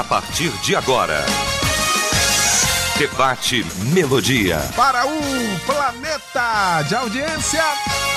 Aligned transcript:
A 0.00 0.04
partir 0.04 0.48
de 0.62 0.74
agora, 0.74 1.26
Debate 2.96 3.62
Melodia. 3.92 4.58
Para 4.74 5.04
um 5.04 5.58
planeta 5.66 6.82
de 6.88 6.94
audiência. 6.94 7.62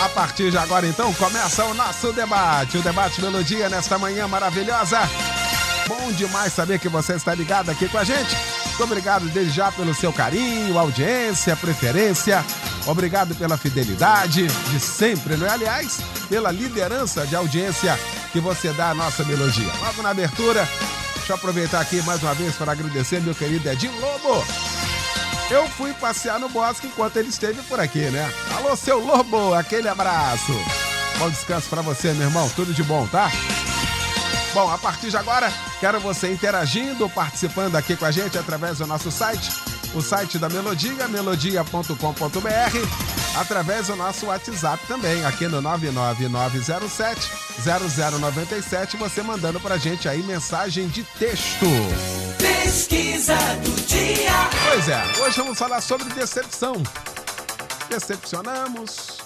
A 0.01 0.07
partir 0.07 0.49
de 0.49 0.57
agora, 0.57 0.87
então, 0.87 1.13
começa 1.15 1.65
o 1.65 1.73
nosso 1.73 2.13
debate. 2.13 2.77
O 2.77 2.81
Debate 2.81 3.21
Melodia 3.21 3.67
nesta 3.67 3.99
manhã 3.99 4.29
maravilhosa. 4.29 4.97
Bom 5.85 6.09
demais 6.13 6.53
saber 6.53 6.79
que 6.79 6.87
você 6.87 7.15
está 7.15 7.35
ligado 7.35 7.69
aqui 7.69 7.89
com 7.89 7.97
a 7.97 8.05
gente. 8.05 8.33
Muito 8.65 8.83
obrigado 8.85 9.25
desde 9.25 9.51
já 9.51 9.69
pelo 9.69 9.93
seu 9.93 10.13
carinho, 10.13 10.79
audiência, 10.79 11.53
preferência. 11.57 12.45
Obrigado 12.87 13.35
pela 13.35 13.57
fidelidade 13.57 14.47
de 14.47 14.79
sempre, 14.79 15.35
não 15.35 15.45
é? 15.45 15.49
Aliás, 15.49 15.99
pela 16.29 16.49
liderança 16.49 17.27
de 17.27 17.35
audiência 17.35 17.99
que 18.31 18.39
você 18.39 18.71
dá 18.71 18.91
à 18.91 18.95
nossa 18.95 19.25
melodia. 19.25 19.71
Logo 19.81 20.01
na 20.01 20.11
abertura, 20.11 20.65
deixa 21.23 21.31
eu 21.31 21.37
aproveitar 21.37 21.79
aqui 21.79 22.01
mais 22.01 22.21
uma 22.21 22.33
vez 22.33 22.53
para 22.57 22.73
agradecer 22.73 23.21
meu 23.21 23.33
querido 23.33 23.69
Edinho 23.69 23.97
Lobo. 23.97 24.45
Eu 25.49 25.65
fui 25.69 25.93
passear 25.93 26.37
no 26.37 26.49
bosque 26.49 26.87
enquanto 26.87 27.15
ele 27.15 27.29
esteve 27.29 27.61
por 27.63 27.79
aqui, 27.79 28.09
né? 28.09 28.29
Alô, 28.57 28.75
seu 28.75 28.99
Lobo, 28.99 29.53
aquele 29.53 29.87
abraço. 29.87 30.51
Bom 31.17 31.29
descanso 31.29 31.69
para 31.69 31.81
você, 31.81 32.11
meu 32.11 32.27
irmão. 32.27 32.49
Tudo 32.49 32.73
de 32.73 32.83
bom, 32.83 33.07
tá? 33.07 33.31
Bom, 34.53 34.69
a 34.69 34.77
partir 34.77 35.11
de 35.11 35.15
agora, 35.15 35.49
quero 35.79 35.97
você 36.01 36.29
interagindo, 36.29 37.09
participando 37.09 37.77
aqui 37.77 37.95
com 37.95 38.03
a 38.03 38.11
gente 38.11 38.37
através 38.37 38.79
do 38.79 38.85
nosso 38.85 39.09
site, 39.09 39.49
o 39.93 40.01
site 40.01 40.39
da 40.39 40.49
Melodia, 40.49 41.07
melodia.com.br, 41.07 41.89
através 43.35 43.87
do 43.87 43.95
nosso 43.95 44.25
WhatsApp 44.27 44.85
também, 44.87 45.23
aqui 45.25 45.47
no 45.47 45.61
99907 45.61 47.43
0097, 47.61 48.97
você 48.97 49.21
mandando 49.21 49.59
pra 49.59 49.77
gente 49.77 50.09
aí 50.09 50.23
mensagem 50.23 50.87
de 50.87 51.03
texto. 51.03 51.65
Pesquisa 52.37 53.35
do 53.63 53.71
dia. 53.85 54.49
Pois 54.69 54.89
é, 54.89 55.03
hoje 55.23 55.37
vamos 55.37 55.57
falar 55.57 55.81
sobre 55.81 56.09
decepção. 56.09 56.81
Decepcionamos, 57.89 59.19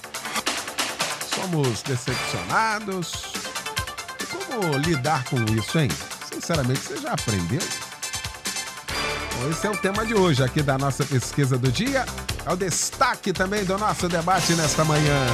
somos 1.33 1.81
decepcionados. 1.83 3.13
E 4.19 4.25
como 4.25 4.77
lidar 4.77 5.23
com 5.25 5.37
isso, 5.53 5.79
hein? 5.79 5.89
Sinceramente, 6.29 6.81
você 6.81 6.97
já 6.97 7.13
aprendeu? 7.13 7.61
Esse 9.45 9.67
é 9.67 9.69
o 9.69 9.77
tema 9.77 10.05
de 10.05 10.15
hoje 10.15 10.43
aqui 10.43 10.61
da 10.61 10.77
nossa 10.77 11.05
pesquisa 11.05 11.57
do 11.57 11.71
dia. 11.71 12.05
É 12.45 12.51
o 12.51 12.55
destaque 12.55 13.31
também 13.31 13.63
do 13.63 13.77
nosso 13.77 14.09
debate 14.09 14.53
nesta 14.53 14.83
manhã. 14.83 15.25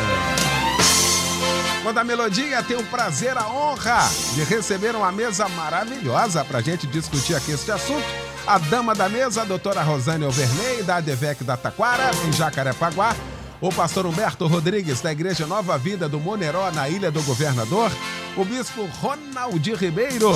Quando 1.82 1.98
a 1.98 2.04
Melodia 2.04 2.62
tem 2.64 2.78
o 2.78 2.84
prazer, 2.84 3.38
a 3.38 3.48
honra 3.48 4.10
de 4.36 4.44
receber 4.44 4.96
uma 4.96 5.12
mesa 5.12 5.48
maravilhosa 5.50 6.44
para 6.44 6.60
a 6.60 6.62
gente 6.62 6.86
discutir 6.86 7.36
aqui 7.36 7.52
este 7.52 7.72
assunto. 7.72 8.06
A 8.46 8.58
dama 8.58 8.94
da 8.94 9.08
mesa, 9.08 9.42
a 9.42 9.46
doutora 9.46 9.82
Rosane 9.82 10.26
Overney, 10.26 10.84
da 10.84 10.98
ADVEC 10.98 11.44
da 11.44 11.56
Taquara, 11.56 12.12
em 12.28 12.32
Jacarepaguá. 12.34 13.16
O 13.62 13.72
pastor 13.72 14.06
Humberto 14.06 14.46
Rodrigues, 14.46 15.00
da 15.00 15.12
Igreja 15.12 15.48
Nova 15.48 15.78
Vida 15.78 16.10
do 16.10 16.20
Moneró, 16.20 16.70
na 16.72 16.90
Ilha 16.90 17.10
do 17.10 17.22
Governador. 17.24 17.90
O 18.36 18.44
bispo 18.44 18.86
Ronaldi 19.02 19.74
Ribeiro, 19.74 20.34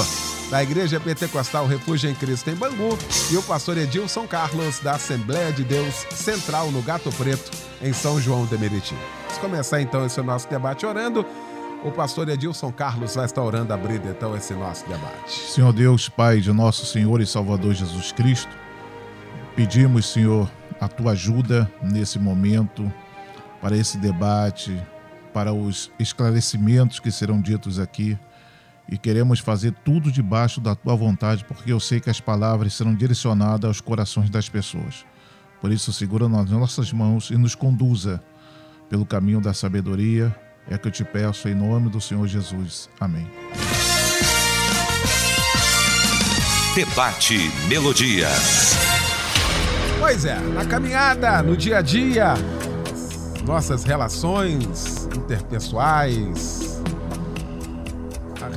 da 0.49 0.63
Igreja 0.63 0.99
Pentecostal 0.99 1.67
Refúgio 1.67 2.09
em 2.09 2.15
Cristo 2.15 2.49
em 2.49 2.55
Bangu. 2.55 2.97
E 3.31 3.37
o 3.37 3.43
pastor 3.43 3.77
Edilson 3.77 4.25
Carlos, 4.25 4.79
da 4.79 4.93
Assembleia 4.93 5.51
de 5.51 5.63
Deus 5.63 6.05
Central 6.11 6.71
no 6.71 6.81
Gato 6.81 7.11
Preto, 7.11 7.51
em 7.81 7.91
São 7.93 8.19
João 8.19 8.45
de 8.45 8.57
Meriti. 8.57 8.95
Vamos 9.23 9.37
começar 9.39 9.81
então 9.81 10.05
esse 10.05 10.21
nosso 10.21 10.49
debate 10.49 10.85
orando. 10.85 11.25
O 11.83 11.91
pastor 11.91 12.27
Edilson 12.29 12.71
Carlos 12.71 13.15
vai 13.15 13.25
estar 13.25 13.43
orando, 13.43 13.73
abrindo 13.73 14.07
então 14.09 14.35
esse 14.35 14.53
nosso 14.53 14.87
debate. 14.87 15.31
Senhor 15.51 15.71
Deus, 15.73 16.09
Pai 16.09 16.39
de 16.39 16.51
nosso 16.51 16.85
Senhor 16.85 17.21
e 17.21 17.27
Salvador 17.27 17.73
Jesus 17.73 18.11
Cristo, 18.11 18.49
pedimos, 19.55 20.07
Senhor, 20.07 20.49
a 20.79 20.87
tua 20.87 21.11
ajuda 21.11 21.71
nesse 21.81 22.17
momento, 22.17 22.91
para 23.61 23.75
esse 23.75 23.97
debate, 23.97 24.81
para 25.33 25.53
os 25.53 25.91
esclarecimentos 25.99 26.99
que 26.99 27.11
serão 27.11 27.39
ditos 27.39 27.79
aqui. 27.79 28.17
E 28.89 28.97
queremos 28.97 29.39
fazer 29.39 29.73
tudo 29.83 30.11
debaixo 30.11 30.61
da 30.61 30.73
tua 30.73 30.95
vontade, 30.95 31.43
porque 31.45 31.71
eu 31.71 31.79
sei 31.79 31.99
que 31.99 32.09
as 32.09 32.21
palavras 32.21 32.73
serão 32.73 32.95
direcionadas 32.95 33.67
aos 33.67 33.81
corações 33.81 34.29
das 34.29 34.47
pessoas. 34.47 35.05
Por 35.59 35.71
isso, 35.71 35.91
segura 35.91 36.29
nas 36.29 36.49
nossas 36.49 36.93
mãos 36.93 37.29
e 37.29 37.37
nos 37.37 37.55
conduza 37.55 38.23
pelo 38.89 39.05
caminho 39.05 39.41
da 39.41 39.53
sabedoria. 39.53 40.33
É 40.69 40.77
que 40.77 40.87
eu 40.87 40.91
te 40.91 41.03
peço 41.03 41.47
em 41.47 41.55
nome 41.55 41.89
do 41.89 41.99
Senhor 41.99 42.27
Jesus. 42.27 42.89
Amém. 42.99 43.27
Debate 46.75 47.51
Melodia. 47.67 48.27
Pois 49.99 50.25
é, 50.25 50.39
na 50.39 50.63
caminhada, 50.63 51.41
no 51.41 51.57
dia 51.57 51.79
a 51.79 51.81
dia, 51.81 52.35
nossas 53.45 53.83
relações 53.83 55.07
interpessoais, 55.15 56.66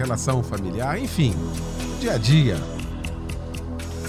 relação 0.01 0.43
familiar, 0.43 0.99
enfim, 0.99 1.35
dia 2.01 2.15
a 2.15 2.19
dia. 2.19 2.57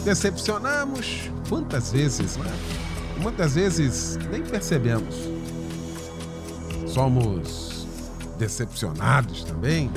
Decepcionamos 0.06 1.30
quantas 1.50 1.92
vezes, 1.92 2.38
né? 2.38 2.50
Muitas 3.18 3.56
vezes 3.56 4.18
nem 4.32 4.42
percebemos. 4.42 5.16
Somos 6.88 7.86
decepcionados 8.38 9.44
também. 9.44 9.92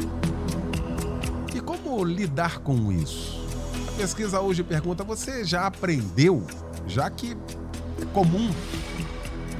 E 1.55 1.60
como 1.60 2.05
lidar 2.05 2.59
com 2.59 2.91
isso? 2.91 3.41
A 3.88 3.93
pesquisa 3.93 4.41
hoje 4.41 4.65
pergunta: 4.65 5.05
você 5.05 5.44
já 5.44 5.65
aprendeu, 5.66 6.44
já 6.88 7.09
que 7.09 7.37
é 8.03 8.05
comum 8.06 8.50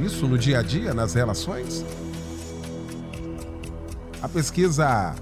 isso 0.05 0.27
no 0.27 0.37
dia 0.37 0.59
a 0.59 0.63
dia, 0.63 0.93
nas 0.93 1.15
relações? 1.15 1.85
A 4.21 4.29
pesquisa 4.29 5.15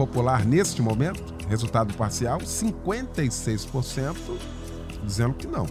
popular 0.00 0.46
neste 0.46 0.80
momento, 0.80 1.22
resultado 1.46 1.92
parcial, 1.92 2.38
56% 2.38 4.16
dizendo 5.04 5.34
que 5.34 5.46
não. 5.46 5.66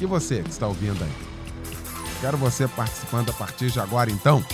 E 0.00 0.06
você 0.06 0.40
que 0.40 0.50
está 0.50 0.68
ouvindo 0.68 1.02
aí? 1.02 1.10
Quero 2.20 2.36
você 2.36 2.68
participando 2.68 3.30
a 3.30 3.32
partir 3.32 3.72
de 3.72 3.80
agora, 3.80 4.08
então, 4.08 4.44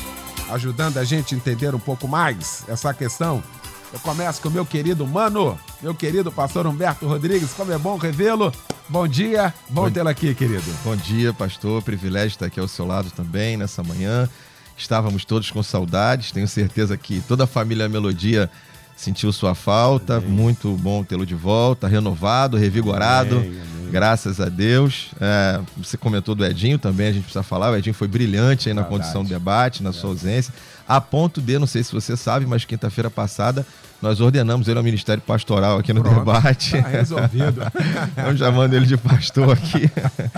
ajudando 0.51 0.97
a 0.97 1.05
gente 1.05 1.35
a 1.35 1.37
entender 1.37 1.75
um 1.75 1.79
pouco 1.79 2.09
mais 2.09 2.65
essa 2.67 2.95
questão. 2.95 3.45
Eu 3.93 4.01
começo 4.01 4.41
com 4.41 4.49
o 4.49 4.53
meu 4.53 4.65
querido 4.65 5.07
mano, 5.07 5.59
meu 5.83 5.95
querido 5.95 6.33
pastor 6.33 6.67
Humberto 6.67 7.07
Rodrigues. 7.07 7.53
Como 7.53 7.71
é 7.71 7.77
bom 7.77 7.99
revê-lo. 7.99 8.51
Bom 8.89 9.07
dia, 9.07 9.53
bom, 9.69 9.83
bom 9.83 9.91
tê-lo 9.91 10.09
aqui, 10.09 10.35
querido. 10.35 10.65
Bom 10.83 10.97
dia, 10.97 11.35
pastor. 11.35 11.83
Privilégio 11.83 12.29
estar 12.29 12.47
aqui 12.47 12.59
ao 12.59 12.67
seu 12.67 12.87
lado 12.87 13.11
também 13.11 13.59
nessa 13.59 13.83
manhã. 13.83 14.27
Estávamos 14.77 15.25
todos 15.25 15.51
com 15.51 15.63
saudades. 15.63 16.33
Tenho 16.33 16.49
certeza 16.49 16.97
que 16.97 17.21
toda 17.23 17.45
a 17.45 17.47
família 17.47 17.89
Melodia 17.89 18.51
sentiu 18.97 19.33
sua 19.33 19.55
falta. 19.55 20.17
Amém. 20.17 20.29
Muito 20.29 20.71
bom 20.77 21.03
tê-lo 21.03 21.27
de 21.27 21.35
volta, 21.35 21.89
renovado, 21.89 22.57
revigorado. 22.57 23.37
Amém, 23.37 23.49
amém. 23.51 23.82
Graças 23.93 24.41
a 24.41 24.49
Deus. 24.49 25.11
É, 25.21 25.61
você 25.77 25.99
comentou 25.99 26.35
do 26.35 26.43
Edinho 26.47 26.79
também, 26.79 27.09
a 27.09 27.13
gente 27.13 27.25
precisa 27.25 27.43
falar. 27.43 27.71
O 27.71 27.77
Edinho 27.77 27.93
foi 27.93 28.09
brilhante 28.09 28.71
aí 28.71 28.75
na 28.75 28.81
Verdade. 28.81 29.03
condição 29.03 29.23
do 29.23 29.29
debate, 29.29 29.83
na 29.83 29.91
é. 29.91 29.93
sua 29.93 30.09
ausência. 30.09 30.53
A 30.89 30.99
ponto 30.99 31.43
de, 31.43 31.59
não 31.59 31.67
sei 31.67 31.85
se 31.85 31.93
você 31.93 32.17
sabe, 32.17 32.47
mas 32.47 32.65
quinta-feira 32.65 33.11
passada 33.11 33.67
nós 34.01 34.19
ordenamos 34.19 34.67
ele 34.67 34.79
ao 34.79 34.83
Ministério 34.83 35.23
Pastoral 35.23 35.79
aqui 35.79 35.93
no 35.93 36.03
Pronto, 36.03 36.19
debate. 36.19 36.73
Tá 36.73 36.89
resolvido. 36.89 37.63
Estamos 38.17 38.39
chamando 38.39 38.73
ele 38.75 38.87
de 38.87 38.97
pastor 38.97 39.53
aqui. 39.53 39.89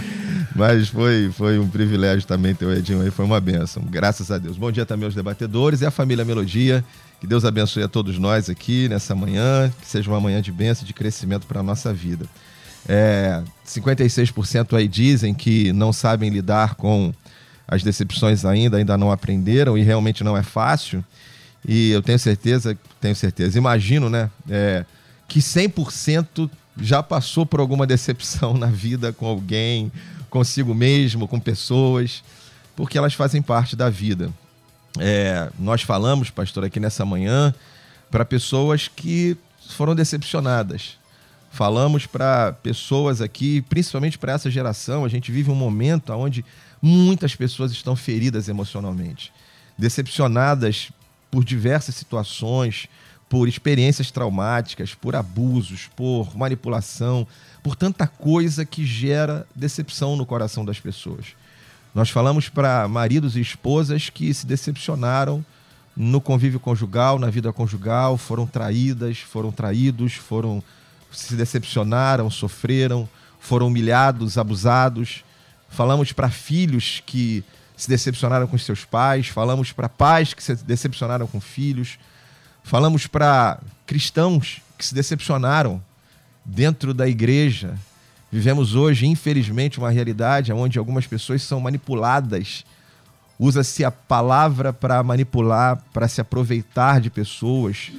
Mas 0.54 0.88
foi, 0.88 1.32
foi 1.32 1.58
um 1.58 1.68
privilégio 1.68 2.26
também 2.28 2.54
ter 2.54 2.66
o 2.66 2.72
Edinho 2.72 3.00
aí, 3.00 3.10
foi 3.10 3.24
uma 3.24 3.40
benção. 3.40 3.82
Graças 3.82 4.30
a 4.30 4.38
Deus. 4.38 4.56
Bom 4.56 4.70
dia 4.70 4.84
também 4.84 5.06
aos 5.06 5.14
debatedores 5.14 5.80
e 5.80 5.86
à 5.86 5.90
família 5.90 6.24
Melodia. 6.24 6.84
Que 7.20 7.26
Deus 7.26 7.44
abençoe 7.44 7.82
a 7.82 7.88
todos 7.88 8.18
nós 8.18 8.50
aqui 8.50 8.88
nessa 8.88 9.14
manhã, 9.14 9.72
que 9.80 9.86
seja 9.86 10.10
uma 10.10 10.20
manhã 10.20 10.42
de 10.42 10.52
bênção 10.52 10.84
e 10.84 10.86
de 10.86 10.92
crescimento 10.92 11.46
para 11.46 11.60
a 11.60 11.62
nossa 11.62 11.92
vida. 11.92 12.26
É, 12.88 13.42
56% 13.66 14.76
aí 14.76 14.86
dizem 14.86 15.32
que 15.32 15.72
não 15.72 15.92
sabem 15.92 16.30
lidar 16.30 16.74
com 16.74 17.12
as 17.66 17.82
decepções 17.82 18.44
ainda, 18.44 18.76
ainda 18.76 18.96
não 18.96 19.10
aprenderam 19.10 19.76
e 19.76 19.82
realmente 19.82 20.22
não 20.22 20.36
é 20.36 20.42
fácil. 20.42 21.04
E 21.66 21.90
eu 21.90 22.02
tenho 22.02 22.18
certeza, 22.18 22.76
tenho 23.00 23.16
certeza, 23.16 23.56
imagino, 23.56 24.10
né, 24.10 24.30
é, 24.50 24.84
que 25.26 25.40
100% 25.40 26.50
já 26.78 27.02
passou 27.02 27.46
por 27.46 27.60
alguma 27.60 27.86
decepção 27.86 28.54
na 28.58 28.66
vida 28.66 29.12
com 29.12 29.26
alguém, 29.26 29.90
consigo 30.28 30.74
mesmo, 30.74 31.26
com 31.26 31.40
pessoas, 31.40 32.22
porque 32.76 32.98
elas 32.98 33.14
fazem 33.14 33.40
parte 33.40 33.74
da 33.76 33.88
vida. 33.88 34.30
É, 34.98 35.48
nós 35.58 35.82
falamos, 35.82 36.30
pastor, 36.30 36.64
aqui 36.64 36.78
nessa 36.78 37.04
manhã, 37.04 37.54
para 38.10 38.24
pessoas 38.24 38.88
que 38.88 39.36
foram 39.70 39.94
decepcionadas. 39.94 40.98
Falamos 41.54 42.04
para 42.04 42.50
pessoas 42.50 43.20
aqui, 43.20 43.62
principalmente 43.62 44.18
para 44.18 44.32
essa 44.32 44.50
geração, 44.50 45.04
a 45.04 45.08
gente 45.08 45.30
vive 45.30 45.52
um 45.52 45.54
momento 45.54 46.12
onde 46.12 46.44
muitas 46.82 47.36
pessoas 47.36 47.70
estão 47.70 47.94
feridas 47.94 48.48
emocionalmente, 48.48 49.32
decepcionadas 49.78 50.90
por 51.30 51.44
diversas 51.44 51.94
situações, 51.94 52.88
por 53.28 53.46
experiências 53.46 54.10
traumáticas, 54.10 54.96
por 54.96 55.14
abusos, 55.14 55.88
por 55.94 56.36
manipulação, 56.36 57.24
por 57.62 57.76
tanta 57.76 58.08
coisa 58.08 58.64
que 58.64 58.84
gera 58.84 59.46
decepção 59.54 60.16
no 60.16 60.26
coração 60.26 60.64
das 60.64 60.80
pessoas. 60.80 61.36
Nós 61.94 62.10
falamos 62.10 62.48
para 62.48 62.88
maridos 62.88 63.36
e 63.36 63.40
esposas 63.40 64.10
que 64.10 64.34
se 64.34 64.44
decepcionaram 64.44 65.46
no 65.96 66.20
convívio 66.20 66.58
conjugal, 66.58 67.16
na 67.16 67.30
vida 67.30 67.52
conjugal, 67.52 68.18
foram 68.18 68.44
traídas, 68.44 69.18
foram 69.20 69.52
traídos, 69.52 70.14
foram 70.14 70.60
se 71.14 71.34
decepcionaram, 71.34 72.30
sofreram, 72.30 73.08
foram 73.38 73.68
humilhados, 73.68 74.38
abusados. 74.38 75.24
Falamos 75.68 76.12
para 76.12 76.30
filhos 76.30 77.02
que 77.04 77.44
se 77.76 77.88
decepcionaram 77.88 78.46
com 78.46 78.56
seus 78.56 78.84
pais, 78.84 79.28
falamos 79.28 79.72
para 79.72 79.88
pais 79.88 80.32
que 80.32 80.42
se 80.42 80.54
decepcionaram 80.54 81.26
com 81.26 81.40
filhos, 81.40 81.98
falamos 82.62 83.06
para 83.06 83.58
cristãos 83.86 84.62
que 84.78 84.86
se 84.86 84.94
decepcionaram 84.94 85.82
dentro 86.44 86.94
da 86.94 87.08
igreja. 87.08 87.74
Vivemos 88.30 88.74
hoje, 88.74 89.06
infelizmente, 89.06 89.78
uma 89.78 89.90
realidade 89.90 90.52
onde 90.52 90.78
algumas 90.78 91.06
pessoas 91.06 91.42
são 91.42 91.60
manipuladas. 91.60 92.64
Usa-se 93.38 93.84
a 93.84 93.90
palavra 93.90 94.72
para 94.72 95.02
manipular, 95.02 95.82
para 95.92 96.08
se 96.08 96.20
aproveitar 96.20 97.00
de 97.00 97.10
pessoas, 97.10 97.92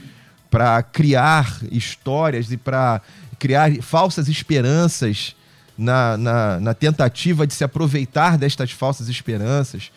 para 0.55 0.81
criar 0.81 1.59
histórias 1.69 2.49
e 2.49 2.55
para 2.55 3.01
criar 3.37 3.69
falsas 3.81 4.29
esperanças 4.29 5.35
na, 5.77 6.15
na, 6.15 6.59
na 6.61 6.73
tentativa 6.73 7.45
de 7.45 7.53
se 7.53 7.61
aproveitar 7.65 8.37
destas 8.37 8.71
falsas 8.71 9.09
esperanças. 9.09 9.91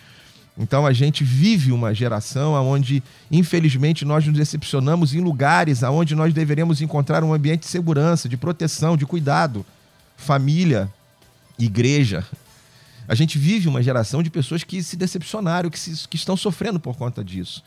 Então 0.59 0.85
a 0.85 0.93
gente 0.93 1.23
vive 1.23 1.71
uma 1.71 1.95
geração 1.95 2.55
onde, 2.55 3.01
infelizmente, 3.31 4.05
nós 4.05 4.27
nos 4.27 4.37
decepcionamos 4.37 5.15
em 5.15 5.21
lugares 5.21 5.85
onde 5.85 6.17
nós 6.17 6.35
deveríamos 6.35 6.83
encontrar 6.83 7.23
um 7.23 7.33
ambiente 7.33 7.61
de 7.61 7.67
segurança, 7.67 8.29
de 8.29 8.37
proteção, 8.37 8.97
de 8.97 9.07
cuidado. 9.07 9.65
Família, 10.17 10.93
igreja. 11.57 12.27
A 13.07 13.15
gente 13.15 13.39
vive 13.39 13.69
uma 13.69 13.81
geração 13.81 14.25
de 14.25 14.29
pessoas 14.29 14.65
que 14.65 14.83
se 14.83 14.97
decepcionaram, 14.97 15.71
que, 15.71 15.79
se, 15.79 16.09
que 16.09 16.17
estão 16.17 16.37
sofrendo 16.37 16.81
por 16.81 16.97
conta 16.97 17.23
disso. 17.23 17.63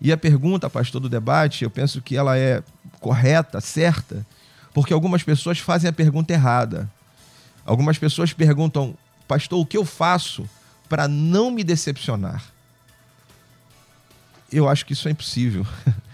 E 0.00 0.12
a 0.12 0.16
pergunta, 0.16 0.68
pastor, 0.68 1.00
do 1.00 1.08
debate, 1.08 1.64
eu 1.64 1.70
penso 1.70 2.02
que 2.02 2.16
ela 2.16 2.36
é 2.36 2.62
correta, 3.00 3.60
certa, 3.60 4.26
porque 4.72 4.92
algumas 4.92 5.22
pessoas 5.22 5.58
fazem 5.58 5.88
a 5.88 5.92
pergunta 5.92 6.32
errada. 6.32 6.90
Algumas 7.64 7.98
pessoas 7.98 8.32
perguntam, 8.32 8.94
pastor, 9.26 9.60
o 9.60 9.66
que 9.66 9.76
eu 9.76 9.84
faço 9.84 10.48
para 10.88 11.08
não 11.08 11.50
me 11.50 11.64
decepcionar? 11.64 12.42
Eu 14.52 14.68
acho 14.68 14.84
que 14.84 14.92
isso 14.92 15.08
é 15.08 15.10
impossível. 15.10 15.66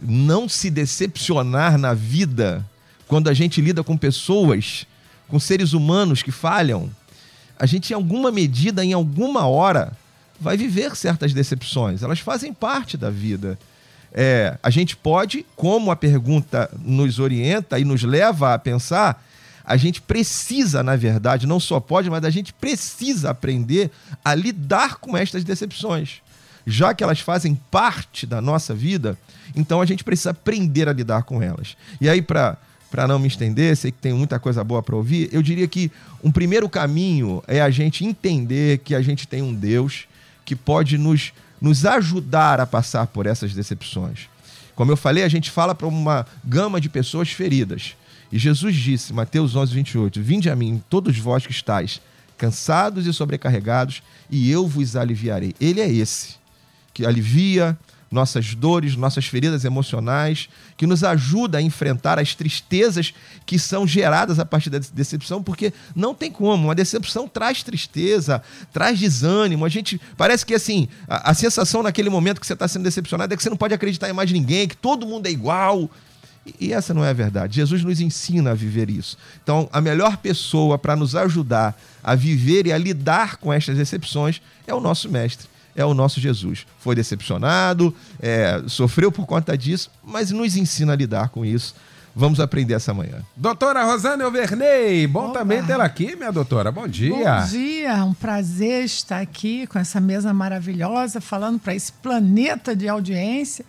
Não 0.00 0.48
se 0.48 0.70
decepcionar 0.70 1.76
na 1.76 1.92
vida 1.92 2.64
quando 3.08 3.28
a 3.28 3.34
gente 3.34 3.60
lida 3.60 3.82
com 3.82 3.96
pessoas, 3.96 4.86
com 5.26 5.40
seres 5.40 5.72
humanos 5.72 6.22
que 6.22 6.30
falham, 6.30 6.88
a 7.58 7.66
gente, 7.66 7.90
em 7.90 7.94
alguma 7.94 8.30
medida, 8.30 8.84
em 8.84 8.92
alguma 8.92 9.46
hora, 9.46 9.96
vai 10.42 10.56
viver 10.56 10.96
certas 10.96 11.32
decepções. 11.32 12.02
Elas 12.02 12.18
fazem 12.18 12.52
parte 12.52 12.96
da 12.96 13.08
vida. 13.08 13.58
É, 14.12 14.58
a 14.62 14.68
gente 14.68 14.96
pode, 14.96 15.46
como 15.56 15.90
a 15.90 15.96
pergunta 15.96 16.68
nos 16.84 17.18
orienta 17.18 17.78
e 17.78 17.84
nos 17.84 18.02
leva 18.02 18.52
a 18.52 18.58
pensar, 18.58 19.24
a 19.64 19.76
gente 19.76 20.02
precisa, 20.02 20.82
na 20.82 20.96
verdade, 20.96 21.46
não 21.46 21.60
só 21.60 21.78
pode, 21.78 22.10
mas 22.10 22.24
a 22.24 22.30
gente 22.30 22.52
precisa 22.52 23.30
aprender 23.30 23.90
a 24.24 24.34
lidar 24.34 24.96
com 24.96 25.16
estas 25.16 25.44
decepções. 25.44 26.20
Já 26.66 26.92
que 26.92 27.02
elas 27.02 27.20
fazem 27.20 27.58
parte 27.70 28.26
da 28.26 28.40
nossa 28.40 28.74
vida, 28.74 29.16
então 29.56 29.80
a 29.80 29.86
gente 29.86 30.04
precisa 30.04 30.30
aprender 30.30 30.88
a 30.88 30.92
lidar 30.92 31.22
com 31.22 31.42
elas. 31.42 31.76
E 32.00 32.08
aí, 32.08 32.20
para 32.20 32.58
para 32.90 33.08
não 33.08 33.18
me 33.18 33.26
estender, 33.26 33.74
sei 33.74 33.90
que 33.90 33.96
tem 33.96 34.12
muita 34.12 34.38
coisa 34.38 34.62
boa 34.62 34.82
para 34.82 34.94
ouvir, 34.94 35.30
eu 35.32 35.40
diria 35.40 35.66
que 35.66 35.90
um 36.22 36.30
primeiro 36.30 36.68
caminho 36.68 37.42
é 37.48 37.58
a 37.58 37.70
gente 37.70 38.04
entender 38.04 38.80
que 38.80 38.94
a 38.94 39.00
gente 39.00 39.26
tem 39.26 39.40
um 39.40 39.54
Deus 39.54 40.06
que 40.52 40.56
pode 40.56 40.98
nos, 40.98 41.32
nos 41.58 41.86
ajudar 41.86 42.60
a 42.60 42.66
passar 42.66 43.06
por 43.06 43.24
essas 43.24 43.54
decepções. 43.54 44.28
Como 44.74 44.92
eu 44.92 44.98
falei, 44.98 45.24
a 45.24 45.28
gente 45.28 45.50
fala 45.50 45.74
para 45.74 45.86
uma 45.86 46.26
gama 46.44 46.78
de 46.78 46.90
pessoas 46.90 47.30
feridas. 47.30 47.96
E 48.30 48.38
Jesus 48.38 48.76
disse, 48.76 49.14
Mateus 49.14 49.56
11, 49.56 49.72
28, 49.72 50.20
Vinde 50.20 50.50
a 50.50 50.56
mim, 50.56 50.82
todos 50.90 51.16
vós 51.18 51.46
que 51.46 51.52
estáis 51.52 52.02
cansados 52.36 53.06
e 53.06 53.12
sobrecarregados, 53.14 54.02
e 54.30 54.50
eu 54.50 54.66
vos 54.66 54.94
aliviarei. 54.94 55.54
Ele 55.58 55.80
é 55.80 55.90
esse, 55.90 56.34
que 56.92 57.06
alivia 57.06 57.78
nossas 58.12 58.54
dores, 58.54 58.94
nossas 58.94 59.26
feridas 59.26 59.64
emocionais, 59.64 60.48
que 60.76 60.86
nos 60.86 61.02
ajuda 61.02 61.58
a 61.58 61.62
enfrentar 61.62 62.18
as 62.18 62.34
tristezas 62.34 63.14
que 63.46 63.58
são 63.58 63.86
geradas 63.86 64.38
a 64.38 64.44
partir 64.44 64.70
da 64.70 64.78
decepção, 64.78 65.42
porque 65.42 65.72
não 65.96 66.14
tem 66.14 66.30
como, 66.30 66.66
uma 66.66 66.74
decepção 66.74 67.26
traz 67.26 67.62
tristeza, 67.62 68.42
traz 68.72 68.98
desânimo. 68.98 69.64
A 69.64 69.68
gente 69.68 70.00
parece 70.16 70.44
que 70.44 70.54
assim, 70.54 70.88
a, 71.08 71.30
a 71.30 71.34
sensação 71.34 71.82
naquele 71.82 72.10
momento 72.10 72.40
que 72.40 72.46
você 72.46 72.52
está 72.52 72.68
sendo 72.68 72.84
decepcionado 72.84 73.32
é 73.32 73.36
que 73.36 73.42
você 73.42 73.50
não 73.50 73.56
pode 73.56 73.74
acreditar 73.74 74.08
em 74.08 74.12
mais 74.12 74.30
ninguém, 74.30 74.68
que 74.68 74.76
todo 74.76 75.06
mundo 75.06 75.26
é 75.26 75.30
igual. 75.30 75.90
E 76.58 76.72
essa 76.72 76.92
não 76.92 77.04
é 77.04 77.10
a 77.10 77.12
verdade. 77.12 77.56
Jesus 77.56 77.84
nos 77.84 78.00
ensina 78.00 78.50
a 78.50 78.54
viver 78.54 78.90
isso. 78.90 79.16
Então, 79.42 79.68
a 79.72 79.80
melhor 79.80 80.16
pessoa 80.16 80.76
para 80.76 80.96
nos 80.96 81.14
ajudar 81.14 81.80
a 82.02 82.14
viver 82.14 82.66
e 82.66 82.72
a 82.72 82.78
lidar 82.78 83.36
com 83.36 83.52
estas 83.52 83.76
decepções 83.76 84.42
é 84.66 84.74
o 84.74 84.80
nosso 84.80 85.08
mestre, 85.08 85.46
é 85.74 85.84
o 85.84 85.94
nosso 85.94 86.20
Jesus. 86.20 86.66
Foi 86.78 86.94
decepcionado, 86.94 87.94
é, 88.20 88.62
sofreu 88.66 89.10
por 89.10 89.26
conta 89.26 89.56
disso, 89.56 89.90
mas 90.04 90.30
nos 90.30 90.56
ensina 90.56 90.92
a 90.92 90.96
lidar 90.96 91.28
com 91.30 91.44
isso. 91.44 91.74
Vamos 92.14 92.40
aprender 92.40 92.74
essa 92.74 92.92
manhã. 92.92 93.22
Doutora 93.34 93.84
Rosana 93.84 94.24
Elverney, 94.24 95.06
bom 95.06 95.30
Opa. 95.30 95.38
também 95.38 95.64
tê-la 95.64 95.84
aqui, 95.84 96.14
minha 96.14 96.30
doutora. 96.30 96.70
Bom 96.70 96.86
dia. 96.86 97.40
Bom 97.40 97.46
dia, 97.46 98.04
um 98.04 98.12
prazer 98.12 98.84
estar 98.84 99.20
aqui 99.20 99.66
com 99.66 99.78
essa 99.78 99.98
mesa 99.98 100.32
maravilhosa, 100.34 101.22
falando 101.22 101.58
para 101.58 101.74
esse 101.74 101.90
planeta 101.90 102.76
de 102.76 102.86
audiência. 102.86 103.64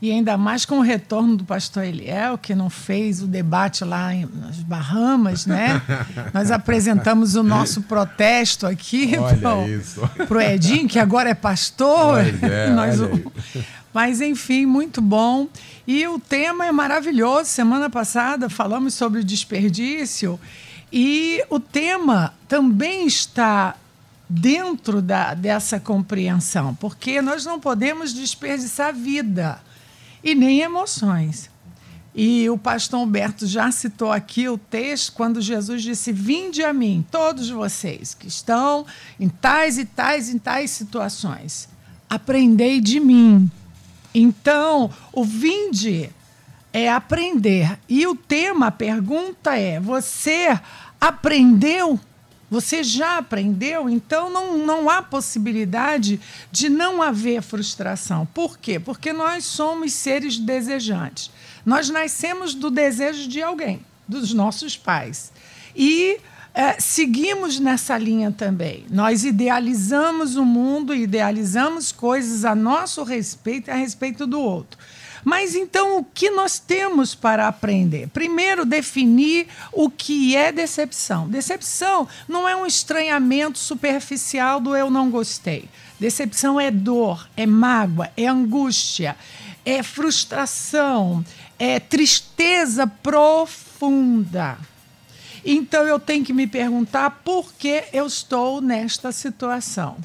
E 0.00 0.10
ainda 0.10 0.36
mais 0.36 0.66
com 0.66 0.78
o 0.78 0.82
retorno 0.82 1.36
do 1.36 1.44
pastor 1.44 1.84
Eliel, 1.84 2.36
que 2.36 2.54
não 2.54 2.68
fez 2.68 3.22
o 3.22 3.26
debate 3.26 3.82
lá 3.82 4.14
em, 4.14 4.28
nas 4.34 4.56
Bahamas, 4.56 5.46
né? 5.46 5.80
Nós 6.34 6.50
apresentamos 6.50 7.34
o 7.34 7.42
nosso 7.42 7.82
protesto 7.82 8.66
aqui 8.66 9.12
para 10.28 10.38
o 10.38 10.40
Edinho, 10.40 10.86
que 10.86 10.98
agora 10.98 11.30
é 11.30 11.34
pastor. 11.34 12.20
É, 12.42 12.68
Nós-. 12.76 12.98
Mas, 13.92 14.20
enfim, 14.20 14.66
muito 14.66 15.00
bom. 15.00 15.48
E 15.86 16.06
o 16.06 16.18
tema 16.18 16.66
é 16.66 16.72
maravilhoso. 16.72 17.48
Semana 17.48 17.88
passada 17.88 18.50
falamos 18.50 18.92
sobre 18.92 19.20
o 19.20 19.24
desperdício. 19.24 20.38
E 20.92 21.42
o 21.48 21.58
tema 21.58 22.34
também 22.46 23.06
está 23.06 23.74
dentro 24.28 25.00
da, 25.00 25.32
dessa 25.32 25.80
compreensão, 25.80 26.74
porque 26.74 27.22
nós 27.22 27.44
não 27.44 27.58
podemos 27.58 28.12
desperdiçar 28.12 28.92
vida 28.92 29.58
e 30.22 30.34
nem 30.34 30.60
emoções. 30.60 31.50
E 32.14 32.48
o 32.48 32.56
pastor 32.56 33.00
Humberto 33.00 33.46
já 33.46 33.70
citou 33.70 34.10
aqui 34.10 34.48
o 34.48 34.56
texto 34.56 35.12
quando 35.12 35.40
Jesus 35.40 35.82
disse: 35.82 36.12
Vinde 36.12 36.64
a 36.64 36.72
mim, 36.72 37.04
todos 37.10 37.50
vocês 37.50 38.14
que 38.14 38.26
estão 38.26 38.86
em 39.20 39.28
tais 39.28 39.76
e 39.76 39.84
tais 39.84 40.30
e 40.30 40.38
tais 40.40 40.70
situações, 40.70 41.68
aprendei 42.08 42.80
de 42.80 42.98
mim. 42.98 43.50
Então, 44.14 44.90
o 45.12 45.22
vinde 45.22 46.08
é 46.72 46.90
aprender. 46.90 47.78
E 47.86 48.06
o 48.06 48.14
tema, 48.14 48.68
a 48.68 48.70
pergunta 48.70 49.54
é: 49.54 49.78
você 49.78 50.58
aprendeu? 50.98 52.00
Você 52.50 52.84
já 52.84 53.18
aprendeu? 53.18 53.88
Então 53.88 54.30
não, 54.30 54.58
não 54.58 54.88
há 54.88 55.02
possibilidade 55.02 56.20
de 56.52 56.68
não 56.68 57.02
haver 57.02 57.42
frustração. 57.42 58.26
Por 58.26 58.58
quê? 58.58 58.78
Porque 58.78 59.12
nós 59.12 59.44
somos 59.44 59.92
seres 59.92 60.38
desejantes. 60.38 61.30
Nós 61.64 61.88
nascemos 61.88 62.54
do 62.54 62.70
desejo 62.70 63.28
de 63.28 63.42
alguém, 63.42 63.80
dos 64.06 64.32
nossos 64.32 64.76
pais. 64.76 65.32
E 65.74 66.20
eh, 66.54 66.76
seguimos 66.78 67.58
nessa 67.58 67.98
linha 67.98 68.30
também. 68.30 68.86
Nós 68.88 69.24
idealizamos 69.24 70.36
o 70.36 70.44
mundo, 70.44 70.94
idealizamos 70.94 71.90
coisas 71.90 72.44
a 72.44 72.54
nosso 72.54 73.02
respeito 73.02 73.68
e 73.68 73.70
a 73.72 73.74
respeito 73.76 74.26
do 74.26 74.40
outro. 74.40 74.78
Mas 75.28 75.56
então 75.56 75.98
o 75.98 76.04
que 76.04 76.30
nós 76.30 76.60
temos 76.60 77.12
para 77.12 77.48
aprender? 77.48 78.06
Primeiro, 78.10 78.64
definir 78.64 79.48
o 79.72 79.90
que 79.90 80.36
é 80.36 80.52
decepção. 80.52 81.28
Decepção 81.28 82.06
não 82.28 82.48
é 82.48 82.54
um 82.54 82.64
estranhamento 82.64 83.58
superficial 83.58 84.60
do 84.60 84.76
eu 84.76 84.88
não 84.88 85.10
gostei. 85.10 85.68
Decepção 85.98 86.60
é 86.60 86.70
dor, 86.70 87.28
é 87.36 87.44
mágoa, 87.44 88.08
é 88.16 88.28
angústia, 88.28 89.16
é 89.64 89.82
frustração, 89.82 91.24
é 91.58 91.80
tristeza 91.80 92.86
profunda. 92.86 94.56
Então 95.44 95.82
eu 95.82 95.98
tenho 95.98 96.24
que 96.24 96.32
me 96.32 96.46
perguntar 96.46 97.10
por 97.24 97.52
que 97.54 97.82
eu 97.92 98.06
estou 98.06 98.60
nesta 98.60 99.10
situação. 99.10 99.96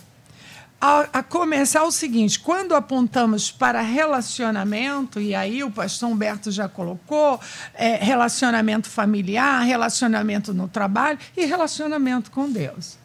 A, 0.83 1.19
a, 1.19 1.23
começar 1.23 1.83
o 1.83 1.91
seguinte: 1.91 2.39
quando 2.39 2.73
apontamos 2.73 3.51
para 3.51 3.81
relacionamento, 3.81 5.21
e 5.21 5.35
aí 5.35 5.63
o 5.63 5.69
pastor 5.69 6.09
Humberto 6.09 6.49
já 6.49 6.67
colocou, 6.67 7.39
é, 7.75 7.97
relacionamento 7.97 8.89
familiar, 8.89 9.63
relacionamento 9.63 10.55
no 10.55 10.67
trabalho 10.67 11.19
e 11.37 11.45
relacionamento 11.45 12.31
com 12.31 12.51
Deus. 12.51 12.97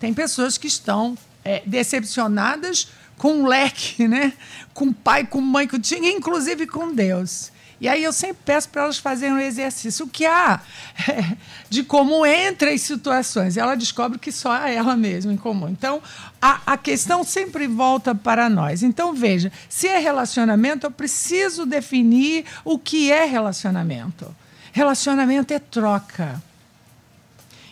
Tem 0.00 0.12
pessoas 0.12 0.58
que 0.58 0.66
estão 0.66 1.16
é, 1.44 1.62
decepcionadas 1.64 2.88
com 3.16 3.34
um 3.34 3.46
leque, 3.46 4.08
né? 4.08 4.32
com 4.74 4.92
pai, 4.92 5.24
com 5.24 5.40
mãe, 5.40 5.68
que 5.68 5.78
tinha, 5.78 6.10
inclusive 6.10 6.66
com 6.66 6.92
Deus. 6.92 7.52
E 7.80 7.88
aí 7.88 8.04
eu 8.04 8.12
sempre 8.12 8.38
peço 8.44 8.68
para 8.68 8.82
elas 8.82 8.98
fazerem 8.98 9.34
um 9.34 9.38
exercício. 9.38 10.04
O 10.04 10.08
que 10.08 10.26
há 10.26 10.60
de 11.70 11.82
comum 11.82 12.26
entre 12.26 12.70
as 12.70 12.82
situações? 12.82 13.56
Ela 13.56 13.74
descobre 13.74 14.18
que 14.18 14.30
só 14.30 14.52
há 14.52 14.68
ela 14.68 14.94
mesma 14.96 15.32
em 15.32 15.36
comum. 15.36 15.68
Então, 15.68 16.02
a, 16.42 16.60
a 16.66 16.76
questão 16.76 17.24
sempre 17.24 17.66
volta 17.66 18.14
para 18.14 18.50
nós. 18.50 18.82
Então, 18.82 19.14
veja, 19.14 19.50
se 19.66 19.88
é 19.88 19.98
relacionamento, 19.98 20.86
eu 20.86 20.90
preciso 20.90 21.64
definir 21.64 22.44
o 22.64 22.78
que 22.78 23.10
é 23.10 23.24
relacionamento. 23.24 24.34
Relacionamento 24.72 25.54
é 25.54 25.58
troca. 25.58 26.42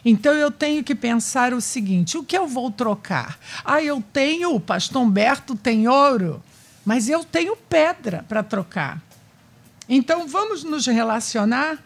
Então 0.05 0.33
eu 0.33 0.51
tenho 0.51 0.83
que 0.83 0.95
pensar 0.95 1.53
o 1.53 1.61
seguinte: 1.61 2.17
o 2.17 2.25
que 2.25 2.37
eu 2.37 2.47
vou 2.47 2.71
trocar? 2.71 3.39
Ah, 3.63 3.83
eu 3.83 4.03
tenho, 4.13 4.55
o 4.55 4.61
pastor 4.61 5.03
Humberto 5.03 5.55
tem 5.55 5.87
ouro, 5.87 6.43
mas 6.85 7.09
eu 7.11 7.23
tenho 7.25 7.55
pedra 7.55 8.25
para 8.27 8.43
trocar. 8.43 9.03
Então 9.89 10.27
vamos 10.27 10.63
nos 10.63 10.87
relacionar. 10.87 11.79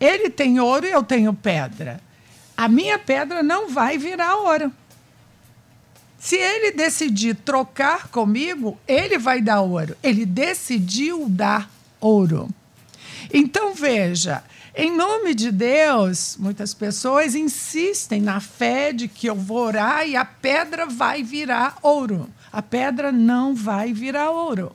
Ele 0.00 0.30
tem 0.30 0.58
ouro 0.58 0.86
e 0.86 0.90
eu 0.90 1.02
tenho 1.02 1.34
pedra. 1.34 2.00
A 2.56 2.68
minha 2.68 2.98
pedra 2.98 3.42
não 3.42 3.68
vai 3.68 3.98
virar 3.98 4.36
ouro. 4.36 4.72
Se 6.18 6.36
ele 6.36 6.72
decidir 6.72 7.36
trocar 7.36 8.08
comigo, 8.08 8.78
ele 8.88 9.18
vai 9.18 9.40
dar 9.40 9.60
ouro. 9.60 9.96
Ele 10.02 10.24
decidiu 10.24 11.28
dar 11.28 11.70
ouro. 12.00 12.48
Então 13.32 13.74
veja, 13.74 14.42
em 14.74 14.96
nome 14.96 15.34
de 15.34 15.52
Deus, 15.52 16.36
muitas 16.38 16.72
pessoas 16.72 17.34
insistem 17.34 18.20
na 18.20 18.40
fé 18.40 18.92
de 18.92 19.06
que 19.06 19.28
eu 19.28 19.34
vou 19.36 19.58
orar 19.58 20.08
e 20.08 20.16
a 20.16 20.24
pedra 20.24 20.86
vai 20.86 21.22
virar 21.22 21.76
ouro. 21.82 22.28
A 22.50 22.62
pedra 22.62 23.12
não 23.12 23.54
vai 23.54 23.92
virar 23.92 24.30
ouro 24.30 24.74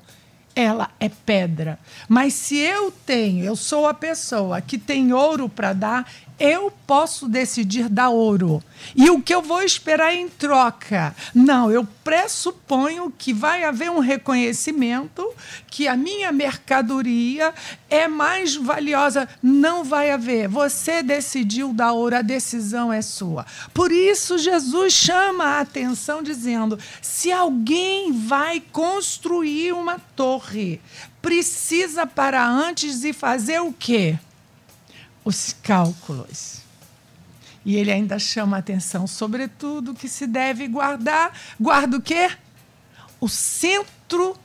ela 0.56 0.90
é 1.00 1.10
pedra. 1.10 1.80
Mas 2.08 2.34
se 2.34 2.58
eu 2.58 2.92
tenho, 2.92 3.44
eu 3.44 3.56
sou 3.56 3.88
a 3.88 3.94
pessoa 3.94 4.62
que 4.62 4.78
tem 4.78 5.14
ouro 5.14 5.50
para 5.50 5.74
dar, 5.74 6.12
eu 6.44 6.70
posso 6.86 7.30
decidir 7.30 7.88
dar 7.88 8.10
ouro. 8.10 8.62
E 8.94 9.10
o 9.10 9.22
que 9.22 9.34
eu 9.34 9.42
vou 9.42 9.62
esperar 9.62 10.14
em 10.14 10.28
troca? 10.28 11.16
Não, 11.34 11.72
eu 11.72 11.88
pressuponho 12.04 13.14
que 13.18 13.34
vai 13.34 13.64
haver 13.64 13.90
um 13.90 14.00
reconhecimento 14.00 15.26
que 15.68 15.88
a 15.88 15.96
minha 15.96 16.34
mercadoria 16.34 17.54
é 17.90 18.10
mais 18.10 18.58
valiosa. 18.58 19.30
Não 19.42 19.86
vai 19.86 20.12
haver. 20.12 20.50
Você 20.50 21.02
decidiu 21.02 21.72
dar 21.72 21.94
ouro, 21.94 22.18
a 22.18 22.22
decisão 22.22 22.92
é 22.92 23.02
sua. 23.02 23.46
Por 23.74 23.90
isso, 23.90 24.38
Jesus 24.38 24.92
chama 24.92 25.46
a 25.46 25.60
atenção 25.62 26.22
dizendo: 26.22 26.78
se 27.02 27.32
alguém 27.32 28.12
vai 28.12 28.60
construir 28.60 29.72
uma 29.72 29.98
torre, 30.14 30.82
precisa 31.22 32.06
para 32.06 32.46
antes 32.46 33.00
de 33.00 33.14
fazer 33.14 33.62
o 33.62 33.72
quê? 33.72 34.20
Os 35.24 35.54
cálculos. 35.62 36.62
E 37.66 37.76
ele 37.76 37.92
ainda 37.92 38.20
chama 38.20 38.58
a 38.58 38.60
atenção, 38.60 39.08
sobretudo, 39.08 39.94
que 39.94 40.10
se 40.10 40.28
deve 40.28 40.68
guardar. 40.68 41.38
Guarda 41.60 41.98
o 41.98 42.02
quê? 42.02 42.30
O 43.20 43.30
centro 43.30 44.38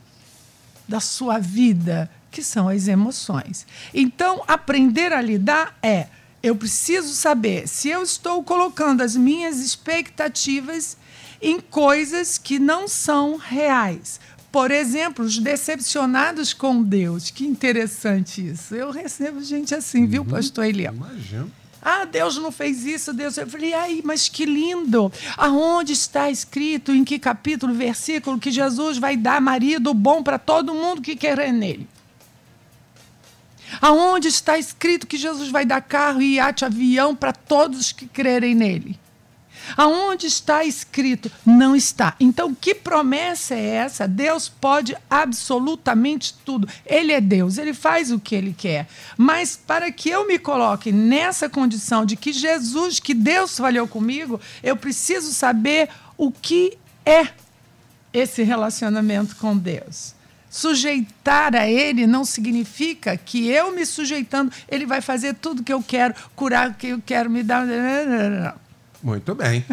da 0.87 1.01
sua 1.01 1.39
vida, 1.39 2.09
que 2.31 2.43
são 2.43 2.69
as 2.69 2.87
emoções. 2.87 3.67
Então, 3.93 4.45
aprender 4.47 5.13
a 5.13 5.21
lidar 5.21 5.77
é: 5.83 6.07
eu 6.43 6.55
preciso 6.55 7.13
saber 7.15 7.67
se 7.67 7.89
eu 7.89 8.03
estou 8.03 8.43
colocando 8.45 9.03
as 9.03 9.17
minhas 9.17 9.59
expectativas 9.59 10.97
em 11.43 11.61
coisas 11.61 12.39
que 12.39 12.59
não 12.59 12.87
são 12.87 13.37
reais. 13.37 14.21
Por 14.51 14.71
exemplo, 14.71 15.25
os 15.25 15.39
decepcionados 15.39 16.55
com 16.55 16.83
Deus. 16.83 17.31
Que 17.31 17.47
interessante 17.47 18.47
isso. 18.47 18.75
Eu 18.75 18.91
recebo 18.91 19.43
gente 19.43 19.75
assim, 19.75 20.07
viu, 20.07 20.23
uhum. 20.23 20.29
pastor 20.29 20.65
Eliel? 20.65 20.95
Imagino. 20.95 21.53
Ah, 21.81 22.05
Deus 22.05 22.37
não 22.37 22.51
fez 22.51 22.85
isso, 22.85 23.13
Deus. 23.13 23.37
Eu 23.37 23.47
falei, 23.47 23.73
ai, 23.73 24.01
mas 24.05 24.29
que 24.29 24.45
lindo! 24.45 25.13
Aonde 25.37 25.93
está 25.93 26.29
escrito, 26.31 26.93
em 26.93 27.05
que 27.05 27.19
capítulo, 27.19 27.73
versículo, 27.73 28.39
que 28.39 28.51
Jesus 28.51 28.99
vai 28.99 29.17
dar 29.17 29.41
marido 29.41 29.95
bom 29.95 30.23
para 30.23 30.39
todo 30.39 30.75
mundo 30.75 31.01
que 31.01 31.15
querer 31.15 31.53
nele? 31.53 31.89
Aonde 33.81 34.29
está 34.29 34.59
escrito 34.59 35.07
que 35.07 35.17
Jesus 35.17 35.51
vai 35.51 35.65
dar 35.65 35.81
carro 35.83 36.21
e 36.21 36.37
iate, 36.37 36.65
avião 36.65 37.15
para 37.15 37.33
todos 37.33 37.93
que 37.93 38.07
crerem 38.07 38.55
nele? 38.55 38.99
Aonde 39.77 40.27
está 40.27 40.65
escrito? 40.65 41.31
Não 41.45 41.75
está. 41.75 42.15
Então, 42.19 42.55
que 42.55 42.75
promessa 42.75 43.55
é 43.55 43.67
essa? 43.67 44.09
Deus 44.09 44.49
pode 44.49 44.97
absolutamente 45.09 46.35
tudo. 46.45 46.69
Ele 46.87 47.13
é 47.13 47.21
Deus, 47.21 47.59
ele 47.59 47.75
faz 47.75 48.11
o 48.11 48.19
que 48.19 48.35
ele 48.35 48.55
quer. 48.57 48.89
Mas 49.17 49.57
para 49.57 49.91
que 49.91 50.09
eu 50.09 50.27
me 50.27 50.39
coloque 50.39 50.93
nessa 50.93 51.49
condição 51.49 52.05
de 52.05 52.17
que 52.17 52.33
Jesus, 52.33 53.01
que 53.01 53.15
Deus 53.15 53.57
falhou 53.57 53.87
comigo, 53.87 54.41
eu 54.63 54.77
preciso 54.77 55.33
saber 55.33 55.89
o 56.17 56.31
que 56.33 56.77
é 57.05 57.29
esse 58.13 58.43
relacionamento 58.43 59.37
com 59.37 59.57
Deus. 59.57 60.15
Sujeitar 60.51 61.55
a 61.55 61.69
Ele 61.69 62.07
não 62.07 62.25
significa 62.25 63.17
que 63.17 63.49
eu 63.49 63.71
me 63.73 63.85
sujeitando, 63.85 64.51
Ele 64.67 64.87
vai 64.87 65.01
fazer 65.01 65.35
tudo 65.35 65.63
que 65.63 65.73
eu 65.73 65.83
quero, 65.83 66.15
curar 66.35 66.71
o 66.71 66.75
que 66.75 66.89
eu 66.89 67.03
quero, 67.05 67.29
me 67.29 67.43
dar. 67.43 67.67
Não. 67.67 68.68
Muito 69.03 69.35
bem. 69.35 69.65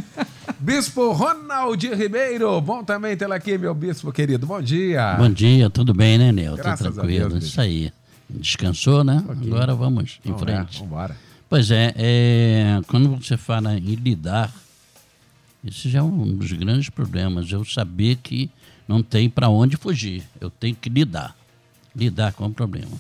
bispo 0.60 1.12
Ronaldo 1.12 1.96
Ribeiro, 1.96 2.62
bom 2.62 2.84
também 2.84 3.18
tê-lo 3.18 3.34
aqui, 3.34 3.58
meu 3.58 3.74
bispo 3.74 4.12
querido. 4.12 4.46
Bom 4.46 4.62
dia. 4.62 5.16
Bom 5.16 5.30
dia, 5.30 5.70
tudo 5.70 5.94
bem, 5.94 6.18
né, 6.18 6.32
Nel? 6.32 6.56
Tudo 6.58 6.78
tranquilo. 6.78 7.30
Deus, 7.30 7.44
Isso 7.44 7.60
aí. 7.60 7.92
Descansou, 8.30 9.04
né? 9.04 9.24
Okay. 9.28 9.52
Agora 9.52 9.76
vamos 9.76 10.20
em 10.24 10.30
vamos 10.30 10.44
frente. 10.44 10.78
Vamos 10.78 10.82
embora. 10.82 11.18
Pois 11.50 11.72
é, 11.72 11.94
é, 11.96 12.82
quando 12.88 13.16
você 13.18 13.38
fala 13.38 13.78
em 13.78 13.96
lidar, 13.96 14.52
esse 15.66 15.90
já 15.90 16.00
é 16.00 16.04
um 16.04 16.36
dos 16.36 16.52
grandes 16.52 16.90
problemas. 16.90 17.52
Eu 17.52 17.64
saber 17.66 18.18
que 18.18 18.50
não 18.88 19.02
tem 19.02 19.30
para 19.30 19.50
onde 19.50 19.78
fugir. 19.78 20.24
Eu 20.40 20.50
tenho 20.50 20.76
que 20.76 20.90
lidar. 20.90 21.36
Lidar 21.96 22.34
com 22.34 22.46
o 22.46 22.52
problema. 22.52 22.92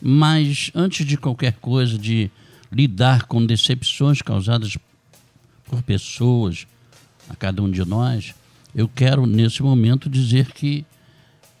Mas 0.00 0.70
antes 0.74 1.06
de 1.06 1.16
qualquer 1.16 1.54
coisa, 1.54 1.96
de 1.96 2.30
lidar 2.72 3.24
com 3.24 3.44
decepções 3.44 4.22
causadas 4.22 4.76
por 5.70 5.84
pessoas, 5.84 6.66
a 7.28 7.36
cada 7.36 7.62
um 7.62 7.70
de 7.70 7.84
nós, 7.84 8.34
eu 8.74 8.88
quero 8.88 9.24
nesse 9.24 9.62
momento 9.62 10.10
dizer 10.10 10.50
que, 10.50 10.84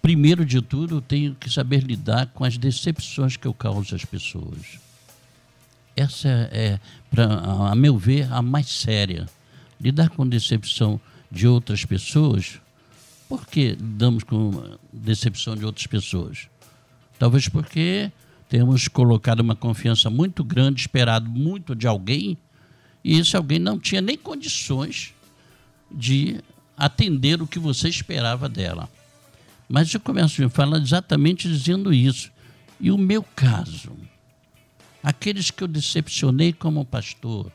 primeiro 0.02 0.44
de 0.44 0.60
tudo, 0.60 0.96
eu 0.96 1.00
tenho 1.00 1.36
que 1.36 1.48
saber 1.48 1.84
lidar 1.84 2.26
com 2.26 2.44
as 2.44 2.58
decepções 2.58 3.36
que 3.36 3.46
eu 3.46 3.54
causo 3.54 3.94
às 3.94 4.04
pessoas. 4.04 4.80
Essa 5.94 6.28
é, 6.28 6.80
pra, 7.08 7.24
a 7.70 7.74
meu 7.76 7.96
ver, 7.96 8.32
a 8.32 8.42
mais 8.42 8.66
séria. 8.66 9.28
Lidar 9.80 10.10
com 10.10 10.26
decepção 10.26 11.00
de 11.30 11.46
outras 11.46 11.84
pessoas. 11.84 12.60
Por 13.28 13.46
que 13.46 13.76
lidamos 13.80 14.24
com 14.24 14.76
decepção 14.92 15.54
de 15.54 15.64
outras 15.64 15.86
pessoas? 15.86 16.48
Talvez 17.16 17.48
porque 17.48 18.10
temos 18.48 18.88
colocado 18.88 19.38
uma 19.38 19.54
confiança 19.54 20.10
muito 20.10 20.42
grande, 20.42 20.80
esperado 20.80 21.30
muito 21.30 21.76
de 21.76 21.86
alguém 21.86 22.36
e 23.02 23.18
esse 23.18 23.36
alguém 23.36 23.58
não 23.58 23.78
tinha 23.78 24.00
nem 24.00 24.16
condições 24.16 25.14
de 25.90 26.40
atender 26.76 27.40
o 27.42 27.46
que 27.46 27.58
você 27.58 27.88
esperava 27.88 28.48
dela. 28.48 28.88
Mas 29.68 29.92
eu 29.92 30.00
começo 30.00 30.44
a 30.44 30.48
falar 30.48 30.78
exatamente 30.78 31.48
dizendo 31.48 31.92
isso. 31.92 32.30
E 32.78 32.90
o 32.90 32.98
meu 32.98 33.22
caso, 33.22 33.92
aqueles 35.02 35.50
que 35.50 35.62
eu 35.62 35.68
decepcionei 35.68 36.52
como 36.52 36.84
pastor, 36.84 37.52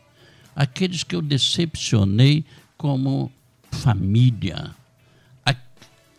aqueles 0.55 1.03
que 1.03 1.15
eu 1.15 1.21
decepcionei 1.21 2.45
como 2.77 3.31
família, 3.71 4.73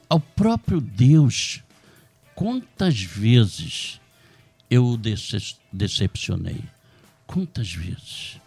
ao 0.09 0.21
próprio 0.21 0.81
Deus, 0.81 1.63
quantas 2.35 3.01
vezes 3.01 4.01
eu 4.71 4.87
o 4.87 5.01
decepcionei? 5.73 6.63
Quantas 7.27 7.73
vezes? 7.73 8.41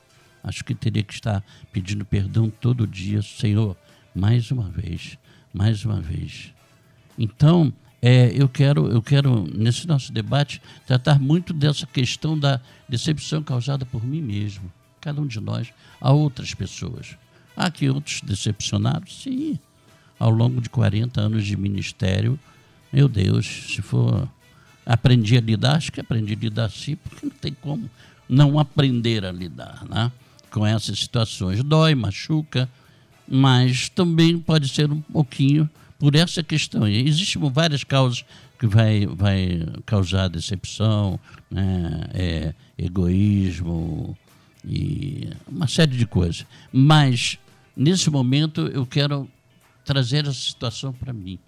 Acho 0.43 0.63
que 0.63 0.74
teria 0.74 1.03
que 1.03 1.13
estar 1.13 1.43
pedindo 1.72 2.05
perdão 2.05 2.50
todo 2.50 2.88
dia, 2.88 3.22
Senhor, 3.22 3.75
mais 4.15 4.51
uma 4.51 4.69
vez, 4.69 5.17
mais 5.53 5.84
uma 5.84 6.00
vez. 6.00 6.53
Então, 7.17 7.74
é, 8.01 8.31
eu 8.34 8.48
quero, 8.48 8.88
eu 8.88 9.01
quero 9.01 9.46
nesse 9.53 9.86
nosso 9.86 10.12
debate 10.12 10.62
tratar 10.88 11.19
muito 11.19 11.53
dessa 11.53 11.86
questão 11.86 12.38
da 12.38 12.62
decepção 12.88 13.43
causada 13.43 13.86
por 13.86 14.05
mim 14.05 14.22
mesmo, 14.22 14.72
cada 15.01 15.22
um 15.22 15.27
de 15.27 15.39
nós, 15.39 15.74
a 16.00 16.12
outras 16.12 16.53
pessoas. 16.53 17.17
Há 17.55 17.65
aqui 17.65 17.89
outros 17.89 18.22
decepcionados, 18.22 19.22
sim. 19.22 19.60
Ao 20.17 20.29
longo 20.29 20.62
de 20.62 20.69
40 20.69 21.19
anos 21.19 21.46
de 21.46 21.58
ministério, 21.58 22.39
meu 22.91 23.08
Deus, 23.08 23.46
se 23.74 23.81
for 23.81 24.27
aprendi 24.86 25.38
a 25.38 25.41
lidar, 25.41 25.75
acho 25.75 25.91
que 25.91 26.00
aprendi 26.00 26.34
a 26.34 26.38
lidar 26.38 26.65
assim, 26.65 26.96
porque 26.96 27.25
não 27.25 27.34
tem 27.34 27.53
como 27.53 27.89
não 28.27 28.60
aprender 28.60 29.25
a 29.25 29.31
lidar, 29.31 29.86
né? 29.86 30.12
Com 30.51 30.65
essas 30.65 30.99
situações 30.99 31.63
dói, 31.63 31.93
machuca, 31.95 32.69
mas 33.27 33.89
também 33.89 34.39
pode 34.39 34.69
ser 34.69 34.91
um 34.91 35.01
pouquinho 35.01 35.69
por 35.99 36.15
essa 36.15 36.41
questão. 36.41 36.87
E 36.87 37.07
existem 37.07 37.41
várias 37.51 37.83
causas 37.83 38.25
que 38.57 38.65
vai, 38.65 39.05
vai 39.05 39.65
causar 39.85 40.27
decepção, 40.27 41.19
né? 41.49 42.09
é, 42.13 42.53
egoísmo 42.77 44.17
e 44.65 45.29
uma 45.47 45.67
série 45.67 45.95
de 45.95 46.05
coisas. 46.05 46.45
Mas, 46.71 47.37
nesse 47.75 48.09
momento, 48.09 48.61
eu 48.67 48.85
quero 48.85 49.29
trazer 49.85 50.25
essa 50.25 50.33
situação 50.33 50.91
para 50.91 51.13
mim. 51.13 51.39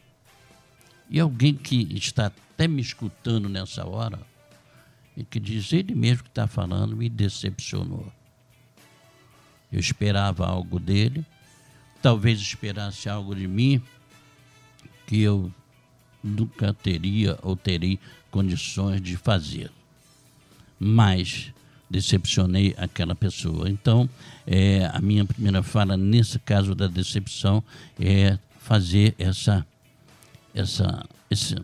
E 1.10 1.20
alguém 1.20 1.53
que 1.53 1.88
está 1.93 2.27
até 2.27 2.67
me 2.67 2.81
escutando 2.81 3.50
nessa 3.50 3.86
hora, 3.86 4.20
e 5.17 5.24
que 5.25 5.39
diz, 5.39 5.74
ele 5.74 5.93
mesmo 5.93 6.24
que 6.24 6.29
está 6.29 6.48
falando, 6.48 6.96
me 6.96 7.10
decepcionou. 7.10 8.12
Eu 9.72 9.80
esperava 9.80 10.46
algo 10.46 10.80
dele, 10.80 11.25
talvez 12.01 12.40
esperasse 12.40 13.08
algo 13.08 13.36
de 13.36 13.48
mim, 13.48 13.82
que 15.08 15.22
eu 15.22 15.51
nunca 16.24 16.74
teria 16.74 17.38
ou 17.42 17.56
terei 17.56 18.00
condições 18.30 19.01
de 19.01 19.18
fazer. 19.18 19.72
Mas 20.80 21.54
decepcionei 21.90 22.74
aquela 22.78 23.13
pessoa. 23.13 23.70
Então, 23.70 24.10
é, 24.48 24.90
a 24.94 25.00
minha 25.00 25.25
primeira 25.25 25.62
fala 25.62 25.98
nesse 25.98 26.40
caso 26.40 26.74
da 26.74 26.88
decepção 26.88 27.63
é 28.00 28.40
fazer 28.60 29.13
essa, 29.20 29.66
essa, 30.56 31.06
esse 31.30 31.56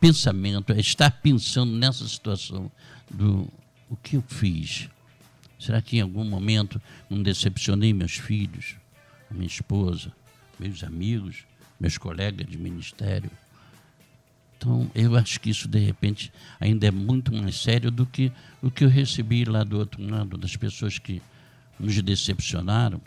pensamento, 0.00 0.72
é 0.72 0.78
estar 0.78 1.10
pensando 1.10 1.72
nessa 1.72 2.06
situação 2.06 2.70
do 3.10 3.48
o 3.90 3.96
que 3.96 4.16
eu 4.16 4.22
fiz. 4.28 4.88
Será 5.58 5.82
que 5.82 5.98
em 5.98 6.00
algum 6.00 6.24
momento 6.24 6.80
não 7.10 7.22
decepcionei 7.22 7.92
meus 7.92 8.16
filhos, 8.16 8.76
minha 9.30 9.46
esposa, 9.46 10.12
meus 10.58 10.84
amigos? 10.84 11.44
meus 11.78 11.96
colegas 11.96 12.46
de 12.46 12.58
ministério. 12.58 13.30
Então, 14.56 14.90
eu 14.94 15.14
acho 15.16 15.40
que 15.40 15.50
isso, 15.50 15.68
de 15.68 15.78
repente, 15.78 16.32
ainda 16.58 16.86
é 16.88 16.90
muito 16.90 17.32
mais 17.32 17.56
sério 17.56 17.90
do 17.90 18.04
que 18.04 18.32
o 18.60 18.70
que 18.70 18.84
eu 18.84 18.88
recebi 18.88 19.44
lá 19.44 19.62
do 19.62 19.78
outro 19.78 20.02
lado, 20.04 20.36
das 20.36 20.56
pessoas 20.56 20.98
que 20.98 21.22
nos 21.78 22.00
decepcionaram. 22.02 23.00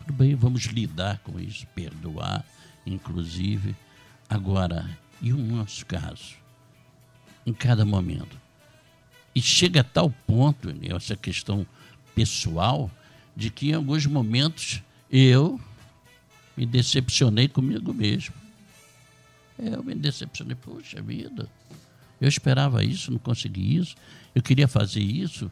Tudo 0.00 0.12
bem, 0.12 0.34
vamos 0.34 0.64
lidar 0.64 1.18
com 1.20 1.38
isso, 1.38 1.66
perdoar, 1.68 2.44
inclusive. 2.84 3.76
Agora, 4.28 4.98
e 5.22 5.32
o 5.32 5.38
nosso 5.38 5.86
caso? 5.86 6.34
Em 7.46 7.52
cada 7.52 7.84
momento. 7.84 8.36
E 9.32 9.40
chega 9.40 9.82
a 9.82 9.84
tal 9.84 10.10
ponto, 10.26 10.74
essa 10.92 11.14
questão 11.14 11.64
pessoal, 12.16 12.90
de 13.36 13.50
que 13.50 13.68
em 13.68 13.74
alguns 13.74 14.06
momentos 14.06 14.82
eu 15.10 15.60
me 16.56 16.64
decepcionei 16.64 17.46
comigo 17.46 17.92
mesmo. 17.92 18.34
Eu 19.58 19.84
me 19.84 19.94
decepcionei, 19.94 20.56
poxa 20.56 21.00
vida, 21.02 21.48
eu 22.18 22.26
esperava 22.26 22.82
isso, 22.82 23.12
não 23.12 23.18
consegui 23.18 23.76
isso, 23.76 23.94
eu 24.34 24.42
queria 24.42 24.66
fazer 24.66 25.00
isso, 25.00 25.50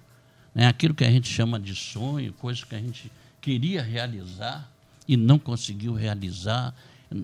né? 0.55 0.67
aquilo 0.67 0.95
que 0.95 1.05
a 1.05 1.11
gente 1.11 1.29
chama 1.29 1.61
de 1.61 1.75
sonho, 1.75 2.33
coisa 2.33 2.65
que 2.65 2.75
a 2.75 2.81
gente 2.81 3.13
queria 3.41 3.83
realizar 3.83 4.71
e 5.07 5.17
não 5.17 5.39
conseguiu 5.39 5.93
realizar, 5.93 6.75